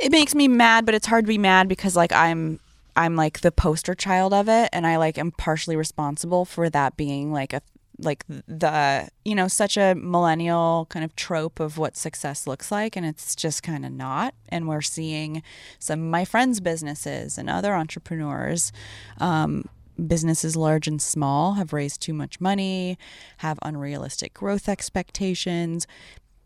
it 0.00 0.10
makes 0.12 0.34
me 0.34 0.48
mad 0.48 0.84
but 0.86 0.94
it's 0.94 1.06
hard 1.06 1.24
to 1.24 1.28
be 1.28 1.38
mad 1.38 1.68
because 1.68 1.94
like 1.96 2.12
i'm 2.12 2.58
i'm 2.96 3.14
like 3.16 3.40
the 3.40 3.52
poster 3.52 3.94
child 3.94 4.32
of 4.34 4.48
it 4.48 4.68
and 4.72 4.86
i 4.86 4.96
like 4.96 5.16
am 5.18 5.30
partially 5.30 5.76
responsible 5.76 6.44
for 6.44 6.68
that 6.70 6.96
being 6.96 7.32
like 7.32 7.52
a 7.52 7.60
like 8.02 8.24
the 8.28 9.08
you 9.24 9.34
know 9.34 9.48
such 9.48 9.76
a 9.76 9.94
millennial 9.94 10.86
kind 10.90 11.04
of 11.04 11.14
trope 11.16 11.60
of 11.60 11.78
what 11.78 11.96
success 11.96 12.46
looks 12.46 12.72
like 12.72 12.96
and 12.96 13.06
it's 13.06 13.34
just 13.34 13.62
kind 13.62 13.84
of 13.84 13.92
not. 13.92 14.34
And 14.48 14.68
we're 14.68 14.80
seeing 14.80 15.42
some 15.78 16.00
of 16.00 16.06
my 16.06 16.24
friends 16.24 16.60
businesses 16.60 17.38
and 17.38 17.48
other 17.48 17.74
entrepreneurs 17.74 18.72
um, 19.18 19.64
businesses 20.06 20.56
large 20.56 20.88
and 20.88 21.00
small 21.00 21.54
have 21.54 21.72
raised 21.72 22.00
too 22.00 22.14
much 22.14 22.40
money 22.40 22.98
have 23.38 23.58
unrealistic 23.62 24.34
growth 24.34 24.68
expectations 24.68 25.86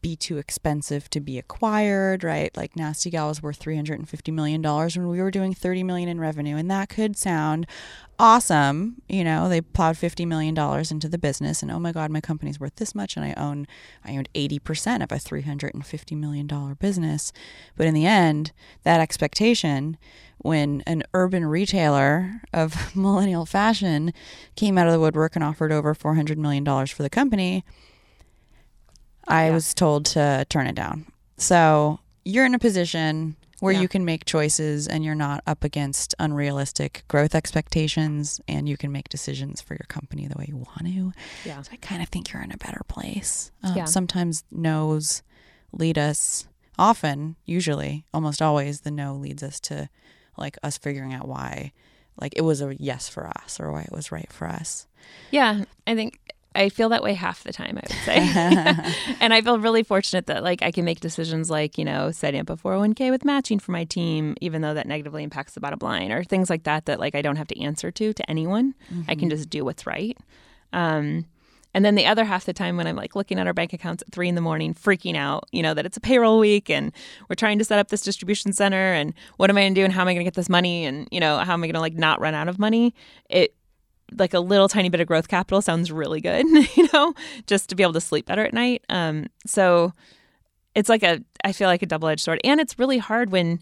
be 0.05 0.15
too 0.15 0.37
expensive 0.37 1.09
to 1.09 1.19
be 1.19 1.39
acquired, 1.39 2.23
right? 2.23 2.55
Like 2.55 2.77
Nasty 2.77 3.09
Gal 3.09 3.29
was 3.29 3.43
worth 3.43 3.59
$350 3.59 4.35
million 4.35 4.63
when 4.63 5.09
we 5.09 5.19
were 5.19 5.31
doing 5.31 5.55
30 5.55 5.83
million 5.83 6.11
in 6.11 6.21
revenue. 6.21 6.57
And 6.57 6.71
that 6.71 6.91
could 6.91 7.17
sound 7.17 7.67
awesome. 8.19 9.01
You 9.09 9.25
know, 9.25 9.49
they 9.49 9.63
plowed 9.63 9.97
$50 9.97 10.27
million 10.27 10.55
into 10.91 11.09
the 11.09 11.17
business 11.17 11.63
and 11.63 11.71
oh 11.71 11.79
my 11.79 11.91
God, 11.91 12.11
my 12.11 12.21
company's 12.21 12.61
worth 12.61 12.77
this 12.77 12.95
much 12.95 13.17
and 13.17 13.25
I 13.25 13.33
own 13.39 13.67
I 14.05 14.15
owned 14.19 14.29
80% 14.35 15.03
of 15.03 15.11
a 15.11 15.15
$350 15.15 16.17
million 16.19 16.77
business. 16.79 17.33
But 17.75 17.87
in 17.87 17.95
the 17.95 18.05
end, 18.05 18.53
that 18.83 19.01
expectation 19.01 19.97
when 20.37 20.83
an 20.87 21.05
urban 21.15 21.47
retailer 21.47 22.43
of 22.53 22.95
millennial 22.95 23.47
fashion 23.47 24.13
came 24.55 24.77
out 24.77 24.87
of 24.87 24.93
the 24.93 25.01
woodwork 25.01 25.35
and 25.35 25.43
offered 25.43 25.73
over 25.73 25.95
$400 25.95 26.37
million 26.37 26.63
for 26.89 27.03
the 27.03 27.09
company, 27.09 27.65
I 29.29 29.47
yeah. 29.47 29.55
was 29.55 29.75
told 29.75 30.07
to 30.07 30.47
turn 30.49 30.67
it 30.67 30.75
down. 30.75 31.07
So 31.37 32.01
you're 32.25 32.47
in 32.47 32.55
a 32.55 32.59
position 32.59 33.37
where 33.61 33.73
yeah. 33.73 33.81
you 33.81 33.89
can 33.89 34.05
make 34.05 34.25
choices 34.25 34.87
and 34.87 35.05
you're 35.05 35.15
not 35.15 35.43
up 35.47 35.65
against 35.65 36.15
unrealistic 36.19 37.05
growth 37.09 37.35
expectations 37.35 38.41
and 38.47 38.69
you 38.69 38.77
can 38.77 38.93
make 38.93 39.09
decisions 39.09 39.61
for 39.61 39.75
your 39.75 39.87
company 39.89 40.27
the 40.27 40.37
way 40.37 40.47
you 40.49 40.57
want 40.57 40.81
to. 40.81 41.13
Yeah. 41.45 41.63
So 41.63 41.71
I 41.73 41.77
kind 41.77 42.03
of 42.03 42.09
think 42.09 42.33
you're 42.33 42.43
in 42.43 42.53
a 42.53 42.59
better 42.59 42.83
place. 42.89 43.51
Um, 43.63 43.77
yeah. 43.77 43.85
Sometimes 43.85 44.45
no's 44.51 45.23
lead 45.73 45.99
us, 45.99 46.47
often, 46.79 47.37
usually, 47.47 48.05
almost 48.13 48.43
always, 48.43 48.83
the 48.83 48.91
no 48.91 49.15
leads 49.15 49.43
us 49.43 49.61
to 49.61 49.89
like 50.37 50.59
us 50.63 50.77
figuring 50.77 51.15
out 51.15 51.27
why 51.29 51.73
like 52.21 52.35
it 52.37 52.43
was 52.43 52.61
a 52.61 52.75
yes 52.79 53.09
for 53.09 53.27
us 53.27 53.59
or 53.59 53.73
why 53.73 53.83
it 53.83 53.93
was 53.93 54.13
right 54.13 54.31
for 54.33 54.47
us. 54.47 54.87
Yeah, 55.31 55.65
I 55.87 55.95
think 55.95 56.19
I 56.55 56.69
feel 56.69 56.89
that 56.91 57.03
way 57.03 57.15
half 57.15 57.43
the 57.43 57.53
time, 57.53 57.79
I 57.79 57.83
would 57.83 58.05
say. 58.05 59.17
and 59.21 59.35
I 59.35 59.41
feel 59.41 59.59
really 59.59 59.83
fortunate 59.83 60.27
that 60.27 60.45
like 60.45 60.63
I 60.63 60.71
can 60.71 60.85
make 60.85 61.01
decisions 61.01 61.51
like, 61.51 61.77
you 61.77 61.85
know, 61.85 62.11
setting 62.11 62.41
up 62.41 62.51
a 62.51 62.57
401k 62.57 63.11
with 63.11 63.25
matching 63.25 63.59
for 63.59 63.73
my 63.73 63.85
team, 63.85 64.37
even 64.41 64.63
though 64.63 64.75
that 64.75 64.87
negatively 64.87 65.25
impacts 65.25 65.55
the 65.55 65.61
bottom 65.61 65.81
line 65.83 66.13
or 66.13 66.23
things 66.23 66.51
like 66.51 66.63
that, 66.65 66.87
that 66.87 67.01
like 67.01 67.15
I 67.15 67.23
don't 67.23 67.37
have 67.37 67.49
to 67.49 67.61
answer 67.61 67.91
to 67.91 68.13
to 68.13 68.31
anyone. 68.31 68.75
Mm-hmm. 68.93 69.03
I 69.03 69.15
can 69.15 69.29
mm-hmm. 69.29 69.31
just 69.31 69.51
do 69.51 69.65
what's 69.65 69.87
right. 69.87 70.17
Um, 70.73 71.27
and 71.75 71.85
then 71.85 71.97
the 71.97 72.07
other 72.07 72.25
half 72.25 72.45
the 72.45 72.53
time 72.53 72.77
when 72.77 72.87
I'm 72.87 72.95
like 72.95 73.17
looking 73.17 73.39
at 73.39 73.49
our 73.49 73.53
bank 73.53 73.73
accounts 73.73 74.03
at 74.07 74.13
three 74.13 74.29
in 74.29 74.37
the 74.37 74.41
morning, 74.41 74.75
freaking 74.75 75.17
out, 75.17 75.49
you 75.51 75.61
know, 75.61 75.75
that 75.75 75.85
it's 75.85 75.97
a 75.97 76.01
payroll 76.01 76.39
week 76.39 76.71
and 76.71 76.93
we're 77.29 77.35
trying 77.35 77.59
to 77.59 77.65
set 77.65 77.81
up 77.81 77.89
this 77.89 78.01
distribution 78.01 78.53
center 78.53 78.93
and 78.93 79.13
what 79.39 79.51
am 79.51 79.59
I 79.59 79.63
gonna 79.63 79.75
do 79.75 79.83
and 79.83 79.93
how 79.93 80.03
am 80.03 80.09
I 80.09 80.15
gonna 80.15 80.25
get 80.25 80.35
this 80.35 80.49
money 80.49 80.87
and, 80.87 81.09
you 81.11 81.19
know, 81.19 81.39
how 81.39 81.53
am 81.53 81.65
I 81.65 81.67
gonna 81.67 81.81
like 81.81 81.95
not 81.95 82.21
run 82.21 82.35
out 82.35 82.47
of 82.47 82.61
money? 82.61 82.95
It 83.29 83.57
like 84.19 84.35
a 84.35 84.41
little 84.41 84.69
tiny 84.69 84.89
bit 84.89 85.01
of 85.01 85.07
growth 85.07 85.29
capital 85.29 85.61
sounds 85.63 85.91
really 85.91 86.21
good, 86.21 86.47
you 86.77 86.89
know, 86.93 87.15
just 87.47 87.69
to 87.71 87.75
be 87.75 87.83
able 87.83 87.93
to 87.95 88.01
sleep 88.01 88.27
better 88.27 88.45
at 88.45 88.55
night. 88.55 88.85
Um, 88.89 89.27
so 89.47 89.93
it's 90.75 90.89
like 90.89 91.03
a, 91.03 91.21
I 91.45 91.53
feel 91.53 91.69
like 91.69 91.83
a 91.83 91.87
double 91.87 92.09
edged 92.09 92.23
sword. 92.23 92.41
And 92.45 92.61
it's 92.61 92.79
really 92.79 92.99
hard 92.99 93.31
when 93.31 93.61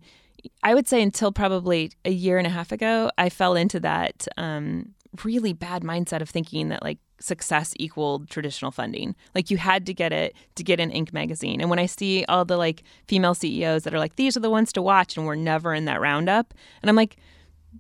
I 0.62 0.74
would 0.74 0.88
say 0.88 1.02
until 1.02 1.32
probably 1.32 1.92
a 2.04 2.10
year 2.10 2.38
and 2.38 2.46
a 2.46 2.50
half 2.50 2.72
ago, 2.72 3.10
I 3.18 3.28
fell 3.28 3.54
into 3.54 3.80
that 3.80 4.26
um, 4.36 4.94
really 5.24 5.52
bad 5.52 5.82
mindset 5.82 6.20
of 6.20 6.30
thinking 6.30 6.68
that 6.68 6.82
like 6.82 6.98
success 7.20 7.72
equaled 7.78 8.28
traditional 8.28 8.70
funding. 8.70 9.14
Like 9.34 9.50
you 9.50 9.56
had 9.56 9.86
to 9.86 9.94
get 9.94 10.12
it 10.12 10.34
to 10.56 10.64
get 10.64 10.80
an 10.80 10.90
Inc. 10.90 11.12
magazine. 11.12 11.60
And 11.60 11.70
when 11.70 11.78
I 11.78 11.86
see 11.86 12.24
all 12.28 12.44
the 12.44 12.56
like 12.56 12.82
female 13.06 13.34
CEOs 13.34 13.84
that 13.84 13.94
are 13.94 13.98
like, 13.98 14.16
these 14.16 14.36
are 14.36 14.40
the 14.40 14.50
ones 14.50 14.72
to 14.72 14.82
watch, 14.82 15.16
and 15.16 15.26
we're 15.26 15.36
never 15.36 15.72
in 15.74 15.84
that 15.84 16.00
roundup, 16.00 16.54
and 16.82 16.90
I'm 16.90 16.96
like, 16.96 17.16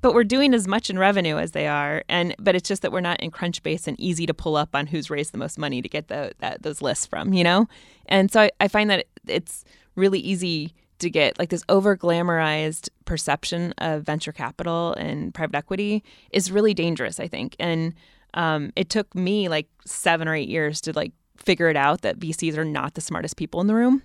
but 0.00 0.14
we're 0.14 0.24
doing 0.24 0.54
as 0.54 0.66
much 0.66 0.90
in 0.90 0.98
revenue 0.98 1.36
as 1.36 1.52
they 1.52 1.66
are, 1.66 2.02
and 2.08 2.34
but 2.38 2.54
it's 2.54 2.68
just 2.68 2.82
that 2.82 2.92
we're 2.92 3.00
not 3.00 3.20
in 3.20 3.30
Crunchbase 3.30 3.86
and 3.86 3.98
easy 4.00 4.26
to 4.26 4.34
pull 4.34 4.56
up 4.56 4.74
on 4.74 4.86
who's 4.86 5.10
raised 5.10 5.32
the 5.32 5.38
most 5.38 5.58
money 5.58 5.82
to 5.82 5.88
get 5.88 6.08
the 6.08 6.32
that, 6.38 6.62
those 6.62 6.80
lists 6.80 7.06
from, 7.06 7.32
you 7.32 7.44
know. 7.44 7.68
And 8.06 8.30
so 8.30 8.42
I, 8.42 8.50
I 8.60 8.68
find 8.68 8.90
that 8.90 9.06
it's 9.26 9.64
really 9.94 10.20
easy 10.20 10.74
to 11.00 11.10
get 11.10 11.38
like 11.38 11.50
this 11.50 11.64
over 11.68 11.96
glamorized 11.96 12.88
perception 13.04 13.74
of 13.78 14.04
venture 14.04 14.32
capital 14.32 14.94
and 14.94 15.34
private 15.34 15.56
equity 15.56 16.02
is 16.30 16.50
really 16.50 16.74
dangerous, 16.74 17.20
I 17.20 17.28
think. 17.28 17.56
And 17.58 17.94
um, 18.34 18.72
it 18.76 18.88
took 18.88 19.14
me 19.14 19.48
like 19.48 19.68
seven 19.84 20.28
or 20.28 20.34
eight 20.34 20.48
years 20.48 20.80
to 20.82 20.92
like 20.92 21.12
figure 21.36 21.68
it 21.68 21.76
out 21.76 22.02
that 22.02 22.18
VCs 22.18 22.56
are 22.56 22.64
not 22.64 22.94
the 22.94 23.00
smartest 23.00 23.36
people 23.36 23.60
in 23.60 23.66
the 23.66 23.74
room. 23.74 24.02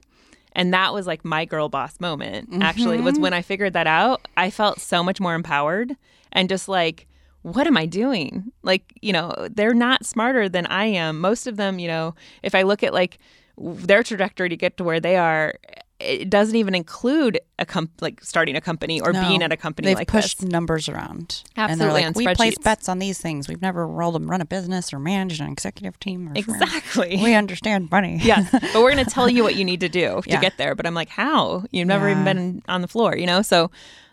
And 0.58 0.74
that 0.74 0.92
was 0.92 1.06
like 1.06 1.24
my 1.24 1.46
girl 1.46 1.70
boss 1.70 2.00
moment. 2.00 2.50
Mm-hmm. 2.50 2.64
Actually, 2.64 3.00
was 3.00 3.20
when 3.20 3.32
I 3.32 3.44
figured 3.44 3.74
that 3.74 3.86
out. 3.86 4.28
I 4.36 4.50
felt 4.50 4.82
so 4.82 5.04
much 5.04 5.22
more 5.22 5.36
empowered 5.36 5.96
and 6.34 6.50
just 6.50 6.68
like, 6.68 7.08
what 7.44 7.68
am 7.68 7.78
I 7.78 7.86
doing? 7.86 8.52
Like, 8.64 8.92
you 9.00 9.14
know, 9.14 9.34
they're 9.52 9.76
not 9.76 10.04
smarter 10.04 10.50
than 10.50 10.66
I 10.66 10.86
am. 10.86 11.22
Most 11.22 11.46
of 11.46 11.58
them, 11.58 11.78
you 11.78 11.88
know, 11.88 12.16
if 12.42 12.56
I 12.56 12.64
look 12.64 12.82
at 12.82 12.92
like 12.92 13.20
their 13.56 14.02
trajectory 14.02 14.50
to 14.50 14.58
get 14.58 14.78
to 14.78 14.84
where 14.84 15.00
they 15.00 15.16
are, 15.16 15.54
it 16.00 16.30
doesn't 16.30 16.56
even 16.56 16.76
include 16.76 17.40
a 17.58 17.66
comp- 17.66 18.02
like 18.02 18.24
starting 18.24 18.56
a 18.56 18.62
company 18.62 19.02
or 19.02 19.12
no, 19.12 19.28
being 19.28 19.42
at 19.42 19.52
a 19.52 19.58
company 19.58 19.88
they've 19.88 19.98
like 19.98 20.08
pushed 20.08 20.40
this. 20.40 20.50
numbers 20.50 20.88
around. 20.88 21.44
Absolutely, 21.56 22.04
and 22.04 22.16
they're 22.16 22.26
like, 22.26 22.30
we 22.30 22.36
place 22.36 22.58
bets 22.58 22.88
on 22.88 23.00
these 23.00 23.18
things. 23.18 23.48
We've 23.48 23.62
never 23.62 23.88
rolled 23.88 24.16
them, 24.16 24.30
run 24.30 24.42
a 24.42 24.46
business 24.46 24.94
or 24.94 25.00
managed 25.00 25.42
an 25.42 25.52
executive 25.52 26.00
team. 26.00 26.32
exactly, 26.36 27.20
we 27.24 27.34
understand 27.34 27.90
money. 27.90 28.20
yes, 28.22 28.50
but 28.52 28.76
we're 28.76 28.92
going 28.92 29.04
to 29.04 29.12
tell 29.12 29.28
you 29.28 29.44
what 29.44 29.56
you 29.56 29.66
need 29.66 29.80
to 29.80 29.90
do 29.90 30.22
to 30.22 30.30
yeah. 30.30 30.40
get 30.40 30.58
there. 30.58 30.76
But 30.76 30.86
I'm 30.86 30.94
like, 30.94 31.10
how? 31.10 31.66
You've 31.72 31.88
never 31.88 32.08
yeah. 32.08 32.22
even 32.22 32.24
been 32.24 32.62
on 32.68 32.82
the 32.82 32.88
floor, 32.88 33.18
you 33.18 33.26
know? 33.26 33.42
So, 33.42 33.72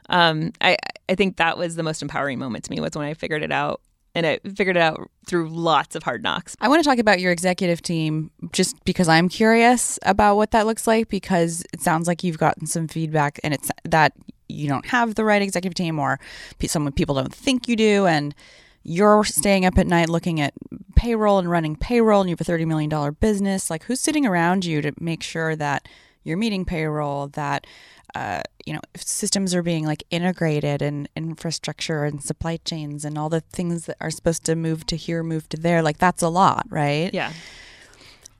um, 0.08 0.52
I 0.60 0.78
I 1.08 1.14
think 1.14 1.36
that 1.36 1.58
was 1.58 1.76
the 1.76 1.82
most 1.82 2.00
empowering 2.00 2.38
moment 2.38 2.64
to 2.64 2.70
me 2.70 2.80
was 2.80 2.92
when 2.94 3.06
I 3.06 3.14
figured 3.14 3.42
it 3.42 3.52
out 3.52 3.82
and 4.14 4.26
I 4.26 4.38
figured 4.54 4.76
it 4.76 4.82
out 4.82 5.10
through 5.26 5.48
lots 5.48 5.96
of 5.96 6.02
hard 6.02 6.22
knocks. 6.22 6.56
I 6.60 6.68
want 6.68 6.82
to 6.82 6.88
talk 6.88 6.98
about 6.98 7.20
your 7.20 7.32
executive 7.32 7.82
team 7.82 8.30
just 8.52 8.82
because 8.84 9.08
I'm 9.08 9.28
curious 9.28 9.98
about 10.02 10.36
what 10.36 10.52
that 10.52 10.66
looks 10.66 10.86
like 10.86 11.08
because 11.08 11.64
it 11.72 11.80
sounds 11.80 12.06
like 12.06 12.22
you've 12.22 12.38
gotten 12.38 12.66
some 12.66 12.86
feedback 12.88 13.40
and 13.42 13.52
it's 13.52 13.70
that 13.84 14.12
you 14.48 14.68
don't 14.68 14.86
have 14.86 15.14
the 15.14 15.24
right 15.24 15.42
executive 15.42 15.74
team 15.74 15.98
or 15.98 16.20
some 16.66 16.90
people 16.92 17.14
don't 17.14 17.34
think 17.34 17.66
you 17.66 17.76
do 17.76 18.06
and 18.06 18.34
you're 18.82 19.24
staying 19.24 19.64
up 19.64 19.78
at 19.78 19.86
night 19.86 20.08
looking 20.08 20.40
at 20.40 20.52
payroll 20.94 21.38
and 21.38 21.50
running 21.50 21.74
payroll 21.74 22.20
and 22.20 22.28
you 22.28 22.36
have 22.38 22.46
a 22.46 22.50
$30 22.50 22.66
million 22.66 23.16
business 23.20 23.70
like 23.70 23.84
who's 23.84 24.00
sitting 24.00 24.26
around 24.26 24.64
you 24.64 24.82
to 24.82 24.92
make 25.00 25.22
sure 25.22 25.56
that 25.56 25.88
you're 26.24 26.36
meeting 26.36 26.64
payroll 26.64 27.28
that 27.28 27.66
uh, 28.14 28.42
you 28.64 28.72
know 28.72 28.80
systems 28.96 29.54
are 29.54 29.62
being 29.62 29.84
like 29.84 30.04
integrated 30.10 30.82
and 30.82 31.08
infrastructure 31.16 32.04
and 32.04 32.22
supply 32.22 32.58
chains 32.64 33.04
and 33.04 33.18
all 33.18 33.28
the 33.28 33.40
things 33.40 33.86
that 33.86 33.96
are 34.00 34.10
supposed 34.10 34.44
to 34.44 34.54
move 34.54 34.86
to 34.86 34.96
here 34.96 35.22
move 35.22 35.48
to 35.48 35.56
there 35.56 35.82
like 35.82 35.98
that's 35.98 36.22
a 36.22 36.28
lot 36.28 36.66
right? 36.70 37.12
Yeah. 37.12 37.32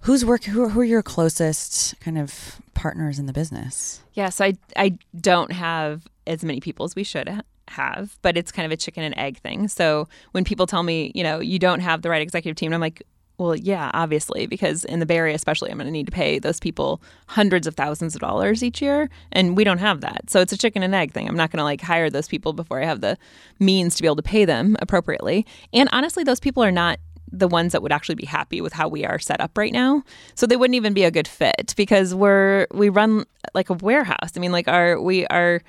Who's 0.00 0.24
work 0.24 0.44
who, 0.44 0.68
who 0.68 0.80
are 0.80 0.84
your 0.84 1.02
closest 1.02 1.98
kind 2.00 2.18
of 2.18 2.60
partners 2.74 3.18
in 3.18 3.26
the 3.26 3.32
business? 3.32 4.02
Yeah 4.12 4.28
so 4.28 4.44
i 4.44 4.54
i 4.76 4.96
don't 5.20 5.52
have 5.52 6.06
as 6.26 6.44
many 6.44 6.60
people 6.60 6.84
as 6.84 6.94
we 6.94 7.04
should 7.04 7.42
have 7.68 8.16
but 8.22 8.36
it's 8.36 8.52
kind 8.52 8.66
of 8.66 8.72
a 8.72 8.76
chicken 8.76 9.02
and 9.02 9.16
egg 9.18 9.38
thing. 9.38 9.68
So 9.68 10.08
when 10.32 10.44
people 10.44 10.66
tell 10.66 10.82
me 10.82 11.10
you 11.14 11.24
know 11.24 11.40
you 11.40 11.58
don't 11.58 11.80
have 11.80 12.02
the 12.02 12.10
right 12.10 12.22
executive 12.22 12.56
team 12.56 12.72
i'm 12.72 12.80
like 12.80 13.02
well, 13.38 13.56
yeah, 13.56 13.90
obviously, 13.94 14.46
because 14.46 14.84
in 14.84 15.00
the 15.00 15.06
Bay 15.06 15.16
Area, 15.16 15.34
especially, 15.34 15.70
I'm 15.70 15.78
going 15.78 15.86
to 15.86 15.92
need 15.92 16.06
to 16.06 16.12
pay 16.12 16.38
those 16.38 16.60
people 16.60 17.02
hundreds 17.26 17.66
of 17.66 17.74
thousands 17.74 18.14
of 18.14 18.20
dollars 18.20 18.62
each 18.62 18.80
year, 18.80 19.10
and 19.32 19.56
we 19.56 19.64
don't 19.64 19.78
have 19.78 20.02
that. 20.02 20.30
So 20.30 20.40
it's 20.40 20.52
a 20.52 20.56
chicken 20.56 20.84
and 20.84 20.94
egg 20.94 21.12
thing. 21.12 21.28
I'm 21.28 21.36
not 21.36 21.50
going 21.50 21.58
to 21.58 21.64
like 21.64 21.80
hire 21.80 22.10
those 22.10 22.28
people 22.28 22.52
before 22.52 22.80
I 22.80 22.84
have 22.84 23.00
the 23.00 23.18
means 23.58 23.96
to 23.96 24.02
be 24.02 24.06
able 24.06 24.16
to 24.16 24.22
pay 24.22 24.44
them 24.44 24.76
appropriately. 24.80 25.46
And 25.72 25.88
honestly, 25.92 26.22
those 26.22 26.38
people 26.38 26.62
are 26.62 26.70
not 26.70 27.00
the 27.32 27.48
ones 27.48 27.72
that 27.72 27.82
would 27.82 27.90
actually 27.90 28.14
be 28.14 28.26
happy 28.26 28.60
with 28.60 28.72
how 28.72 28.86
we 28.88 29.04
are 29.04 29.18
set 29.18 29.40
up 29.40 29.58
right 29.58 29.72
now. 29.72 30.04
So 30.36 30.46
they 30.46 30.56
wouldn't 30.56 30.76
even 30.76 30.94
be 30.94 31.02
a 31.02 31.10
good 31.10 31.26
fit 31.26 31.74
because 31.76 32.14
we're 32.14 32.68
we 32.72 32.88
run 32.88 33.24
like 33.54 33.68
a 33.70 33.74
warehouse. 33.74 34.30
I 34.36 34.40
mean, 34.40 34.52
like 34.52 34.68
our 34.68 35.00
we 35.00 35.26
are 35.26 35.60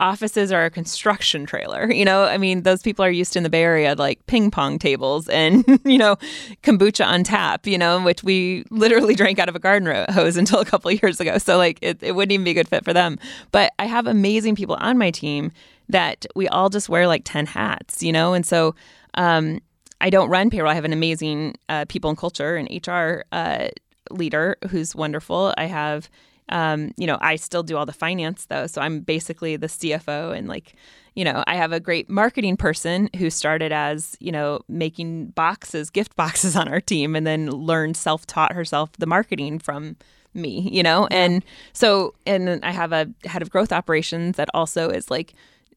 offices 0.00 0.52
are 0.52 0.64
a 0.64 0.70
construction 0.70 1.46
trailer. 1.46 1.90
You 1.94 2.04
know, 2.04 2.24
I 2.24 2.38
mean, 2.38 2.62
those 2.62 2.82
people 2.82 3.04
are 3.04 3.10
used 3.10 3.36
in 3.36 3.44
the 3.44 3.48
Bay 3.48 3.62
Area 3.62 3.94
like 3.94 4.26
ping 4.26 4.50
pong 4.50 4.78
tables 4.78 5.28
and, 5.28 5.64
you 5.84 5.96
know, 5.96 6.16
kombucha 6.62 7.06
on 7.06 7.22
tap, 7.22 7.66
you 7.66 7.78
know, 7.78 8.02
which 8.02 8.24
we 8.24 8.64
literally 8.70 9.14
drank 9.20 9.38
out 9.38 9.48
of 9.48 9.54
a 9.54 9.60
garden 9.60 10.04
hose 10.12 10.36
until 10.36 10.58
a 10.58 10.64
couple 10.64 10.90
years 10.90 11.20
ago. 11.20 11.38
So, 11.38 11.56
like, 11.56 11.78
it, 11.82 12.02
it 12.02 12.12
wouldn't 12.12 12.32
even 12.32 12.44
be 12.44 12.50
a 12.50 12.54
good 12.54 12.68
fit 12.68 12.84
for 12.84 12.92
them. 12.92 13.18
But 13.52 13.72
I 13.78 13.86
have 13.86 14.06
amazing 14.06 14.56
people 14.56 14.76
on 14.80 14.98
my 14.98 15.12
team 15.12 15.52
that 15.88 16.26
we 16.34 16.48
all 16.48 16.68
just 16.68 16.88
wear 16.88 17.06
like 17.06 17.22
10 17.24 17.46
hats, 17.46 18.02
you 18.02 18.12
know? 18.12 18.34
And 18.34 18.44
so, 18.44 18.74
um, 19.14 19.60
I 20.00 20.10
don't 20.10 20.28
run 20.28 20.50
payroll. 20.50 20.70
I 20.70 20.74
have 20.74 20.84
an 20.84 20.92
amazing 20.92 21.54
uh, 21.68 21.84
people 21.88 22.10
and 22.10 22.18
culture 22.18 22.56
and 22.56 22.68
HR 22.86 23.24
uh, 23.32 23.68
leader 24.10 24.56
who's 24.68 24.94
wonderful. 24.94 25.54
I 25.56 25.66
have 25.66 26.10
um, 26.50 26.92
you 26.96 27.06
know, 27.06 27.18
I 27.20 27.36
still 27.36 27.62
do 27.62 27.76
all 27.76 27.86
the 27.86 27.92
finance 27.92 28.46
though. 28.46 28.66
So 28.66 28.80
I'm 28.80 29.00
basically 29.00 29.56
the 29.56 29.66
CFO 29.66 30.36
and 30.36 30.48
like, 30.48 30.74
you 31.14 31.24
know, 31.24 31.42
I 31.46 31.56
have 31.56 31.72
a 31.72 31.80
great 31.80 32.10
marketing 32.10 32.56
person 32.56 33.08
who 33.16 33.30
started 33.30 33.72
as, 33.72 34.16
you 34.20 34.32
know, 34.32 34.60
making 34.68 35.28
boxes, 35.28 35.90
gift 35.90 36.16
boxes 36.16 36.56
on 36.56 36.68
our 36.68 36.80
team 36.80 37.16
and 37.16 37.26
then 37.26 37.50
learned 37.50 37.96
self 37.96 38.26
taught 38.26 38.52
herself 38.52 38.92
the 38.92 39.06
marketing 39.06 39.58
from 39.58 39.96
me, 40.34 40.68
you 40.70 40.82
know? 40.82 41.06
And 41.10 41.44
so, 41.72 42.14
and 42.26 42.48
then 42.48 42.60
I 42.62 42.72
have 42.72 42.92
a 42.92 43.08
head 43.24 43.42
of 43.42 43.50
growth 43.50 43.72
operations 43.72 44.36
that 44.36 44.48
also 44.52 44.90
is 44.90 45.10
like, 45.10 45.34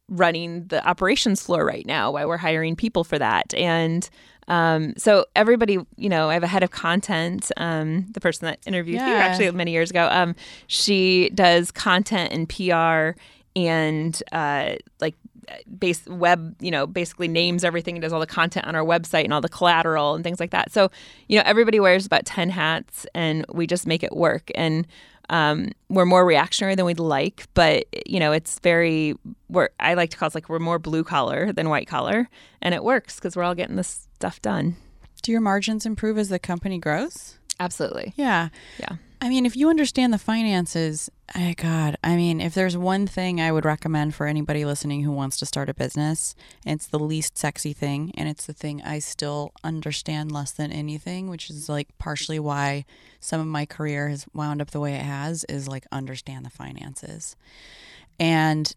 running 0.10 0.66
the 0.68 0.86
operations 0.88 1.44
floor 1.44 1.66
right 1.66 1.86
now 1.86 2.12
why 2.12 2.26
we're 2.26 2.38
hiring 2.38 2.76
people 2.76 3.04
for 3.04 3.20
that. 3.20 3.54
And 3.54 4.10
um, 4.48 4.94
so 4.98 5.26
everybody, 5.36 5.78
you 5.98 6.10
know, 6.10 6.30
I 6.30 6.34
have 6.34 6.44
a 6.44 6.48
head 6.48 6.64
of 6.64 6.72
content. 6.72 7.52
Um, 7.58 8.06
the 8.12 8.22
person 8.22 8.46
that 8.46 8.60
interviewed 8.66 9.00
yeah. 9.00 9.08
here 9.08 9.18
actually 9.18 9.52
many 9.52 9.72
years 9.72 9.90
ago. 9.90 10.08
Um, 10.10 10.36
she 10.68 11.30
does 11.32 11.72
content 11.72 12.32
and 12.32 12.48
PR 12.48 13.20
and 13.56 14.24
uh, 14.32 14.76
like 15.02 15.16
base 15.80 16.06
web, 16.06 16.56
you 16.62 16.72
know, 16.72 16.86
basically 16.88 17.28
names 17.28 17.64
everything 17.64 17.96
and 17.96 18.02
does 18.02 18.14
all 18.14 18.20
the 18.20 18.28
content 18.28 18.66
on 18.68 18.76
our 18.76 18.84
website 18.84 19.24
and 19.24 19.34
all 19.34 19.42
the 19.42 19.50
collateral 19.50 20.16
and 20.16 20.24
things 20.24 20.40
like 20.40 20.52
that. 20.52 20.72
So, 20.72 20.92
you 21.28 21.38
know, 21.38 21.44
everybody 21.46 21.80
wears 21.80 22.06
about 22.06 22.26
10 22.26 22.50
hats 22.50 23.06
and 23.14 23.46
we 23.50 23.68
just 23.68 23.88
make 23.88 24.04
it 24.04 24.16
work. 24.16 24.52
And 24.56 24.88
um, 25.30 25.72
we're 25.90 26.06
more 26.06 26.26
reactionary 26.26 26.76
than 26.76 26.86
we'd 26.86 27.00
like, 27.00 27.48
but 27.54 27.86
you 28.06 28.20
know, 28.20 28.32
it's 28.32 28.60
very. 28.60 29.16
We're 29.50 29.70
I 29.80 29.94
like 29.94 30.10
to 30.12 30.18
call 30.18 30.28
it 30.28 30.36
like 30.36 30.50
we're 30.50 30.60
more 30.60 30.80
blue 30.80 31.04
collar 31.04 31.52
than 31.52 31.70
white 31.70 31.88
collar, 31.88 32.30
and 32.62 32.74
it 32.74 32.84
works 32.84 33.16
because 33.16 33.36
we're 33.36 33.44
all 33.44 33.56
getting 33.56 33.76
this 33.76 34.08
stuff 34.16 34.42
done. 34.42 34.76
Do 35.22 35.32
your 35.32 35.42
margins 35.42 35.86
improve 35.86 36.18
as 36.18 36.30
the 36.30 36.40
company 36.40 36.80
grows? 36.80 37.38
Absolutely. 37.60 38.14
Yeah. 38.16 38.50
Yeah. 38.80 38.96
I 39.20 39.30
mean, 39.30 39.48
if 39.48 39.56
you 39.56 39.70
understand 39.70 40.14
the 40.14 40.20
finances, 40.20 41.10
I 41.34 41.56
God, 41.58 41.98
I 42.04 42.16
mean, 42.16 42.40
if 42.40 42.54
there's 42.54 42.78
one 42.78 43.08
thing 43.08 43.42
I 43.42 43.52
would 43.52 43.66
recommend 43.66 44.14
for 44.14 44.28
anybody 44.28 44.64
listening 44.64 45.02
who 45.02 45.12
wants 45.12 45.38
to 45.38 45.46
start 45.46 45.70
a 45.70 45.74
business, 45.74 46.36
it's 46.66 46.86
the 46.86 47.00
least 47.00 47.36
sexy 47.36 47.74
thing, 47.74 48.12
and 48.16 48.30
it's 48.30 48.46
the 48.46 48.54
thing 48.54 48.82
I 48.84 49.00
still 49.00 49.54
understand 49.64 50.32
less 50.32 50.52
than 50.52 50.72
anything, 50.72 51.30
which 51.30 51.50
is 51.50 51.68
like 51.68 51.88
partially 51.98 52.40
why 52.40 52.86
some 53.20 53.42
of 53.42 53.48
my 53.48 53.66
career 53.66 54.10
has 54.10 54.28
wound 54.34 54.62
up 54.62 54.70
the 54.70 54.80
way 54.80 54.94
it 54.94 55.04
has, 55.04 55.44
is 55.46 55.68
like 55.68 55.88
understand 55.92 56.46
the 56.46 56.52
finances. 56.52 57.36
And 58.20 58.72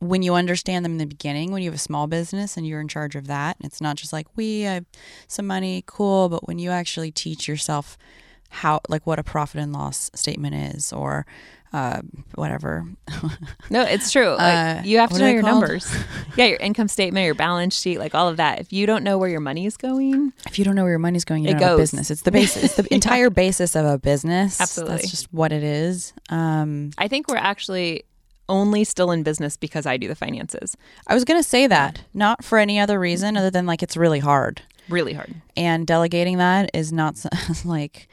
when 0.00 0.22
you 0.22 0.34
understand 0.34 0.84
them 0.84 0.92
in 0.92 0.98
the 0.98 1.06
beginning, 1.06 1.50
when 1.50 1.62
you 1.62 1.70
have 1.70 1.78
a 1.78 1.82
small 1.82 2.06
business 2.06 2.58
and 2.58 2.66
you're 2.66 2.80
in 2.80 2.88
charge 2.88 3.16
of 3.16 3.26
that, 3.28 3.56
and 3.56 3.66
it's 3.66 3.80
not 3.80 3.96
just 3.96 4.12
like 4.12 4.26
we 4.36 4.62
have 4.62 4.84
some 5.28 5.46
money, 5.46 5.82
cool, 5.86 6.28
but 6.28 6.46
when 6.46 6.58
you 6.58 6.70
actually 6.70 7.10
teach 7.10 7.48
yourself 7.48 7.96
how 8.52 8.80
like 8.88 9.06
what 9.06 9.18
a 9.18 9.22
profit 9.22 9.60
and 9.60 9.72
loss 9.72 10.10
statement 10.14 10.54
is 10.76 10.92
or 10.92 11.26
uh, 11.72 12.02
whatever. 12.34 12.84
no, 13.70 13.82
it's 13.82 14.12
true. 14.12 14.36
Like, 14.42 14.78
uh, 14.78 14.82
you 14.84 14.98
have 14.98 15.10
to 15.10 15.18
know 15.18 15.28
your 15.28 15.42
called? 15.42 15.62
numbers. 15.62 15.94
yeah, 16.36 16.46
your 16.46 16.58
income 16.58 16.88
statement, 16.88 17.24
your 17.24 17.34
balance 17.34 17.78
sheet, 17.78 17.98
like 17.98 18.14
all 18.14 18.28
of 18.28 18.36
that. 18.36 18.60
If 18.60 18.72
you 18.72 18.86
don't 18.86 19.04
know 19.04 19.16
where 19.18 19.28
your 19.28 19.40
money 19.40 19.66
is 19.66 19.76
going, 19.76 20.32
if 20.46 20.58
you 20.58 20.64
don't 20.64 20.74
know 20.74 20.82
where 20.82 20.92
your 20.92 20.98
money 20.98 21.16
is 21.16 21.24
going, 21.24 21.44
you 21.44 21.50
it 21.50 21.52
don't 21.52 21.60
goes. 21.60 21.78
business. 21.78 22.10
It's 22.10 22.22
the 22.22 22.30
basis. 22.30 22.64
It's 22.64 22.74
the 22.76 22.82
yeah. 22.90 22.96
entire 22.96 23.30
basis 23.30 23.74
of 23.74 23.86
a 23.86 23.98
business. 23.98 24.60
Absolutely, 24.60 24.96
that's 24.96 25.10
just 25.10 25.32
what 25.32 25.52
it 25.52 25.62
is. 25.62 26.12
Um, 26.28 26.90
I 26.98 27.08
think 27.08 27.28
we're 27.28 27.36
actually 27.36 28.04
only 28.48 28.84
still 28.84 29.10
in 29.10 29.22
business 29.22 29.56
because 29.56 29.86
I 29.86 29.96
do 29.96 30.08
the 30.08 30.14
finances. 30.14 30.76
I 31.06 31.14
was 31.14 31.24
going 31.24 31.40
to 31.40 31.48
say 31.48 31.66
that, 31.68 32.02
not 32.12 32.44
for 32.44 32.58
any 32.58 32.78
other 32.78 32.98
reason 32.98 33.36
other 33.36 33.50
than 33.50 33.66
like 33.66 33.82
it's 33.82 33.96
really 33.96 34.18
hard. 34.18 34.62
Really 34.88 35.12
hard. 35.12 35.34
And 35.56 35.86
delegating 35.86 36.38
that 36.38 36.70
is 36.74 36.92
not 36.92 37.24
like 37.64 38.08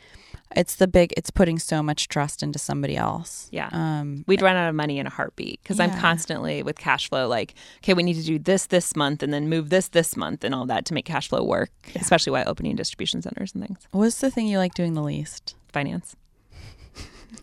it's 0.56 0.76
the 0.76 0.88
big 0.88 1.14
it's 1.16 1.30
putting 1.30 1.60
so 1.60 1.84
much 1.84 2.08
trust 2.08 2.42
into 2.42 2.58
somebody 2.58 2.96
else 2.98 3.48
yeah 3.52 3.70
um, 3.72 4.24
we'd 4.28 4.42
run 4.42 4.56
out 4.56 4.70
of 4.70 4.76
money 4.76 5.00
in 5.00 5.06
a 5.06 5.10
heartbeat 5.10 5.60
because 5.62 5.78
yeah. 5.78 5.86
i'm 5.86 6.00
constantly 6.00 6.64
with 6.64 6.78
cash 6.78 7.10
flow 7.10 7.28
like 7.28 7.54
okay 7.78 7.94
we 7.94 8.04
need 8.04 8.16
to 8.16 8.24
do 8.24 8.40
this 8.40 8.68
this 8.68 8.96
month 8.96 9.22
and 9.22 9.34
then 9.34 9.48
move 9.48 9.70
this 9.70 9.90
this 9.90 10.18
month 10.18 10.44
and 10.44 10.56
all 10.56 10.66
that 10.66 10.86
to 10.86 10.94
make 10.94 11.06
cash 11.06 11.30
flow 11.30 11.44
work 11.44 11.70
yeah. 11.94 12.02
especially 12.02 12.32
while 12.32 12.48
opening 12.48 12.76
distribution 12.76 13.22
centers 13.22 13.54
and 13.54 13.66
things 13.66 13.88
what's 13.92 14.20
the 14.20 14.32
thing 14.32 14.48
you 14.48 14.58
like 14.58 14.74
doing 14.74 14.94
the 14.94 15.04
least 15.04 15.56
finance 15.68 16.16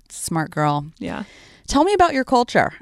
smart 0.09 0.51
girl 0.51 0.87
yeah 0.99 1.25
tell 1.67 1.85
me 1.85 1.93
about 1.93 2.13
your 2.13 2.25
culture 2.25 2.75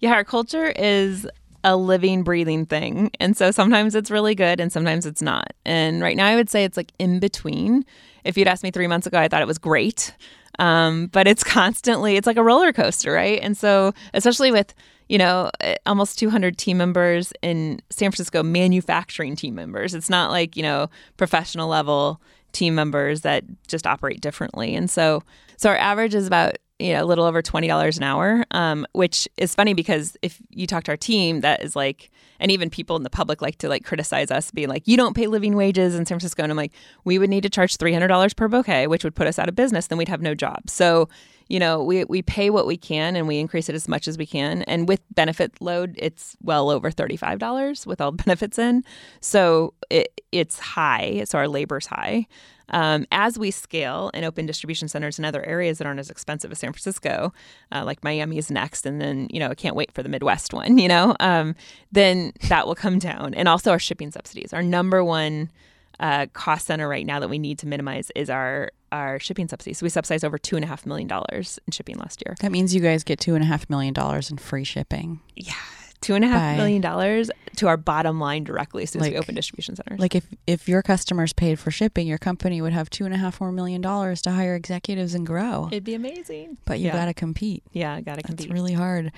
yeah 0.00 0.12
our 0.12 0.24
culture 0.24 0.66
is 0.66 1.26
a 1.66 1.76
living, 1.76 2.22
breathing 2.22 2.64
thing. 2.64 3.10
And 3.18 3.36
so 3.36 3.50
sometimes 3.50 3.96
it's 3.96 4.08
really 4.08 4.36
good 4.36 4.60
and 4.60 4.72
sometimes 4.72 5.04
it's 5.04 5.20
not. 5.20 5.52
And 5.64 6.00
right 6.00 6.16
now 6.16 6.26
I 6.26 6.36
would 6.36 6.48
say 6.48 6.62
it's 6.62 6.76
like 6.76 6.92
in 6.98 7.18
between. 7.18 7.84
If 8.26 8.36
you'd 8.36 8.48
asked 8.48 8.62
me 8.62 8.70
three 8.70 8.86
months 8.86 9.06
ago, 9.06 9.18
I 9.18 9.28
thought 9.28 9.42
it 9.42 9.46
was 9.46 9.58
great. 9.58 10.14
Um, 10.58 11.08
but 11.08 11.26
it's 11.26 11.44
constantly, 11.58 12.16
it's 12.16 12.26
like 12.26 12.36
a 12.36 12.42
roller 12.42 12.72
coaster, 12.72 13.12
right? 13.12 13.40
And 13.42 13.56
so, 13.56 13.92
especially 14.14 14.50
with, 14.50 14.74
you 15.08 15.18
know, 15.18 15.50
eh, 15.60 15.76
almost 15.86 16.18
200 16.18 16.58
team 16.58 16.76
members 16.76 17.32
in 17.42 17.80
San 17.90 18.10
Francisco, 18.10 18.42
manufacturing 18.42 19.36
team 19.36 19.54
members, 19.54 19.94
it's 19.94 20.10
not 20.10 20.30
like, 20.30 20.56
you 20.56 20.62
know, 20.62 20.88
professional 21.16 21.68
level 21.68 22.20
team 22.52 22.74
members 22.74 23.20
that 23.20 23.44
just 23.68 23.86
operate 23.86 24.20
differently. 24.20 24.74
And 24.74 24.90
so, 24.90 25.22
so 25.56 25.70
our 25.70 25.76
average 25.76 26.14
is 26.14 26.26
about 26.26 26.56
you 26.78 26.92
know 26.92 27.02
a 27.02 27.06
little 27.06 27.24
over 27.24 27.42
twenty 27.42 27.68
dollars 27.68 27.96
an 27.96 28.02
hour, 28.02 28.44
um, 28.50 28.86
which 28.92 29.28
is 29.36 29.54
funny 29.54 29.74
because 29.74 30.16
if 30.22 30.40
you 30.50 30.66
talk 30.66 30.84
to 30.84 30.90
our 30.90 30.96
team, 30.96 31.40
that 31.40 31.62
is 31.62 31.74
like, 31.74 32.10
and 32.40 32.50
even 32.50 32.70
people 32.70 32.96
in 32.96 33.02
the 33.02 33.10
public 33.10 33.42
like 33.42 33.58
to 33.58 33.68
like 33.68 33.84
criticize 33.84 34.30
us, 34.30 34.50
being 34.50 34.68
like, 34.68 34.86
you 34.86 34.96
don't 34.96 35.14
pay 35.14 35.26
living 35.26 35.56
wages 35.56 35.94
in 35.94 36.06
San 36.06 36.16
Francisco, 36.16 36.42
and 36.42 36.52
I'm 36.52 36.56
like, 36.56 36.72
we 37.04 37.18
would 37.18 37.30
need 37.30 37.42
to 37.42 37.50
charge 37.50 37.76
three 37.76 37.92
hundred 37.92 38.08
dollars 38.08 38.34
per 38.34 38.48
bouquet, 38.48 38.86
which 38.86 39.04
would 39.04 39.14
put 39.14 39.26
us 39.26 39.38
out 39.38 39.48
of 39.48 39.54
business. 39.54 39.86
Then 39.88 39.98
we'd 39.98 40.08
have 40.08 40.22
no 40.22 40.34
job. 40.34 40.68
So 40.68 41.08
you 41.48 41.60
know, 41.60 41.82
we 41.82 42.04
we 42.04 42.22
pay 42.22 42.50
what 42.50 42.66
we 42.66 42.76
can 42.76 43.14
and 43.14 43.28
we 43.28 43.38
increase 43.38 43.68
it 43.68 43.74
as 43.74 43.86
much 43.88 44.08
as 44.08 44.18
we 44.18 44.26
can. 44.26 44.62
And 44.62 44.88
with 44.88 45.00
benefit 45.14 45.52
load, 45.60 45.94
it's 45.98 46.36
well 46.42 46.70
over 46.70 46.90
thirty 46.90 47.16
five 47.16 47.38
dollars 47.38 47.86
with 47.86 48.00
all 48.00 48.12
the 48.12 48.22
benefits 48.24 48.58
in. 48.58 48.84
So 49.20 49.74
it, 49.90 50.20
it's 50.32 50.58
high. 50.58 51.24
So 51.24 51.38
our 51.38 51.48
labor's 51.48 51.86
high. 51.86 52.26
Um, 52.70 53.06
as 53.12 53.38
we 53.38 53.50
scale 53.50 54.10
and 54.14 54.24
open 54.24 54.46
distribution 54.46 54.88
centers 54.88 55.18
in 55.18 55.24
other 55.24 55.44
areas 55.44 55.78
that 55.78 55.86
aren't 55.86 56.00
as 56.00 56.10
expensive 56.10 56.50
as 56.50 56.58
San 56.58 56.72
Francisco, 56.72 57.32
uh, 57.72 57.84
like 57.84 58.02
Miami 58.02 58.38
is 58.38 58.50
next, 58.50 58.86
and 58.86 59.00
then 59.00 59.28
you 59.30 59.38
know 59.38 59.48
I 59.50 59.54
can't 59.54 59.76
wait 59.76 59.92
for 59.92 60.02
the 60.02 60.08
Midwest 60.08 60.52
one. 60.52 60.78
You 60.86 60.88
know, 60.88 61.16
um, 61.18 61.56
then 61.90 62.32
that 62.48 62.66
will 62.66 62.76
come 62.76 63.00
down, 63.00 63.34
and 63.34 63.48
also 63.48 63.72
our 63.72 63.78
shipping 63.78 64.12
subsidies. 64.12 64.52
Our 64.52 64.62
number 64.62 65.02
one 65.02 65.50
uh, 65.98 66.26
cost 66.32 66.66
center 66.66 66.88
right 66.88 67.04
now 67.04 67.18
that 67.18 67.28
we 67.28 67.38
need 67.38 67.58
to 67.60 67.66
minimize 67.66 68.12
is 68.14 68.30
our 68.30 68.70
our 68.92 69.18
shipping 69.18 69.48
subsidies. 69.48 69.78
So 69.78 69.84
we 69.84 69.90
subsidized 69.90 70.24
over 70.24 70.38
two 70.38 70.56
and 70.56 70.64
a 70.64 70.68
half 70.68 70.86
million 70.86 71.08
dollars 71.08 71.58
in 71.66 71.72
shipping 71.72 71.96
last 71.96 72.22
year. 72.24 72.36
That 72.40 72.52
means 72.52 72.74
you 72.74 72.80
guys 72.80 73.02
get 73.04 73.18
two 73.18 73.34
and 73.34 73.42
a 73.42 73.46
half 73.46 73.68
million 73.68 73.94
dollars 73.94 74.30
in 74.30 74.38
free 74.38 74.64
shipping. 74.64 75.20
Yeah, 75.34 75.54
two 76.00 76.14
and 76.14 76.24
a 76.24 76.28
half 76.28 76.56
million 76.56 76.80
dollars 76.80 77.30
to 77.56 77.68
our 77.68 77.76
bottom 77.76 78.20
line 78.20 78.44
directly 78.44 78.86
since 78.86 79.02
like, 79.02 79.12
we 79.12 79.18
open 79.18 79.34
distribution 79.34 79.76
centers. 79.76 79.98
Like 79.98 80.14
if 80.14 80.26
if 80.46 80.68
your 80.68 80.82
customers 80.82 81.32
paid 81.32 81.58
for 81.58 81.70
shipping, 81.70 82.06
your 82.06 82.18
company 82.18 82.60
would 82.60 82.72
have 82.72 82.90
two 82.90 83.04
and 83.04 83.14
a 83.14 83.16
half 83.16 83.40
more 83.40 83.52
million 83.52 83.80
dollars 83.80 84.22
to 84.22 84.30
hire 84.30 84.54
executives 84.54 85.14
and 85.14 85.26
grow. 85.26 85.68
It'd 85.70 85.84
be 85.84 85.94
amazing. 85.94 86.58
But 86.64 86.78
you 86.78 86.86
yeah. 86.86 86.92
got 86.92 87.06
to 87.06 87.14
compete. 87.14 87.62
Yeah, 87.72 88.00
got 88.00 88.16
to 88.16 88.22
compete. 88.22 88.46
It's 88.46 88.52
really 88.52 88.74
hard. 88.74 89.12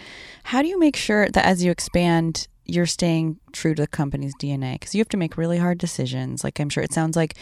How 0.45 0.63
do 0.63 0.69
you 0.69 0.79
make 0.79 0.97
sure 0.97 1.29
that 1.29 1.45
as 1.45 1.63
you 1.63 1.71
expand, 1.71 2.49
you're 2.65 2.87
staying 2.87 3.39
true 3.53 3.75
to 3.75 3.83
the 3.83 3.89
company's 3.89 4.35
DNA? 4.37 4.75
Because 4.75 4.95
you 4.95 5.01
have 5.01 5.09
to 5.11 5.17
make 5.17 5.37
really 5.37 5.59
hard 5.59 5.79
decisions. 5.79 6.45
Like 6.45 6.61
I'm 6.61 6.69
sure 6.69 6.83
it 6.83 6.93
sounds 6.93 7.17
like, 7.17 7.37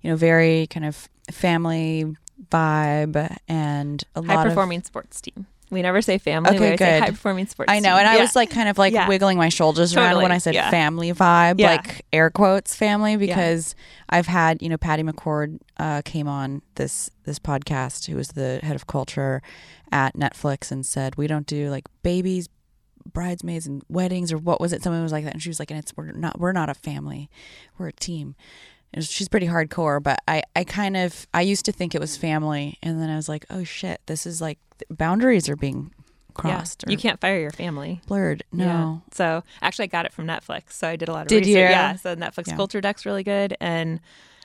you 0.00 0.10
know, 0.10 0.16
very 0.16 0.66
kind 0.68 0.84
of 0.84 1.08
family 1.30 2.16
vibe 2.50 3.36
and 3.48 4.02
a 4.14 4.20
lot 4.20 4.30
of. 4.30 4.36
high 4.36 4.48
performing 4.48 4.78
of, 4.80 4.86
sports 4.86 5.20
team. 5.20 5.46
We 5.72 5.80
never 5.80 6.02
say 6.02 6.18
family. 6.18 6.50
Okay, 6.50 6.72
we 6.72 6.76
good. 6.76 7.02
high 7.02 7.10
performing 7.10 7.46
sports. 7.46 7.72
I 7.72 7.80
know, 7.80 7.96
team. 7.96 8.00
and 8.00 8.08
I 8.08 8.18
was 8.20 8.36
like 8.36 8.50
kind 8.50 8.68
of 8.68 8.76
like 8.76 8.92
yeah. 8.92 9.08
wiggling 9.08 9.38
my 9.38 9.48
shoulders 9.48 9.92
totally. 9.94 10.12
around 10.12 10.22
when 10.22 10.30
I 10.30 10.36
said 10.36 10.54
yeah. 10.54 10.70
family 10.70 11.12
vibe, 11.14 11.58
like 11.60 12.04
air 12.12 12.28
quotes 12.28 12.76
family, 12.76 13.16
because 13.16 13.74
I've 14.10 14.26
had 14.26 14.60
you 14.60 14.68
know 14.68 14.76
Patty 14.76 15.02
McCord 15.02 15.60
uh, 15.78 16.02
came 16.04 16.28
on 16.28 16.60
this 16.74 17.10
this 17.24 17.38
podcast, 17.38 18.06
who 18.06 18.16
was 18.16 18.28
the 18.28 18.60
head 18.62 18.76
of 18.76 18.86
culture 18.86 19.40
at 19.90 20.14
Netflix, 20.14 20.70
and 20.70 20.84
said 20.84 21.16
we 21.16 21.26
don't 21.26 21.46
do 21.46 21.70
like 21.70 21.84
babies, 22.02 22.50
bridesmaids, 23.10 23.66
and 23.66 23.82
weddings, 23.88 24.30
or 24.30 24.36
what 24.36 24.60
was 24.60 24.74
it? 24.74 24.82
Someone 24.82 25.02
was 25.02 25.12
like 25.12 25.24
that, 25.24 25.32
and 25.32 25.42
she 25.42 25.48
was 25.48 25.58
like, 25.58 25.70
and 25.70 25.78
it's 25.78 25.96
we're 25.96 26.12
not 26.12 26.38
we're 26.38 26.52
not 26.52 26.68
a 26.68 26.74
family, 26.74 27.30
we're 27.78 27.88
a 27.88 27.92
team 27.92 28.36
she's 29.00 29.28
pretty 29.28 29.46
hardcore 29.46 30.02
but 30.02 30.18
i 30.28 30.42
i 30.54 30.64
kind 30.64 30.96
of 30.96 31.26
i 31.32 31.40
used 31.40 31.64
to 31.64 31.72
think 31.72 31.94
it 31.94 32.00
was 32.00 32.16
family 32.16 32.78
and 32.82 33.00
then 33.00 33.08
i 33.08 33.16
was 33.16 33.28
like 33.28 33.46
oh 33.50 33.64
shit 33.64 34.00
this 34.06 34.26
is 34.26 34.40
like 34.40 34.58
boundaries 34.90 35.48
are 35.48 35.56
being 35.56 35.90
crossed 36.34 36.84
yeah. 36.86 36.90
you 36.90 36.96
can't 36.96 37.20
fire 37.20 37.38
your 37.38 37.50
family 37.50 38.00
blurred 38.06 38.42
no 38.52 38.64
yeah. 38.64 38.96
so 39.12 39.42
actually 39.60 39.84
i 39.84 39.86
got 39.86 40.06
it 40.06 40.12
from 40.12 40.26
netflix 40.26 40.72
so 40.72 40.88
i 40.88 40.96
did 40.96 41.08
a 41.08 41.12
lot 41.12 41.22
of 41.22 41.28
did 41.28 41.44
research 41.44 41.48
you? 41.48 41.54
yeah 41.54 41.96
so 41.96 42.16
netflix 42.16 42.48
yeah. 42.48 42.56
culture 42.56 42.80
deck's 42.80 43.04
really 43.04 43.22
good 43.22 43.56
and 43.60 44.00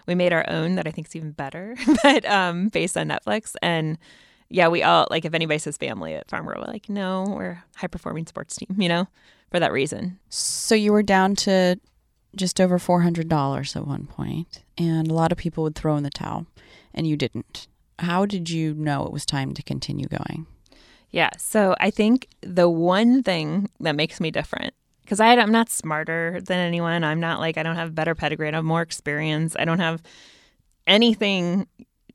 we 0.05 0.15
made 0.15 0.33
our 0.33 0.45
own 0.49 0.75
that 0.75 0.87
i 0.87 0.91
think 0.91 1.07
is 1.07 1.15
even 1.15 1.31
better 1.31 1.75
but 2.03 2.25
um 2.25 2.69
based 2.69 2.97
on 2.97 3.07
netflix 3.07 3.55
and 3.61 3.97
yeah 4.49 4.67
we 4.67 4.83
all 4.83 5.07
like 5.09 5.25
if 5.25 5.33
anybody 5.33 5.57
says 5.57 5.77
family 5.77 6.13
at 6.13 6.29
farm 6.29 6.45
we're 6.45 6.55
like 6.55 6.89
no 6.89 7.25
we're 7.29 7.63
high 7.75 7.87
performing 7.87 8.25
sports 8.25 8.55
team 8.55 8.75
you 8.77 8.89
know 8.89 9.07
for 9.49 9.59
that 9.59 9.71
reason 9.71 10.19
so 10.29 10.75
you 10.75 10.91
were 10.91 11.03
down 11.03 11.35
to 11.35 11.79
just 12.35 12.61
over 12.61 12.77
$400 12.77 13.75
at 13.75 13.87
one 13.87 14.05
point, 14.05 14.63
and 14.77 15.09
a 15.09 15.13
lot 15.13 15.31
of 15.31 15.37
people 15.37 15.63
would 15.63 15.75
throw 15.75 15.95
in 15.95 16.03
the 16.03 16.09
towel, 16.09 16.45
and 16.93 17.07
you 17.07 17.17
didn't. 17.17 17.67
How 17.99 18.25
did 18.25 18.49
you 18.49 18.73
know 18.73 19.05
it 19.05 19.11
was 19.11 19.25
time 19.25 19.53
to 19.53 19.63
continue 19.63 20.07
going? 20.07 20.45
Yeah, 21.09 21.29
so 21.37 21.75
I 21.79 21.89
think 21.89 22.27
the 22.41 22.69
one 22.69 23.23
thing 23.23 23.69
that 23.79 23.95
makes 23.95 24.19
me 24.19 24.29
different, 24.29 24.73
because 25.01 25.19
I'm 25.19 25.51
not 25.51 25.69
smarter 25.69 26.39
than 26.41 26.59
anyone. 26.59 27.03
I'm 27.03 27.19
not 27.19 27.39
like, 27.39 27.57
I 27.57 27.63
don't 27.63 27.77
have 27.77 27.95
better 27.95 28.13
pedigree. 28.13 28.49
I 28.49 28.51
have 28.51 28.65
more 28.65 28.81
experience. 28.81 29.55
I 29.57 29.65
don't 29.65 29.79
have 29.79 30.03
anything 30.85 31.67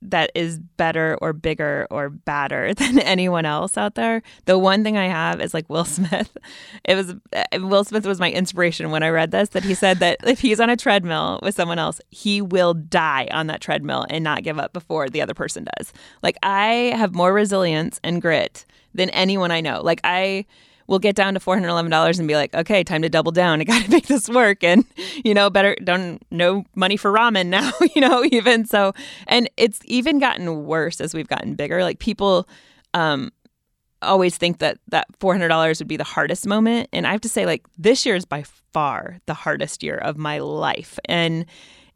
that 0.03 0.31
is 0.35 0.59
better 0.59 1.17
or 1.21 1.33
bigger 1.33 1.87
or 1.91 2.11
badder 2.11 2.75
than 2.77 2.99
anyone 2.99 3.47
else 3.47 3.77
out 3.77 3.95
there. 3.95 4.23
The 4.45 4.59
one 4.59 4.85
thing 4.85 4.97
I 4.97 5.07
have 5.07 5.41
is 5.41 5.55
like 5.55 5.69
Will 5.71 5.85
Smith. 5.87 6.37
It 6.85 6.95
was 6.95 7.15
uh, 7.33 7.45
Will 7.55 7.85
Smith 7.85 8.05
was 8.07 8.21
my 8.21 8.31
inspiration 8.31 8.91
when 8.91 9.03
I 9.03 9.09
read 9.09 9.31
this 9.31 9.51
that 9.51 9.65
he 9.65 9.75
said 9.75 9.99
that 9.99 10.19
if 10.25 10.41
he's 10.41 10.61
on 10.61 10.71
a 10.71 10.77
treadmill 10.77 11.41
with 11.43 11.55
someone 11.55 11.79
else, 11.79 12.01
he 12.11 12.43
will 12.43 12.75
die 12.75 13.29
on 13.31 13.47
that 13.47 13.61
treadmill 13.61 14.07
and 14.11 14.25
not 14.25 14.43
give 14.43 14.59
up 14.59 14.73
before 14.73 15.09
the 15.09 15.23
other 15.23 15.35
person 15.35 15.67
does. 15.79 15.93
Like 16.23 16.37
I 16.43 16.93
have 16.97 17.15
more 17.15 17.33
resilience 17.33 18.01
and 18.03 18.21
grit 18.21 18.67
than 18.95 19.11
anyone 19.11 19.51
I 19.51 19.61
know. 19.61 19.81
Like 19.83 20.01
I 20.05 20.47
will 20.87 20.99
get 20.99 21.15
down 21.15 21.35
to 21.35 21.41
$411 21.41 22.19
and 22.19 22.29
be 22.29 22.35
like, 22.35 22.55
okay, 22.55 22.85
time 22.85 23.03
to 23.03 23.09
double 23.09 23.33
down. 23.33 23.61
I 23.61 23.65
got 23.65 23.85
to 23.85 23.91
make 23.97 24.07
this 24.07 24.29
work. 24.29 24.63
And, 24.65 24.85
you 25.25 25.35
know, 25.35 25.51
better, 25.51 25.77
don't, 25.83 26.23
no 26.31 26.65
money 26.75 26.97
for 26.97 27.13
ramen 27.13 27.47
now, 27.47 27.73
you 27.95 28.01
know, 28.01 28.25
even 28.31 28.65
so. 28.65 28.93
And 29.27 29.51
it's 29.57 29.81
even 29.85 30.19
gotten 30.19 30.65
worse 30.65 31.01
as 31.01 31.15
we've 31.15 31.29
gotten 31.29 31.55
bigger. 31.55 31.83
Like 31.83 31.99
people, 31.99 32.49
um, 32.95 33.33
always 34.03 34.37
think 34.37 34.59
that 34.59 34.79
that 34.89 35.07
$400 35.21 35.79
would 35.79 35.89
be 35.89 35.97
the 35.97 36.03
hardest 36.03 36.45
moment 36.45 36.89
and 36.93 37.07
i 37.07 37.13
have 37.13 37.21
to 37.21 37.29
say 37.29 37.47
like 37.47 37.65
this 37.79 38.05
year 38.05 38.17
is 38.17 38.25
by 38.25 38.43
far 38.73 39.21
the 39.27 39.35
hardest 39.35 39.81
year 39.81 39.95
of 39.95 40.17
my 40.17 40.39
life 40.39 40.99
and 41.05 41.47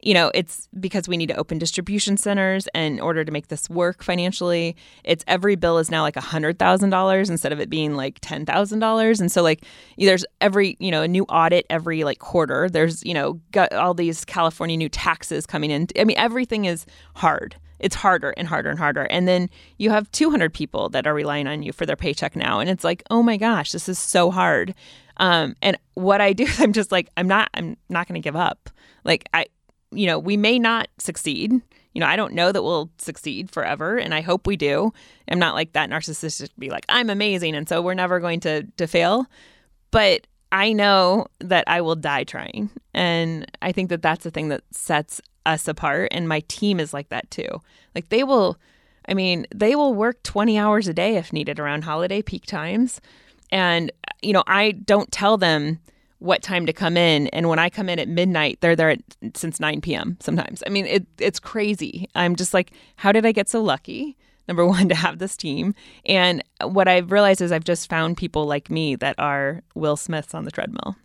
you 0.07 0.13
know, 0.13 0.31
it's 0.33 0.69
because 0.79 1.09
we 1.09 1.17
need 1.17 1.27
to 1.27 1.35
open 1.35 1.57
distribution 1.57 2.15
centers 2.15 2.67
and 2.67 2.93
in 2.93 3.01
order 3.01 3.25
to 3.25 3.31
make 3.33 3.49
this 3.49 3.69
work 3.69 4.01
financially. 4.01 4.73
It's 5.03 5.21
every 5.27 5.57
bill 5.57 5.79
is 5.79 5.91
now 5.91 6.01
like 6.01 6.15
a 6.15 6.21
hundred 6.21 6.57
thousand 6.57 6.91
dollars 6.91 7.29
instead 7.29 7.51
of 7.51 7.59
it 7.59 7.69
being 7.69 7.97
like 7.97 8.19
ten 8.21 8.45
thousand 8.45 8.79
dollars. 8.79 9.19
And 9.19 9.29
so 9.29 9.43
like 9.43 9.65
there's 9.97 10.23
every, 10.39 10.77
you 10.79 10.91
know, 10.91 11.01
a 11.01 11.09
new 11.09 11.23
audit 11.23 11.65
every 11.69 12.05
like 12.05 12.19
quarter. 12.19 12.69
There's, 12.69 13.03
you 13.03 13.13
know, 13.13 13.41
got 13.51 13.73
all 13.73 13.93
these 13.93 14.23
California 14.23 14.77
new 14.77 14.87
taxes 14.87 15.45
coming 15.45 15.71
in. 15.71 15.87
I 15.99 16.05
mean, 16.05 16.17
everything 16.17 16.63
is 16.63 16.85
hard. 17.15 17.57
It's 17.77 17.95
harder 17.95 18.29
and 18.37 18.47
harder 18.47 18.69
and 18.69 18.79
harder. 18.79 19.03
And 19.09 19.27
then 19.27 19.49
you 19.77 19.89
have 19.89 20.09
200 20.11 20.53
people 20.53 20.87
that 20.87 21.05
are 21.05 21.13
relying 21.13 21.47
on 21.47 21.63
you 21.63 21.73
for 21.73 21.85
their 21.85 21.97
paycheck 21.97 22.33
now. 22.33 22.61
And 22.61 22.69
it's 22.69 22.85
like, 22.85 23.03
oh 23.11 23.21
my 23.21 23.35
gosh, 23.35 23.73
this 23.73 23.89
is 23.89 23.99
so 23.99 24.31
hard. 24.31 24.73
Um, 25.17 25.57
and 25.61 25.77
what 25.95 26.21
I 26.21 26.31
do, 26.31 26.47
I'm 26.59 26.71
just 26.71 26.93
like, 26.93 27.09
I'm 27.17 27.27
not, 27.27 27.49
I'm 27.53 27.75
not 27.89 28.07
going 28.07 28.21
to 28.21 28.25
give 28.25 28.37
up. 28.37 28.69
Like 29.03 29.27
I, 29.33 29.47
you 29.97 30.05
know, 30.05 30.19
we 30.19 30.37
may 30.37 30.59
not 30.59 30.89
succeed. 30.99 31.51
You 31.93 32.01
know, 32.01 32.05
I 32.05 32.15
don't 32.15 32.33
know 32.33 32.51
that 32.51 32.61
we'll 32.61 32.91
succeed 32.99 33.49
forever, 33.49 33.97
and 33.97 34.13
I 34.13 34.21
hope 34.21 34.45
we 34.45 34.55
do. 34.55 34.93
I'm 35.27 35.39
not 35.39 35.55
like 35.55 35.73
that 35.73 35.89
narcissistic 35.89 36.49
to 36.49 36.59
be 36.59 36.69
like, 36.69 36.85
I'm 36.87 37.09
amazing, 37.09 37.55
and 37.55 37.67
so 37.67 37.81
we're 37.81 37.95
never 37.95 38.19
going 38.19 38.39
to 38.41 38.63
to 38.77 38.85
fail. 38.85 39.25
But 39.89 40.27
I 40.51 40.71
know 40.71 41.25
that 41.39 41.63
I 41.65 41.81
will 41.81 41.95
die 41.95 42.25
trying, 42.25 42.69
and 42.93 43.51
I 43.63 43.71
think 43.71 43.89
that 43.89 44.03
that's 44.03 44.23
the 44.23 44.29
thing 44.29 44.49
that 44.49 44.61
sets 44.71 45.19
us 45.47 45.67
apart. 45.67 46.09
And 46.11 46.29
my 46.29 46.41
team 46.41 46.79
is 46.79 46.93
like 46.93 47.09
that 47.09 47.31
too. 47.31 47.49
Like 47.95 48.09
they 48.09 48.23
will, 48.23 48.59
I 49.07 49.15
mean, 49.15 49.47
they 49.55 49.75
will 49.75 49.95
work 49.95 50.21
20 50.21 50.59
hours 50.59 50.87
a 50.87 50.93
day 50.93 51.15
if 51.15 51.33
needed 51.33 51.59
around 51.59 51.85
holiday 51.85 52.21
peak 52.21 52.45
times, 52.45 53.01
and 53.51 53.91
you 54.21 54.33
know, 54.33 54.43
I 54.45 54.73
don't 54.73 55.11
tell 55.11 55.37
them 55.37 55.79
what 56.19 56.41
time 56.41 56.65
to 56.65 56.73
come 56.73 56.97
in. 56.97 57.27
And 57.27 57.49
when 57.49 57.59
I 57.59 57.69
come 57.69 57.89
in 57.89 57.99
at 57.99 58.07
midnight, 58.07 58.59
they're 58.61 58.75
there 58.75 58.89
at, 58.91 59.01
since 59.35 59.59
9 59.59 59.81
p.m. 59.81 60.17
sometimes. 60.19 60.63
I 60.65 60.69
mean, 60.69 60.85
it, 60.85 61.05
it's 61.19 61.39
crazy. 61.39 62.09
I'm 62.15 62.35
just 62.35 62.53
like, 62.53 62.71
how 62.95 63.11
did 63.11 63.25
I 63.25 63.31
get 63.31 63.49
so 63.49 63.61
lucky? 63.61 64.17
Number 64.47 64.65
one, 64.67 64.89
to 64.89 64.95
have 64.95 65.19
this 65.19 65.37
team. 65.37 65.75
And 66.05 66.43
what 66.63 66.87
I've 66.87 67.11
realized 67.11 67.41
is 67.41 67.51
I've 67.51 67.63
just 67.63 67.89
found 67.89 68.17
people 68.17 68.45
like 68.45 68.69
me 68.69 68.95
that 68.95 69.15
are 69.19 69.61
Will 69.75 69.97
Smiths 69.97 70.33
on 70.33 70.45
the 70.45 70.51
treadmill. 70.51 70.95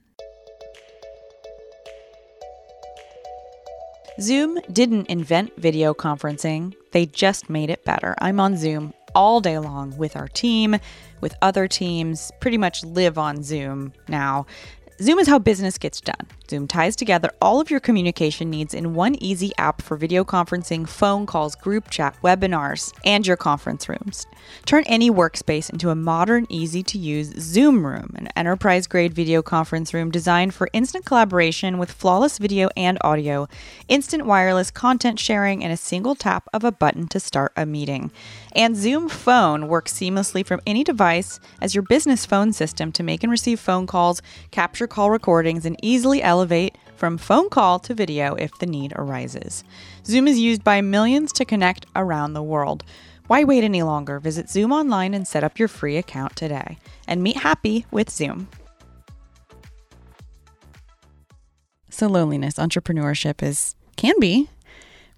Zoom 4.21 4.61
didn't 4.71 5.07
invent 5.07 5.57
video 5.57 5.95
conferencing, 5.95 6.75
they 6.93 7.07
just 7.07 7.49
made 7.49 7.71
it 7.71 7.83
better. 7.85 8.15
I'm 8.19 8.41
on 8.41 8.59
Zoom 8.59 8.93
all 9.15 9.41
day 9.41 9.59
long 9.59 9.97
with 9.97 10.17
our 10.17 10.29
team, 10.29 10.77
with 11.21 11.35
other 11.43 11.67
teams, 11.67 12.31
pretty 12.41 12.59
much 12.59 12.85
live 12.85 13.19
on 13.19 13.43
Zoom 13.43 13.93
now. 14.09 14.47
Zoom 15.01 15.19
is 15.19 15.27
how 15.27 15.39
business 15.39 15.79
gets 15.79 16.01
done. 16.01 16.29
Zoom 16.51 16.69
ties 16.69 16.95
together 16.95 17.31
all 17.41 17.61
of 17.61 17.71
your 17.71 17.81
communication 17.81 18.51
needs 18.51 18.75
in 18.75 18.95
one 18.95 19.15
easy 19.23 19.53
app 19.57 19.81
for 19.81 19.97
video 19.97 20.23
conferencing, 20.23 20.87
phone 20.87 21.25
calls, 21.25 21.55
group 21.55 21.89
chat, 21.89 22.15
webinars, 22.23 22.93
and 23.05 23.27
your 23.27 23.39
conference 23.39 23.89
rooms. 23.89 24.27
Turn 24.67 24.85
any 24.87 25.11
workspace 25.11 25.71
into 25.71 25.89
a 25.89 25.95
modern, 25.95 26.47
easy 26.51 26.83
to 26.83 26.99
use 26.99 27.33
Zoom 27.39 27.87
room, 27.87 28.13
an 28.17 28.29
enterprise 28.37 28.87
grade 28.87 29.15
video 29.15 29.41
conference 29.41 29.95
room 29.95 30.11
designed 30.11 30.53
for 30.53 30.69
instant 30.75 31.07
collaboration 31.07 31.79
with 31.79 31.91
flawless 31.91 32.37
video 32.37 32.69
and 32.77 32.99
audio, 33.01 33.49
instant 33.89 34.27
wireless 34.27 34.71
content 34.71 35.19
sharing, 35.19 35.65
and 35.65 35.73
a 35.73 35.77
single 35.77 36.15
tap 36.15 36.49
of 36.53 36.65
a 36.65 36.73
button 36.73 37.09
to 37.09 37.19
start 37.19 37.53
a 37.57 37.65
meeting. 37.65 38.13
And 38.55 38.77
Zoom 38.77 39.09
Phone 39.09 39.69
works 39.69 39.95
seamlessly 39.95 40.45
from 40.45 40.61
any 40.67 40.85
device 40.85 41.41
as 41.63 41.75
your 41.75 41.83
business 41.83 42.27
phone 42.27 42.53
system 42.53 42.93
to 42.93 43.03
make 43.03 43.23
and 43.23 43.31
receive 43.31 43.59
phone 43.59 43.87
calls, 43.87 44.21
capture 44.51 44.82
call 44.87 45.11
recordings, 45.11 45.65
and 45.65 45.77
easily 45.83 46.23
elevate 46.23 46.77
from 46.97 47.19
phone 47.19 47.49
call 47.49 47.79
to 47.81 47.95
video 47.95 48.35
if 48.35 48.57
the 48.59 48.67
need 48.67 48.93
arises. 48.97 49.65
Zoom 50.05 50.29
is 50.29 50.39
used 50.39 50.63
by 50.63 50.81
millions 50.81 51.33
to 51.33 51.45
connect 51.45 51.87
around 51.97 52.33
the 52.33 52.43
world. 52.43 52.85
Why 53.27 53.45
wait 53.45 53.65
any 53.65 53.83
longer? 53.83 54.21
Visit 54.21 54.51
Zoom 54.51 54.73
online 54.73 55.15
and 55.15 55.27
set 55.27 55.45
up 55.45 55.59
your 55.59 55.69
free 55.69 55.97
account 55.97 56.37
today 56.37 56.79
and 57.09 57.23
meet 57.23 57.39
happy 57.39 57.87
with 57.91 58.11
Zoom. 58.11 58.49
So 61.89 62.07
loneliness, 62.07 62.55
entrepreneurship 62.55 63.43
is 63.43 63.75
can 63.97 64.15
be 64.19 64.49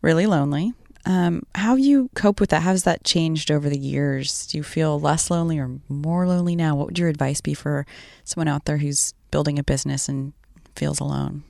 really 0.02 0.26
lonely. 0.26 0.74
Um, 1.06 1.42
how 1.54 1.76
you 1.76 2.08
cope 2.14 2.40
with 2.40 2.50
that? 2.50 2.62
How's 2.62 2.84
that 2.84 3.04
changed 3.04 3.50
over 3.50 3.68
the 3.68 3.78
years? 3.78 4.46
Do 4.46 4.56
you 4.56 4.62
feel 4.62 4.98
less 4.98 5.30
lonely 5.30 5.58
or 5.58 5.78
more 5.88 6.26
lonely 6.26 6.56
now? 6.56 6.74
What 6.76 6.86
would 6.86 6.98
your 6.98 7.08
advice 7.08 7.40
be 7.40 7.54
for 7.54 7.86
someone 8.24 8.48
out 8.48 8.64
there 8.64 8.78
who's 8.78 9.12
building 9.34 9.58
a 9.58 9.64
business 9.64 10.08
and 10.08 10.32
feels 10.76 11.00
alone? 11.00 11.42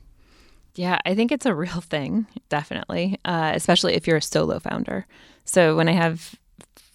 Yeah, 0.75 1.01
I 1.05 1.15
think 1.15 1.31
it's 1.31 1.45
a 1.45 1.55
real 1.55 1.81
thing, 1.95 2.27
definitely, 2.49 3.21
uh, 3.27 3.53
especially 3.55 3.93
if 3.93 4.07
you're 4.07 4.17
a 4.17 4.23
solo 4.23 4.59
founder. 4.59 5.07
So 5.45 5.77
when 5.77 5.87
I 5.87 5.93
have 5.93 6.35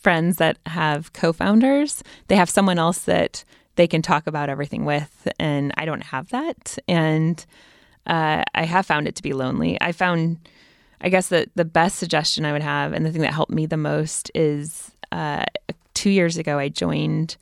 friends 0.01 0.37
that 0.37 0.57
have 0.65 1.13
co 1.13 1.31
founders, 1.31 2.03
they 2.27 2.35
have 2.35 2.49
someone 2.49 2.79
else 2.79 3.01
that 3.03 3.43
they 3.75 3.85
can 3.85 4.01
talk 4.01 4.25
about 4.25 4.49
everything 4.49 4.83
with, 4.83 5.27
and 5.39 5.71
I 5.77 5.85
don't 5.85 6.05
have 6.05 6.29
that. 6.29 6.79
And 6.87 7.45
uh, 8.07 8.41
I 8.55 8.65
have 8.65 8.87
found 8.87 9.07
it 9.07 9.15
to 9.17 9.21
be 9.21 9.33
lonely. 9.33 9.77
I 9.79 9.91
found 9.91 10.39
I 11.01 11.09
guess 11.09 11.27
the 11.27 11.47
the 11.53 11.65
best 11.65 11.99
suggestion 11.99 12.45
I 12.45 12.51
would 12.51 12.63
have, 12.63 12.93
and 12.93 13.05
the 13.05 13.11
thing 13.11 13.21
that 13.21 13.33
helped 13.35 13.53
me 13.53 13.67
the 13.67 13.77
most, 13.77 14.31
is 14.33 14.89
uh, 15.11 15.45
two 15.93 16.09
years 16.09 16.37
ago 16.37 16.57
I 16.57 16.69
joined 16.69 17.37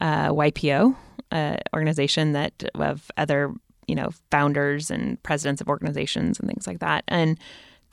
uh, 0.00 0.28
YPO, 0.28 0.94
uh, 1.32 1.56
organization 1.74 2.32
that 2.32 2.64
of 2.74 3.10
other 3.16 3.52
you 3.88 3.94
know 3.94 4.10
founders 4.30 4.90
and 4.90 5.20
presidents 5.22 5.60
of 5.60 5.68
organizations 5.68 6.38
and 6.38 6.48
things 6.48 6.66
like 6.66 6.78
that, 6.78 7.04
and 7.08 7.38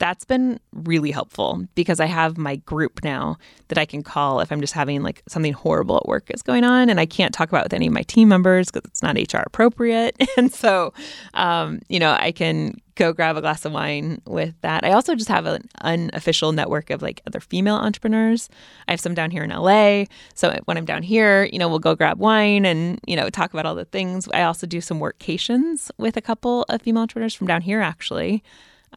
that's 0.00 0.24
been 0.24 0.58
really 0.72 1.10
helpful 1.10 1.64
because 1.74 2.00
I 2.00 2.06
have 2.06 2.38
my 2.38 2.56
group 2.56 3.04
now 3.04 3.36
that 3.68 3.76
I 3.76 3.84
can 3.84 4.02
call 4.02 4.40
if 4.40 4.50
I'm 4.50 4.62
just 4.62 4.72
having 4.72 5.02
like 5.02 5.22
something 5.28 5.52
horrible 5.52 5.98
at 5.98 6.06
work 6.06 6.30
is 6.30 6.42
going 6.42 6.64
on 6.64 6.88
and 6.88 6.98
I 6.98 7.04
can't 7.06 7.34
talk 7.34 7.50
about 7.50 7.64
with 7.64 7.74
any 7.74 7.86
of 7.86 7.92
my 7.92 8.02
team 8.02 8.28
members 8.28 8.70
because 8.70 8.88
it's 8.90 9.02
not 9.02 9.16
HR 9.16 9.42
appropriate. 9.46 10.16
And 10.36 10.52
so, 10.54 10.94
um, 11.34 11.80
you 11.88 11.98
know, 11.98 12.16
I 12.18 12.32
can 12.32 12.80
go 12.94 13.12
grab 13.12 13.36
a 13.36 13.42
glass 13.42 13.64
of 13.64 13.72
wine 13.72 14.22
with 14.26 14.54
that. 14.62 14.84
I 14.84 14.92
also 14.92 15.14
just 15.14 15.28
have 15.28 15.44
an 15.44 15.68
unofficial 15.82 16.52
network 16.52 16.88
of 16.88 17.02
like 17.02 17.20
other 17.26 17.40
female 17.40 17.74
entrepreneurs. 17.74 18.48
I 18.88 18.92
have 18.92 19.00
some 19.00 19.12
down 19.12 19.30
here 19.30 19.42
in 19.42 19.50
LA. 19.50 20.04
So 20.34 20.56
when 20.64 20.78
I'm 20.78 20.86
down 20.86 21.02
here, 21.02 21.44
you 21.52 21.58
know, 21.58 21.68
we'll 21.68 21.78
go 21.78 21.94
grab 21.94 22.18
wine 22.18 22.64
and, 22.64 23.00
you 23.06 23.16
know, 23.16 23.28
talk 23.28 23.52
about 23.52 23.66
all 23.66 23.74
the 23.74 23.84
things. 23.84 24.28
I 24.32 24.42
also 24.44 24.66
do 24.66 24.80
some 24.80 24.98
workations 24.98 25.90
with 25.98 26.16
a 26.16 26.22
couple 26.22 26.64
of 26.68 26.80
female 26.80 27.02
entrepreneurs 27.02 27.34
from 27.34 27.48
down 27.48 27.60
here, 27.60 27.80
actually 27.80 28.42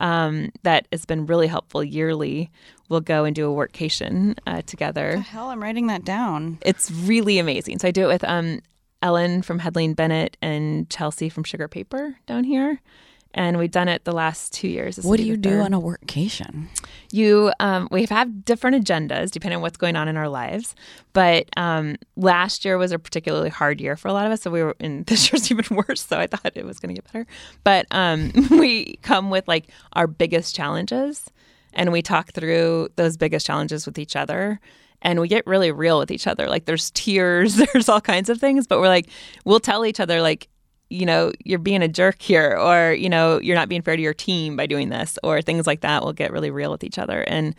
um, 0.01 0.51
that 0.63 0.87
has 0.91 1.05
been 1.05 1.25
really 1.25 1.47
helpful 1.47 1.83
yearly. 1.83 2.51
We'll 2.89 3.01
go 3.01 3.25
and 3.25 3.35
do 3.35 3.51
a 3.51 3.55
workcation 3.55 4.37
uh, 4.45 4.61
together. 4.63 5.17
hell, 5.17 5.49
I'm 5.49 5.61
writing 5.61 5.87
that 5.87 6.03
down. 6.03 6.59
It's 6.61 6.91
really 6.91 7.39
amazing. 7.39 7.79
So 7.79 7.87
I 7.87 7.91
do 7.91 8.03
it 8.03 8.07
with 8.07 8.23
um, 8.23 8.61
Ellen 9.01 9.41
from 9.41 9.59
Hedley 9.59 9.93
Bennett 9.93 10.37
and 10.41 10.89
Chelsea 10.89 11.29
from 11.29 11.43
Sugar 11.43 11.67
Paper 11.67 12.17
down 12.25 12.43
here 12.43 12.81
and 13.34 13.57
we've 13.57 13.71
done 13.71 13.88
it 13.88 14.05
the 14.05 14.11
last 14.11 14.53
two 14.53 14.67
years. 14.67 14.97
What 14.97 15.17
do 15.17 15.23
you 15.23 15.38
do 15.38 15.59
on 15.61 15.73
a 15.73 15.81
workcation? 15.81 16.67
You, 17.11 17.51
um, 17.59 17.88
we 17.91 18.05
have 18.05 18.45
different 18.45 18.86
agendas 18.86 19.31
depending 19.31 19.57
on 19.57 19.61
what's 19.61 19.77
going 19.77 19.95
on 19.95 20.07
in 20.07 20.17
our 20.17 20.29
lives. 20.29 20.75
But 21.13 21.47
um, 21.57 21.95
last 22.15 22.63
year 22.65 22.77
was 22.77 22.91
a 22.91 22.99
particularly 22.99 23.49
hard 23.49 23.81
year 23.81 23.95
for 23.95 24.07
a 24.07 24.13
lot 24.13 24.25
of 24.25 24.31
us, 24.31 24.41
so 24.41 24.51
we 24.51 24.63
were 24.63 24.75
in 24.79 25.03
this 25.07 25.31
year's 25.31 25.51
even 25.51 25.84
worse. 25.88 26.05
So 26.05 26.19
I 26.19 26.27
thought 26.27 26.53
it 26.55 26.65
was 26.65 26.79
going 26.79 26.95
to 26.95 27.01
get 27.01 27.11
better. 27.11 27.25
But 27.63 27.88
um, 27.91 28.31
we 28.51 28.97
come 29.01 29.29
with 29.29 29.47
like 29.47 29.69
our 29.93 30.07
biggest 30.07 30.55
challenges, 30.55 31.29
and 31.73 31.91
we 31.91 32.01
talk 32.01 32.34
through 32.34 32.89
those 32.95 33.17
biggest 33.17 33.45
challenges 33.45 33.86
with 33.86 33.97
each 33.97 34.15
other 34.15 34.59
and 35.03 35.19
we 35.19 35.27
get 35.27 35.45
really 35.45 35.71
real 35.71 35.99
with 35.99 36.09
each 36.09 36.27
other. 36.27 36.47
Like 36.47 36.65
there's 36.65 36.89
tears, 36.91 37.55
there's 37.73 37.89
all 37.89 38.01
kinds 38.01 38.29
of 38.29 38.39
things, 38.39 38.65
but 38.65 38.79
we're 38.79 38.88
like, 38.88 39.07
we'll 39.45 39.59
tell 39.59 39.86
each 39.86 39.99
other 39.99 40.21
like, 40.21 40.47
you 40.93 41.05
know, 41.05 41.31
you're 41.43 41.59
being 41.59 41.81
a 41.81 41.87
jerk 41.87 42.21
here, 42.21 42.55
or, 42.55 42.93
you 42.93 43.09
know, 43.09 43.39
you're 43.39 43.55
not 43.55 43.67
being 43.67 43.81
fair 43.81 43.95
to 43.95 44.01
your 44.01 44.13
team 44.13 44.55
by 44.55 44.67
doing 44.67 44.89
this, 44.89 45.17
or 45.23 45.41
things 45.41 45.65
like 45.65 45.81
that 45.81 46.03
will 46.03 46.13
get 46.13 46.31
really 46.31 46.51
real 46.51 46.71
with 46.71 46.83
each 46.83 46.99
other. 46.99 47.21
And 47.21 47.55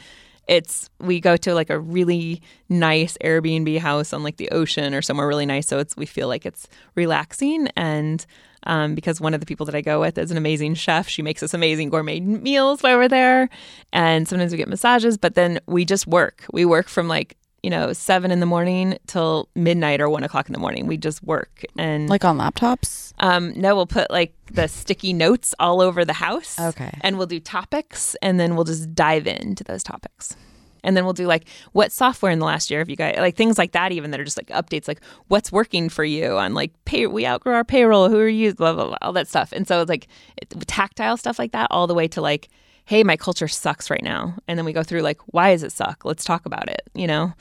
it's 0.46 0.90
we 1.00 1.20
go 1.20 1.36
to 1.38 1.54
like 1.54 1.70
a 1.70 1.78
really 1.78 2.42
nice 2.68 3.16
Airbnb 3.24 3.78
house 3.78 4.12
on 4.12 4.22
like 4.22 4.36
the 4.36 4.50
ocean 4.50 4.94
or 4.94 5.02
somewhere 5.02 5.26
really 5.26 5.46
nice. 5.46 5.66
So 5.66 5.78
it's 5.78 5.96
we 5.96 6.06
feel 6.06 6.28
like 6.28 6.46
it's 6.46 6.68
relaxing 6.94 7.68
and 7.76 8.24
um, 8.66 8.94
because 8.94 9.20
one 9.20 9.34
of 9.34 9.40
the 9.40 9.46
people 9.46 9.66
that 9.66 9.74
I 9.74 9.80
go 9.80 10.00
with 10.00 10.16
is 10.16 10.30
an 10.30 10.36
amazing 10.36 10.74
chef. 10.74 11.08
She 11.08 11.22
makes 11.22 11.42
us 11.42 11.54
amazing 11.54 11.90
gourmet 11.90 12.20
meals 12.20 12.82
while 12.82 12.96
we're 12.96 13.08
there. 13.08 13.48
And 13.92 14.26
sometimes 14.28 14.52
we 14.52 14.58
get 14.58 14.68
massages, 14.68 15.18
but 15.18 15.34
then 15.34 15.60
we 15.66 15.84
just 15.84 16.06
work. 16.06 16.44
We 16.52 16.64
work 16.64 16.88
from 16.88 17.08
like 17.08 17.36
you 17.64 17.70
know, 17.70 17.94
seven 17.94 18.30
in 18.30 18.40
the 18.40 18.46
morning 18.46 18.98
till 19.06 19.48
midnight 19.54 19.98
or 19.98 20.10
one 20.10 20.22
o'clock 20.22 20.50
in 20.50 20.52
the 20.52 20.58
morning. 20.58 20.86
We 20.86 20.98
just 20.98 21.22
work 21.22 21.64
and 21.78 22.10
like 22.10 22.22
on 22.22 22.36
laptops. 22.36 23.14
Um, 23.20 23.58
no, 23.58 23.74
we'll 23.74 23.86
put 23.86 24.10
like 24.10 24.34
the 24.52 24.68
sticky 24.68 25.14
notes 25.14 25.54
all 25.58 25.80
over 25.80 26.04
the 26.04 26.12
house. 26.12 26.60
Okay, 26.60 26.92
and 27.00 27.16
we'll 27.16 27.26
do 27.26 27.40
topics, 27.40 28.16
and 28.20 28.38
then 28.38 28.54
we'll 28.54 28.66
just 28.66 28.94
dive 28.94 29.26
into 29.26 29.64
those 29.64 29.82
topics. 29.82 30.36
And 30.82 30.94
then 30.94 31.04
we'll 31.04 31.14
do 31.14 31.26
like 31.26 31.48
what 31.72 31.90
software 31.90 32.30
in 32.30 32.38
the 32.38 32.44
last 32.44 32.70
year 32.70 32.80
have 32.80 32.90
you 32.90 32.96
guys 32.96 33.16
like 33.16 33.34
things 33.34 33.56
like 33.56 33.72
that 33.72 33.92
even 33.92 34.10
that 34.10 34.20
are 34.20 34.24
just 34.24 34.36
like 34.36 34.48
updates 34.48 34.86
like 34.86 35.00
what's 35.28 35.50
working 35.50 35.88
for 35.88 36.04
you 36.04 36.36
on 36.36 36.52
like 36.52 36.72
pay 36.84 37.06
we 37.06 37.26
outgrow 37.26 37.54
our 37.54 37.64
payroll 37.64 38.10
who 38.10 38.18
are 38.18 38.28
you 38.28 38.52
blah 38.52 38.74
blah 38.74 38.88
blah 38.88 38.98
all 39.00 39.14
that 39.14 39.26
stuff 39.26 39.50
and 39.52 39.66
so 39.66 39.80
it's 39.80 39.88
like 39.88 40.06
it, 40.36 40.50
tactile 40.66 41.16
stuff 41.16 41.38
like 41.38 41.52
that 41.52 41.68
all 41.70 41.86
the 41.86 41.94
way 41.94 42.06
to 42.06 42.20
like 42.20 42.50
hey 42.84 43.02
my 43.02 43.16
culture 43.16 43.48
sucks 43.48 43.90
right 43.90 44.02
now. 44.02 44.36
And 44.46 44.58
then 44.58 44.64
we 44.64 44.72
go 44.72 44.82
through 44.82 45.00
like 45.00 45.20
why 45.26 45.52
does 45.52 45.62
it 45.62 45.72
suck? 45.72 46.04
Let's 46.04 46.24
talk 46.24 46.46
about 46.46 46.68
it 46.68 46.82
you 46.94 47.06
know? 47.06 47.32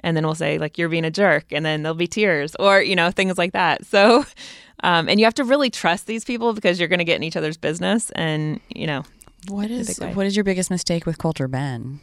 And 0.00 0.16
then 0.16 0.24
we'll 0.24 0.36
say 0.36 0.58
like 0.58 0.78
you're 0.78 0.88
being 0.88 1.04
a 1.04 1.10
jerk. 1.10 1.46
And 1.50 1.66
then 1.66 1.82
there'll 1.82 1.96
be 1.96 2.06
tears 2.06 2.54
or 2.56 2.80
you 2.80 2.96
know 2.96 3.10
things 3.10 3.38
like 3.38 3.52
that. 3.52 3.84
So 3.86 4.24
um, 4.82 5.08
and 5.08 5.18
you 5.18 5.26
have 5.26 5.34
to 5.34 5.44
really 5.44 5.70
trust 5.70 6.06
these 6.06 6.24
people 6.24 6.52
because 6.52 6.78
you're 6.78 6.88
going 6.88 7.00
to 7.00 7.04
get 7.04 7.16
in 7.16 7.22
each 7.22 7.36
other's 7.36 7.56
business 7.56 8.10
and 8.10 8.60
you 8.68 8.86
know 8.86 9.04
what 9.48 9.70
is 9.70 9.98
what 9.98 10.26
is 10.26 10.36
your 10.36 10.44
biggest 10.44 10.70
mistake 10.70 11.06
with 11.06 11.18
culture 11.18 11.48
ben? 11.48 12.00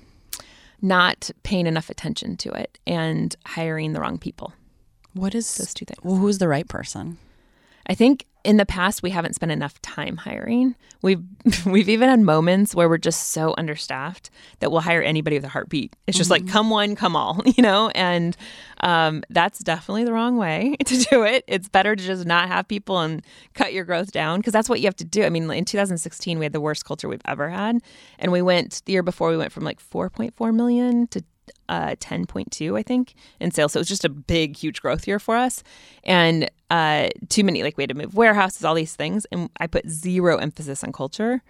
Not 0.81 1.31
paying 1.43 1.67
enough 1.67 1.89
attention 1.89 2.37
to 2.37 2.51
it 2.51 2.79
and 2.85 3.35
hiring 3.45 3.93
the 3.93 4.01
wrong 4.01 4.17
people. 4.17 4.53
What 5.13 5.33
is 5.33 5.55
those 5.55 5.73
two 5.73 5.85
things. 5.85 5.99
Well, 6.03 6.17
who's 6.17 6.39
the 6.39 6.47
right 6.47 6.67
person 6.67 7.17
I 7.87 7.93
think 7.93 8.25
in 8.45 8.57
the 8.57 8.65
past 8.65 9.01
we 9.01 9.09
haven't 9.09 9.33
spent 9.33 9.51
enough 9.51 9.81
time 9.81 10.17
hiring. 10.17 10.75
We've 11.01 11.23
we've 11.65 11.89
even 11.89 12.09
had 12.09 12.19
moments 12.19 12.75
where 12.75 12.87
we're 12.87 12.97
just 12.97 13.29
so 13.29 13.55
understaffed 13.57 14.29
that 14.59 14.71
we'll 14.71 14.81
hire 14.81 15.01
anybody 15.01 15.35
with 15.35 15.45
a 15.45 15.49
heartbeat. 15.49 15.95
It's 16.07 16.17
just 16.17 16.31
mm-hmm. 16.31 16.45
like 16.45 16.51
come 16.51 16.69
one, 16.69 16.95
come 16.95 17.15
all, 17.15 17.41
you 17.57 17.63
know. 17.63 17.89
And 17.89 18.37
um, 18.81 19.23
that's 19.29 19.59
definitely 19.59 20.05
the 20.05 20.13
wrong 20.13 20.37
way 20.37 20.75
to 20.85 20.97
do 20.97 21.23
it. 21.23 21.43
It's 21.47 21.67
better 21.67 21.95
to 21.95 22.03
just 22.03 22.25
not 22.25 22.47
have 22.47 22.67
people 22.67 22.99
and 22.99 23.25
cut 23.53 23.73
your 23.73 23.83
growth 23.83 24.11
down 24.11 24.39
because 24.39 24.53
that's 24.53 24.69
what 24.69 24.79
you 24.79 24.85
have 24.85 24.95
to 24.97 25.05
do. 25.05 25.23
I 25.23 25.29
mean, 25.29 25.49
in 25.49 25.65
2016 25.65 26.39
we 26.39 26.45
had 26.45 26.53
the 26.53 26.61
worst 26.61 26.85
culture 26.85 27.09
we've 27.09 27.21
ever 27.25 27.49
had, 27.49 27.79
and 28.19 28.31
we 28.31 28.41
went 28.41 28.83
the 28.85 28.93
year 28.93 29.03
before 29.03 29.29
we 29.29 29.37
went 29.37 29.51
from 29.51 29.63
like 29.63 29.79
4.4 29.79 30.53
million 30.53 31.07
to 31.07 31.23
uh, 31.69 31.95
10.2, 31.95 32.77
I 32.77 32.83
think, 32.83 33.13
in 33.39 33.51
sales. 33.51 33.73
So 33.73 33.79
it 33.79 33.81
was 33.81 33.87
just 33.87 34.05
a 34.05 34.09
big, 34.09 34.55
huge 34.55 34.81
growth 34.81 35.07
year 35.07 35.19
for 35.19 35.35
us. 35.35 35.63
And 36.03 36.49
uh, 36.69 37.09
too 37.29 37.43
many, 37.43 37.63
like 37.63 37.77
we 37.77 37.83
had 37.83 37.89
to 37.89 37.95
move 37.95 38.15
warehouses, 38.15 38.63
all 38.63 38.75
these 38.75 38.95
things. 38.95 39.25
And 39.31 39.49
I 39.59 39.67
put 39.67 39.89
zero 39.89 40.37
emphasis 40.37 40.83
on 40.83 40.91
culture. 40.91 41.41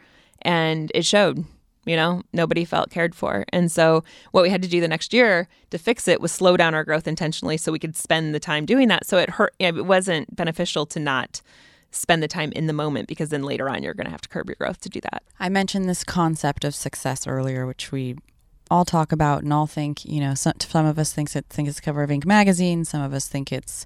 And 0.41 0.91
it 0.93 1.05
showed, 1.05 1.45
you 1.86 1.95
know, 1.95 2.24
nobody 2.34 2.66
felt 2.66 2.91
cared 2.91 3.16
for. 3.16 3.45
And 3.49 3.72
so 3.72 4.03
what 4.32 4.43
we 4.43 4.49
had 4.49 4.61
to 4.61 4.68
do 4.68 4.82
the 4.82 4.88
next 4.88 5.13
year 5.13 5.47
to 5.72 5.78
fix 5.78 6.07
it 6.07 6.22
was 6.22 6.32
slow 6.32 6.57
down 6.57 6.76
our 6.76 6.84
growth 6.84 7.07
intentionally 7.07 7.57
so 7.57 7.72
we 7.72 7.80
could 7.80 7.95
spend 7.95 8.36
the 8.36 8.39
time 8.39 8.66
doing 8.66 8.88
that. 8.89 9.05
So 9.05 9.18
it 9.18 9.32
hurt, 9.32 9.55
it 9.59 9.86
wasn't 9.86 10.36
beneficial 10.36 10.86
to 10.88 10.99
not 10.99 11.41
spend 11.91 12.22
the 12.22 12.28
time 12.28 12.51
in 12.51 12.68
the 12.68 12.74
moment 12.74 13.07
because 13.07 13.30
then 13.30 13.43
later 13.43 13.70
on 13.70 13.82
you're 13.82 13.93
going 13.93 14.05
to 14.05 14.11
have 14.11 14.22
to 14.22 14.30
curb 14.30 14.49
your 14.49 14.55
growth 14.55 14.82
to 14.82 14.89
do 14.89 14.99
that. 15.01 15.24
I 15.39 15.47
mentioned 15.47 15.88
this 15.88 16.03
concept 16.03 16.66
of 16.66 16.76
success 16.76 17.26
earlier, 17.26 17.66
which 17.66 17.91
we 17.91 18.18
all 18.70 18.84
talk 18.84 19.11
about 19.11 19.43
and 19.43 19.53
all 19.53 19.68
think, 19.68 20.03
you 20.03 20.20
know, 20.20 20.34
some, 20.34 20.53
some 20.59 20.86
of 20.86 20.99
us 20.99 21.13
thinks 21.13 21.36
it, 21.36 21.45
think 21.49 21.70
it's 21.70 21.80
cover 21.80 22.03
of 22.03 22.09
Inc. 22.09 22.26
magazine. 22.26 22.84
Some 22.84 23.01
of 23.01 23.13
us 23.13 23.28
think 23.28 23.51
it's 23.51 23.86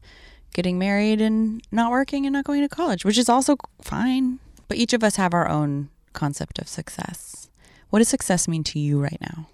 getting 0.54 0.80
married 0.80 1.22
and 1.22 1.62
not 1.72 1.92
working 1.92 2.26
and 2.26 2.34
not 2.34 2.46
going 2.46 2.62
to 2.62 2.70
college, 2.70 3.06
which 3.06 3.18
is 3.18 3.30
also 3.30 3.58
fine. 3.82 4.40
But 4.68 4.78
each 4.78 4.94
of 4.94 5.04
us 5.04 5.16
have 5.16 5.34
our 5.34 5.48
own 5.48 5.90
concept 6.14 6.60
of 6.60 6.68
success. 6.68 7.50
What 7.90 8.00
does 8.00 8.08
success 8.08 8.48
mean 8.48 8.64
to 8.66 8.80
you 8.80 9.02
right 9.02 9.18
now? 9.20 9.48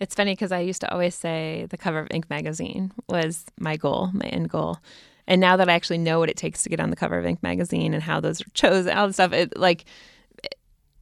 It's 0.00 0.14
funny 0.14 0.32
because 0.32 0.52
I 0.52 0.60
used 0.60 0.80
to 0.82 0.92
always 0.92 1.14
say 1.14 1.66
the 1.70 1.78
cover 1.78 2.00
of 2.00 2.08
Inc. 2.08 2.28
magazine 2.28 2.92
was 3.08 3.44
my 3.58 3.76
goal, 3.76 4.10
my 4.12 4.26
end 4.26 4.50
goal. 4.50 4.78
And 5.26 5.40
now 5.40 5.56
that 5.56 5.70
I 5.70 5.72
actually 5.72 5.98
know 5.98 6.18
what 6.18 6.28
it 6.28 6.36
takes 6.36 6.62
to 6.64 6.68
get 6.68 6.80
on 6.80 6.90
the 6.90 6.96
cover 6.96 7.18
of 7.18 7.24
Inc. 7.24 7.42
magazine 7.42 7.94
and 7.94 8.02
how 8.02 8.20
those 8.20 8.42
are 8.42 8.50
chosen, 8.52 8.96
all 8.96 9.06
the 9.06 9.12
stuff, 9.12 9.32
it 9.32 9.56
like 9.56 9.84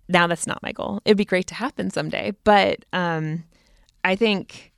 now 0.09 0.27
that's 0.27 0.47
not 0.47 0.63
my 0.63 0.73
goal. 0.73 1.01
It'd 1.05 1.17
be 1.17 1.25
great 1.25 1.47
to 1.49 1.55
happen 1.55 1.91
someday, 1.91 2.33
but 2.45 2.85
um, 2.93 3.45
I 4.05 4.15
think 4.15 4.72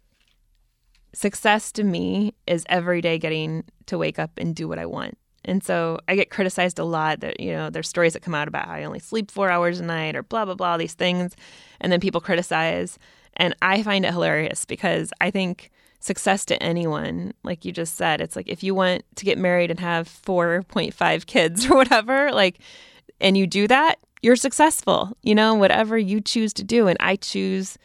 success 1.14 1.72
to 1.72 1.84
me 1.84 2.34
is 2.46 2.64
every 2.68 3.00
day 3.00 3.18
getting 3.18 3.64
to 3.86 3.98
wake 3.98 4.18
up 4.18 4.32
and 4.36 4.54
do 4.54 4.68
what 4.68 4.78
I 4.78 4.86
want. 4.86 5.16
And 5.44 5.62
so 5.62 5.98
I 6.08 6.16
get 6.16 6.30
criticized 6.30 6.78
a 6.78 6.84
lot 6.84 7.20
that, 7.20 7.38
you 7.38 7.52
know, 7.52 7.70
there's 7.70 7.88
stories 7.88 8.14
that 8.14 8.22
come 8.22 8.34
out 8.34 8.48
about 8.48 8.66
how 8.66 8.74
I 8.74 8.84
only 8.84 8.98
sleep 8.98 9.30
four 9.30 9.50
hours 9.50 9.78
a 9.78 9.84
night 9.84 10.16
or 10.16 10.22
blah, 10.22 10.44
blah, 10.44 10.54
blah, 10.54 10.76
these 10.76 10.94
things. 10.94 11.36
And 11.80 11.92
then 11.92 12.00
people 12.00 12.20
criticize. 12.20 12.98
And 13.36 13.54
I 13.60 13.82
find 13.82 14.04
it 14.04 14.12
hilarious 14.12 14.64
because 14.64 15.12
I 15.20 15.30
think 15.30 15.70
success 16.00 16.44
to 16.46 16.62
anyone, 16.62 17.32
like 17.42 17.64
you 17.64 17.72
just 17.72 17.96
said, 17.96 18.20
it's 18.20 18.36
like 18.36 18.48
if 18.48 18.62
you 18.62 18.74
want 18.74 19.04
to 19.16 19.24
get 19.24 19.38
married 19.38 19.70
and 19.70 19.80
have 19.80 20.08
4.5 20.08 21.26
kids 21.26 21.70
or 21.70 21.76
whatever, 21.76 22.32
like, 22.32 22.58
and 23.20 23.36
you 23.36 23.46
do 23.46 23.68
that, 23.68 23.98
you're 24.22 24.36
successful, 24.36 25.16
you 25.22 25.34
know, 25.34 25.54
whatever 25.54 25.98
you 25.98 26.20
choose 26.20 26.52
to 26.54 26.64
do. 26.64 26.88
And 26.88 26.96
I 27.00 27.16
choose, 27.16 27.76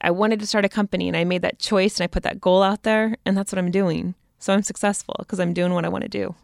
I 0.00 0.10
wanted 0.10 0.40
to 0.40 0.46
start 0.46 0.64
a 0.64 0.68
company 0.68 1.08
and 1.08 1.16
I 1.16 1.24
made 1.24 1.42
that 1.42 1.58
choice 1.58 1.98
and 1.98 2.04
I 2.04 2.06
put 2.06 2.22
that 2.22 2.40
goal 2.40 2.62
out 2.62 2.82
there 2.82 3.16
and 3.24 3.36
that's 3.36 3.52
what 3.52 3.58
I'm 3.58 3.70
doing. 3.70 4.14
So 4.38 4.52
I'm 4.52 4.62
successful 4.62 5.16
because 5.18 5.40
I'm 5.40 5.52
doing 5.52 5.74
what 5.74 5.84
I 5.84 5.88
want 5.88 6.02
to 6.02 6.08
do. 6.08 6.34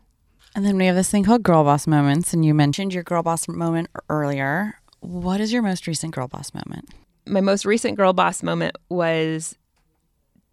And 0.55 0.65
then 0.65 0.77
we 0.77 0.87
have 0.87 0.97
this 0.97 1.11
thing 1.11 1.25
called 1.25 1.43
girl 1.43 1.65
boss 1.65 1.87
moments. 1.87 2.33
And 2.33 2.45
you 2.45 2.55
mentioned 2.55 2.95
your 2.95 3.03
girl 3.03 3.23
boss 3.23 3.49
moment 3.49 3.89
earlier. 4.09 4.79
What 5.01 5.41
is 5.41 5.53
your 5.53 5.63
most 5.63 5.87
recent 5.87 6.15
girl 6.15 6.29
boss 6.29 6.53
moment? 6.55 6.91
My 7.27 7.41
most 7.41 7.65
recent 7.65 7.97
girl 7.97 8.13
boss 8.13 8.43
moment 8.43 8.77
was 8.89 9.57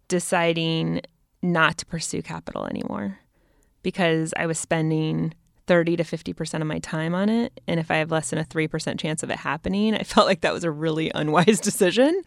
deciding 0.08 1.02
not 1.42 1.78
to 1.78 1.86
pursue 1.86 2.22
capital 2.22 2.66
anymore 2.66 3.18
because 3.82 4.32
I 4.36 4.46
was 4.46 4.58
spending 4.58 5.34
30 5.66 5.96
to 5.96 6.02
50% 6.02 6.60
of 6.60 6.66
my 6.66 6.78
time 6.80 7.14
on 7.14 7.28
it. 7.28 7.60
And 7.68 7.78
if 7.78 7.90
I 7.90 7.96
have 7.96 8.10
less 8.10 8.30
than 8.30 8.38
a 8.38 8.44
3% 8.44 8.98
chance 8.98 9.22
of 9.22 9.30
it 9.30 9.38
happening, 9.38 9.94
I 9.94 10.02
felt 10.02 10.26
like 10.26 10.40
that 10.40 10.52
was 10.52 10.64
a 10.64 10.70
really 10.70 11.10
unwise 11.14 11.60
decision 11.62 12.22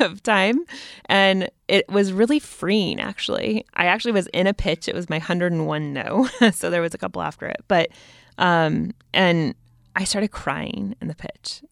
of 0.00 0.22
time. 0.22 0.64
And 1.06 1.50
it 1.68 1.88
was 1.88 2.12
really 2.12 2.38
freeing, 2.38 3.00
actually. 3.00 3.64
I 3.74 3.86
actually 3.86 4.12
was 4.12 4.26
in 4.28 4.46
a 4.46 4.54
pitch. 4.54 4.88
It 4.88 4.94
was 4.94 5.10
my 5.10 5.18
101 5.18 5.92
no. 5.92 6.28
so 6.52 6.70
there 6.70 6.82
was 6.82 6.94
a 6.94 6.98
couple 6.98 7.22
after 7.22 7.46
it. 7.46 7.62
But, 7.68 7.90
um, 8.38 8.92
and 9.12 9.54
I 9.94 10.04
started 10.04 10.28
crying 10.28 10.94
in 11.00 11.08
the 11.08 11.14
pitch. 11.14 11.62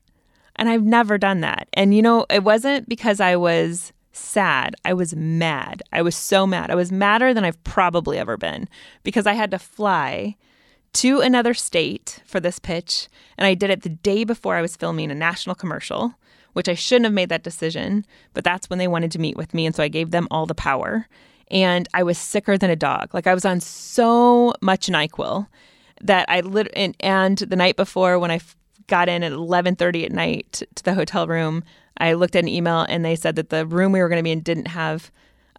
And 0.57 0.69
I've 0.69 0.85
never 0.85 1.19
done 1.19 1.41
that. 1.41 1.69
And, 1.73 1.95
you 1.95 2.03
know, 2.03 2.27
it 2.31 2.45
wasn't 2.45 2.89
because 2.89 3.21
I 3.21 3.35
was 3.37 3.93
sad. 4.13 4.77
I 4.85 4.95
was 4.95 5.15
mad. 5.17 5.83
I 5.93 6.03
was 6.03 6.15
so 6.15 6.47
mad. 6.47 6.71
I 6.71 6.77
was 6.77 6.93
madder 6.93 7.35
than 7.35 7.45
I've 7.45 7.63
probably 7.65 8.19
ever 8.19 8.37
been 8.37 8.69
because 9.03 9.27
I 9.27 9.33
had 9.33 9.51
to 9.51 9.59
fly 9.59 10.37
to 10.95 11.21
another 11.21 11.55
state 11.55 12.23
for 12.25 12.41
this 12.41 12.59
pitch, 12.59 13.09
and 13.37 13.47
I 13.47 13.55
did 13.55 13.71
it 13.71 13.83
the 13.83 13.89
day 13.89 14.25
before 14.25 14.57
I 14.57 14.63
was 14.63 14.77
filming 14.77 15.11
a 15.11 15.15
national 15.15 15.55
commercial, 15.55 16.15
which 16.53 16.69
I 16.69 16.75
shouldn't 16.75 17.05
have 17.05 17.13
made 17.13 17.29
that 17.29 17.43
decision, 17.43 18.07
but 18.33 18.45
that's 18.45 18.71
when 18.71 18.79
they 18.79 18.89
wanted 18.89 19.11
to 19.13 19.19
meet 19.19 19.37
with 19.37 19.55
me, 19.55 19.67
and 19.67 19.75
so 19.75 19.83
I 19.83 19.89
gave 19.89 20.11
them 20.11 20.29
all 20.31 20.47
the 20.47 20.55
power. 20.55 21.09
And 21.51 21.89
I 21.93 22.03
was 22.03 22.17
sicker 22.17 22.57
than 22.57 22.71
a 22.71 22.77
dog. 22.77 23.13
Like 23.13 23.27
I 23.27 23.35
was 23.35 23.45
on 23.45 23.61
so 23.61 24.55
much 24.63 24.87
NyQuil 24.87 25.47
that 26.01 26.27
I 26.29 26.41
lit 26.41 26.69
and, 26.75 26.97
and 27.01 27.39
the 27.39 27.57
night 27.57 27.77
before 27.77 28.19
when 28.19 28.31
I 28.31 28.37
f- 28.37 28.57
got 28.87 29.09
in 29.09 29.23
at 29.23 29.33
11:30 29.33 30.05
at 30.05 30.13
night 30.13 30.63
to 30.75 30.83
the 30.83 30.95
hotel 30.95 31.27
room, 31.27 31.63
I 31.99 32.15
looked 32.15 32.35
at 32.35 32.45
an 32.45 32.49
email 32.49 32.81
and 32.89 33.05
they 33.05 33.15
said 33.15 33.37
that 33.37 33.51
the 33.51 33.67
room 33.67 33.93
we 33.93 34.01
were 34.01 34.09
going 34.09 34.19
to 34.19 34.25
be 34.25 34.33
in 34.33 34.41
didn't 34.41 34.69
have 34.69 35.13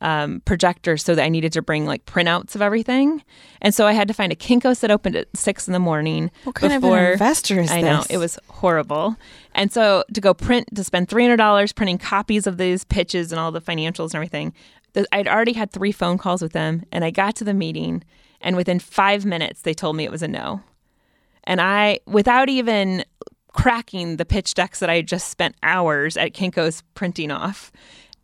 um, 0.05 0.41
projector 0.45 0.97
so 0.97 1.15
that 1.15 1.23
I 1.23 1.29
needed 1.29 1.51
to 1.53 1.63
bring 1.63 1.87
like 1.87 2.05
printouts 2.05 2.53
of 2.53 2.61
everything. 2.61 3.23
And 3.59 3.73
so 3.73 3.87
I 3.87 3.93
had 3.93 4.07
to 4.07 4.13
find 4.13 4.31
a 4.31 4.35
Kinko's 4.35 4.79
that 4.81 4.91
opened 4.91 5.15
at 5.15 5.27
six 5.35 5.67
in 5.67 5.73
the 5.73 5.79
morning. 5.79 6.29
What 6.43 6.53
kind 6.53 6.79
before, 6.79 7.05
of 7.05 7.11
investor 7.13 7.59
is 7.59 7.71
I 7.71 7.81
this? 7.81 7.83
know 7.83 8.03
it 8.07 8.19
was 8.19 8.37
horrible. 8.47 9.15
And 9.55 9.73
so 9.73 10.03
to 10.13 10.21
go 10.21 10.35
print 10.35 10.75
to 10.75 10.83
spend 10.83 11.09
three 11.09 11.23
hundred 11.23 11.37
dollars 11.37 11.73
printing 11.73 11.97
copies 11.97 12.45
of 12.45 12.57
these 12.57 12.83
pitches 12.83 13.31
and 13.31 13.39
all 13.39 13.51
the 13.51 13.61
financials 13.61 14.13
and 14.13 14.15
everything. 14.15 14.53
I'd 15.11 15.27
already 15.27 15.53
had 15.53 15.71
three 15.71 15.91
phone 15.91 16.17
calls 16.17 16.41
with 16.41 16.53
them, 16.53 16.83
and 16.91 17.03
I 17.03 17.09
got 17.09 17.35
to 17.37 17.43
the 17.43 17.53
meeting, 17.53 18.03
and 18.39 18.55
within 18.55 18.79
five 18.79 19.25
minutes 19.25 19.63
they 19.63 19.73
told 19.73 19.95
me 19.97 20.05
it 20.05 20.11
was 20.11 20.21
a 20.21 20.27
no. 20.27 20.61
And 21.43 21.59
I, 21.59 21.99
without 22.05 22.47
even 22.47 23.03
cracking 23.51 24.17
the 24.17 24.25
pitch 24.25 24.53
decks 24.53 24.79
that 24.79 24.89
I 24.89 24.97
had 24.97 25.07
just 25.07 25.29
spent 25.29 25.55
hours 25.63 26.15
at 26.15 26.33
Kinko's 26.33 26.83
printing 26.93 27.31
off, 27.31 27.71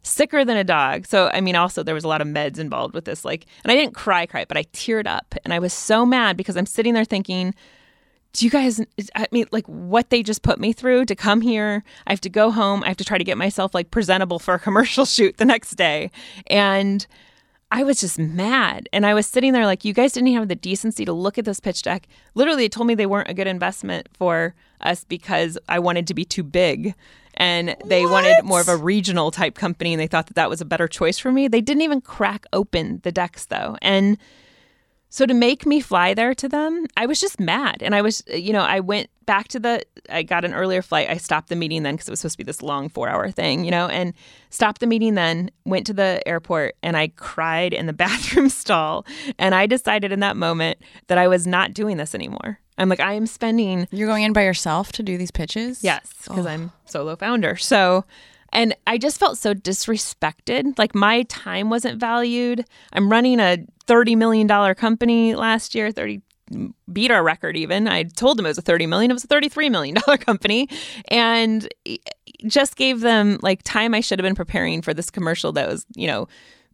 sicker 0.04 0.44
than 0.44 0.58
a 0.58 0.64
dog. 0.64 1.06
So, 1.06 1.30
I 1.34 1.42
mean, 1.42 1.56
also 1.56 1.84
there 1.84 1.96
was 1.96 2.04
a 2.04 2.08
lot 2.08 2.22
of 2.22 2.28
meds 2.28 2.58
involved 2.58 2.94
with 2.94 3.06
this. 3.06 3.24
Like, 3.24 3.46
and 3.64 3.72
I 3.72 3.76
didn't 3.76 3.94
cry, 3.94 4.26
cry, 4.26 4.46
but 4.46 4.58
I 4.58 4.64
teared 4.66 5.08
up. 5.08 5.36
And 5.44 5.54
I 5.54 5.60
was 5.60 5.74
so 5.74 6.06
mad 6.06 6.38
because 6.38 6.58
I'm 6.58 6.66
sitting 6.66 6.94
there 6.94 7.06
thinking, 7.06 7.54
do 8.34 8.46
you 8.46 8.52
guys 8.52 8.82
i 9.16 9.28
mean 9.32 9.46
like 9.52 9.66
what 9.66 10.10
they 10.10 10.24
just 10.24 10.42
put 10.42 10.60
me 10.60 10.72
through 10.72 11.06
to 11.06 11.16
come 11.16 11.42
here 11.42 11.84
i 12.08 12.12
have 12.12 12.22
to 12.22 12.30
go 12.30 12.52
home 12.52 12.84
i 12.84 12.88
have 12.88 12.98
to 12.98 13.04
try 13.04 13.18
to 13.18 13.24
get 13.24 13.38
myself 13.38 13.74
like 13.74 13.92
presentable 13.92 14.40
for 14.40 14.54
a 14.54 14.60
commercial 14.60 15.06
shoot 15.18 15.38
the 15.38 15.46
next 15.46 15.72
day 15.72 16.10
and 16.48 17.08
i 17.72 17.84
was 17.84 18.00
just 18.00 18.18
mad 18.18 18.88
and 18.94 19.06
i 19.06 19.14
was 19.14 19.28
sitting 19.28 19.54
there 19.54 19.66
like 19.66 19.84
you 19.84 19.94
guys 19.94 20.14
didn't 20.14 20.34
have 20.34 20.48
the 20.48 20.56
decency 20.56 21.04
to 21.04 21.14
look 21.14 21.38
at 21.38 21.46
this 21.46 21.60
pitch 21.60 21.82
deck 21.82 22.08
literally 22.34 22.64
they 22.64 22.70
told 22.70 22.88
me 22.88 22.96
they 22.96 23.06
weren't 23.06 23.30
a 23.30 23.34
good 23.34 23.48
investment 23.48 24.08
for 24.14 24.56
us 24.82 25.04
because 25.04 25.58
i 25.68 25.78
wanted 25.78 26.08
to 26.08 26.14
be 26.14 26.24
too 26.24 26.44
big 26.44 26.96
and 27.36 27.76
they 27.86 28.04
What? 28.06 28.12
wanted 28.12 28.44
more 28.44 28.62
of 28.62 28.68
a 28.68 28.78
regional 28.78 29.32
type 29.32 29.56
company 29.56 29.94
and 29.94 30.00
they 30.00 30.08
thought 30.08 30.28
that 30.28 30.36
that 30.36 30.50
was 30.50 30.62
a 30.62 30.66
better 30.66 30.88
choice 30.88 31.18
for 31.18 31.32
me 31.32 31.48
they 31.48 31.62
didn't 31.62 31.82
even 31.82 32.02
crack 32.02 32.46
open 32.54 33.00
the 33.04 33.12
decks 33.12 33.46
though 33.46 33.78
and 33.82 34.18
so 35.14 35.26
to 35.26 35.34
make 35.34 35.66
me 35.66 35.82
fly 35.82 36.14
there 36.14 36.34
to 36.34 36.48
them, 36.48 36.86
I 36.96 37.06
was 37.06 37.20
just 37.20 37.38
mad. 37.38 37.84
And 37.84 37.94
I 37.94 38.02
was, 38.02 38.24
you 38.34 38.54
know, 38.54 38.62
I 38.62 38.80
went 38.80 39.10
back 39.26 39.50
to 39.50 39.60
the, 39.60 39.82
I 40.10 40.24
got 40.24 40.46
an 40.46 40.54
earlier 40.54 40.82
flight. 40.82 41.10
I 41.10 41.18
stopped 41.18 41.50
the 41.50 41.58
meeting 41.58 41.84
then 41.84 41.96
because 41.96 42.08
it 42.08 42.12
was 42.12 42.22
supposed 42.22 42.36
to 42.36 42.38
be 42.38 42.44
this 42.46 42.62
long 42.62 42.88
four 42.88 43.10
hour 43.10 43.30
thing, 43.30 43.66
you 43.66 43.72
know, 43.72 43.88
and 43.88 44.14
stopped 44.52 44.80
the 44.80 44.88
meeting 44.88 45.16
then, 45.16 45.52
went 45.66 45.86
to 45.88 45.94
the 45.94 46.26
airport 46.26 46.78
and 46.82 46.96
I 46.96 47.10
cried 47.10 47.74
in 47.74 47.88
the 47.88 47.94
bathroom 48.08 48.48
stall. 48.48 49.06
And 49.38 49.54
I 49.54 49.66
decided 49.66 50.14
in 50.14 50.22
that 50.22 50.38
moment 50.38 50.80
that 51.08 51.18
I 51.18 51.28
was 51.28 51.46
not 51.46 51.74
doing 51.74 51.98
this 51.98 52.16
anymore. 52.16 52.60
I'm 52.78 52.90
like, 52.90 53.00
I 53.00 53.14
am 53.14 53.28
spending 53.28 53.88
You're 53.92 54.08
going 54.08 54.24
in 54.24 54.34
by 54.34 54.44
yourself 54.44 54.92
to 54.94 55.04
do 55.04 55.18
these 55.18 55.32
pitches? 55.32 55.84
Yes, 55.84 56.12
because 56.24 56.46
I'm 56.46 56.72
solo 56.86 57.16
founder. 57.16 57.56
So, 57.58 58.06
and 58.54 58.76
I 58.88 58.98
just 58.98 59.20
felt 59.20 59.38
so 59.38 59.54
disrespected. 59.54 60.78
Like 60.78 60.96
my 60.96 61.24
time 61.24 61.70
wasn't 61.70 62.00
valued. 62.00 62.66
I'm 62.94 63.12
running 63.12 63.40
a 63.40 63.66
$30 63.88 64.18
million 64.18 64.76
company 64.76 65.36
last 65.36 65.76
year, 65.76 65.92
30 65.92 66.22
beat 66.92 67.12
our 67.12 67.24
record 67.24 67.56
even. 67.56 67.88
I 67.88 68.04
told 68.04 68.38
them 68.38 68.46
it 68.46 68.50
was 68.50 68.58
a 68.58 68.62
30 68.62 68.86
million, 68.88 69.12
it 69.12 69.14
was 69.14 69.24
a 69.24 69.28
33 69.28 69.70
million 69.70 69.96
dollar 69.96 70.18
company 70.30 70.68
and 71.08 71.68
just 72.46 72.76
gave 72.76 73.02
them 73.02 73.40
like 73.42 73.62
time 73.64 73.94
I 73.94 74.02
should 74.02 74.20
have 74.20 74.24
been 74.24 74.36
preparing 74.36 74.82
for 74.82 74.94
this 74.94 75.10
commercial 75.10 75.52
that 75.54 75.68
was, 75.68 75.86
you 75.96 76.08
know, 76.08 76.28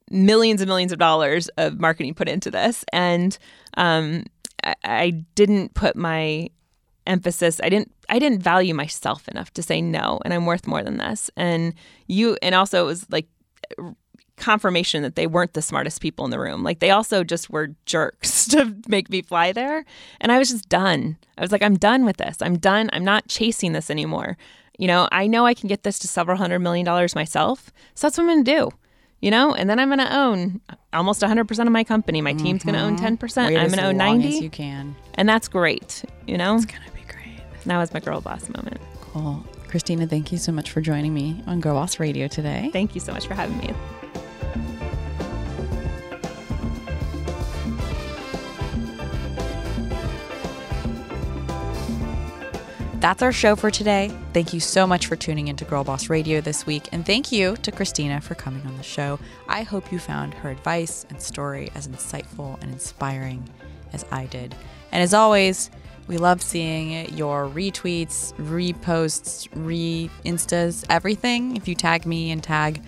millions 0.10 0.62
and 0.62 0.70
millions 0.70 0.92
of 0.92 1.00
dollars 1.00 1.48
of 1.58 1.80
marketing 1.80 2.14
put 2.14 2.30
into 2.30 2.50
this 2.50 2.86
and 2.94 3.38
um 3.76 4.24
I, 4.68 4.76
I 4.84 5.10
didn't 5.36 5.74
put 5.74 5.96
my 5.96 6.50
emphasis 7.06 7.62
i 7.64 7.70
didn't 7.70 7.92
i 8.10 8.20
didn't 8.20 8.44
value 8.44 8.74
myself 8.74 9.28
enough 9.30 9.52
to 9.54 9.64
say 9.64 9.82
no 9.82 10.20
and 10.26 10.34
i'm 10.34 10.46
worth 10.46 10.68
more 10.68 10.84
than 10.84 10.98
this. 10.98 11.32
And 11.38 11.74
you 12.08 12.38
and 12.42 12.54
also 12.54 12.84
it 12.84 12.86
was 12.86 13.10
like 13.10 13.28
confirmation 14.36 15.02
that 15.02 15.16
they 15.16 15.26
weren't 15.26 15.54
the 15.54 15.64
smartest 15.64 16.00
people 16.00 16.24
in 16.24 16.30
the 16.30 16.40
room. 16.40 16.64
Like 16.64 16.80
they 16.80 16.92
also 16.92 17.24
just 17.24 17.50
were 17.50 17.70
jerks 17.86 18.46
to 18.50 18.76
make 18.88 19.10
me 19.10 19.22
fly 19.22 19.52
there. 19.52 19.84
And 20.22 20.32
i 20.32 20.38
was 20.38 20.50
just 20.50 20.70
done. 20.70 21.18
I 21.38 21.42
was 21.42 21.52
like 21.52 21.64
i'm 21.64 21.78
done 21.78 22.06
with 22.06 22.18
this. 22.18 22.38
I'm 22.42 22.58
done. 22.58 22.90
I'm 22.94 23.06
not 23.06 23.28
chasing 23.28 23.72
this 23.72 23.90
anymore. 23.90 24.38
You 24.78 24.88
know 24.88 25.08
i 25.12 25.26
know 25.26 25.46
i 25.46 25.56
can 25.56 25.68
get 25.68 25.82
this 25.82 25.98
to 26.00 26.08
several 26.08 26.38
hundred 26.38 26.60
million 26.60 26.86
dollars 26.86 27.16
myself 27.16 27.72
so 27.96 28.06
that's 28.06 28.18
what 28.18 28.26
i'm 28.26 28.30
going 28.30 28.46
to 28.46 28.56
do 28.60 28.72
you 29.22 29.32
know 29.32 29.54
and 29.54 29.70
then 29.70 29.80
i'm 29.80 29.88
going 29.90 30.00
to 30.00 30.16
own 30.18 30.62
almost 30.94 31.22
100% 31.22 31.60
of 31.60 31.72
my 31.72 31.84
company 31.84 32.22
my 32.22 32.34
team's 32.34 32.64
going 32.64 32.76
to 32.76 32.82
own 32.82 32.98
10% 32.98 33.18
Mm-hmm. 33.18 33.46
Wait 33.48 33.58
i'm 33.58 33.68
going 33.68 33.80
to 33.80 33.86
own 33.88 33.98
90 33.98 34.28
as 34.28 34.40
you 34.42 34.50
can. 34.50 34.96
and 35.16 35.28
that's 35.28 35.48
great 35.48 36.04
you 36.28 36.38
know 36.38 36.56
It's 36.56 36.66
gonna 36.66 36.82
be 36.94 37.02
great. 37.12 37.42
Now 37.66 37.80
was 37.80 37.94
my 37.94 38.00
girl 38.00 38.22
boss 38.22 38.48
moment. 38.50 38.80
Cool. 39.02 39.44
Christina, 39.68 40.08
thank 40.08 40.32
you 40.32 40.38
so 40.38 40.52
much 40.54 40.72
for 40.72 40.80
joining 40.80 41.14
me 41.14 41.44
on 41.48 41.62
Girlboss 41.62 42.00
Radio 42.00 42.28
today. 42.30 42.70
Thank 42.72 42.96
you 42.96 43.02
so 43.02 43.12
much 43.12 43.28
for 43.28 43.34
having 43.34 43.58
me. 43.58 43.74
That's 53.00 53.22
our 53.22 53.32
show 53.32 53.56
for 53.56 53.70
today. 53.70 54.12
Thank 54.34 54.54
you 54.54 54.60
so 54.60 54.88
much 54.88 55.06
for 55.06 55.16
tuning 55.16 55.50
into 55.50 55.66
Girlboss 55.66 56.10
Radio 56.10 56.42
this 56.42 56.66
week. 56.66 56.90
And 56.92 57.06
thank 57.06 57.32
you 57.32 57.56
to 57.58 57.72
Christina 57.72 58.20
for 58.20 58.34
coming 58.34 58.66
on 58.66 58.76
the 58.76 58.82
show. 58.82 59.20
I 59.48 59.62
hope 59.62 59.92
you 59.92 60.00
found 60.00 60.34
her 60.34 60.50
advice 60.50 61.06
and 61.12 61.22
story 61.22 61.70
as 61.76 61.88
insightful 61.88 62.60
and 62.64 62.72
inspiring 62.74 63.48
as 63.94 64.04
I 64.12 64.26
did. 64.26 64.56
And 64.92 65.04
as 65.04 65.14
always, 65.14 65.70
we 66.08 66.18
love 66.18 66.42
seeing 66.42 67.14
your 67.16 67.48
retweets, 67.48 68.34
reposts, 68.34 69.48
re 69.54 70.10
instas, 70.26 70.84
everything. 70.90 71.56
If 71.56 71.68
you 71.68 71.76
tag 71.76 72.08
me 72.08 72.32
and 72.32 72.44
tag 72.44 72.82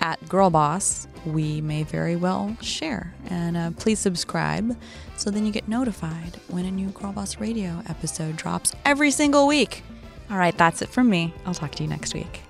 at 0.00 0.20
Girlboss, 0.26 1.06
we 1.24 1.62
may 1.62 1.84
very 1.84 2.16
well 2.16 2.54
share. 2.60 3.14
And 3.30 3.56
uh, 3.56 3.70
please 3.78 3.98
subscribe 3.98 4.76
so 5.16 5.30
then 5.30 5.44
you 5.44 5.52
get 5.52 5.68
notified 5.68 6.38
when 6.48 6.64
a 6.64 6.70
new 6.70 6.88
Girlboss 6.88 7.40
Radio 7.40 7.82
episode 7.88 8.36
drops 8.36 8.72
every 8.84 9.10
single 9.10 9.46
week. 9.46 9.82
All 10.30 10.38
right, 10.38 10.56
that's 10.56 10.82
it 10.82 10.88
from 10.88 11.10
me. 11.10 11.34
I'll 11.44 11.54
talk 11.54 11.72
to 11.72 11.82
you 11.82 11.88
next 11.88 12.14
week. 12.14 12.43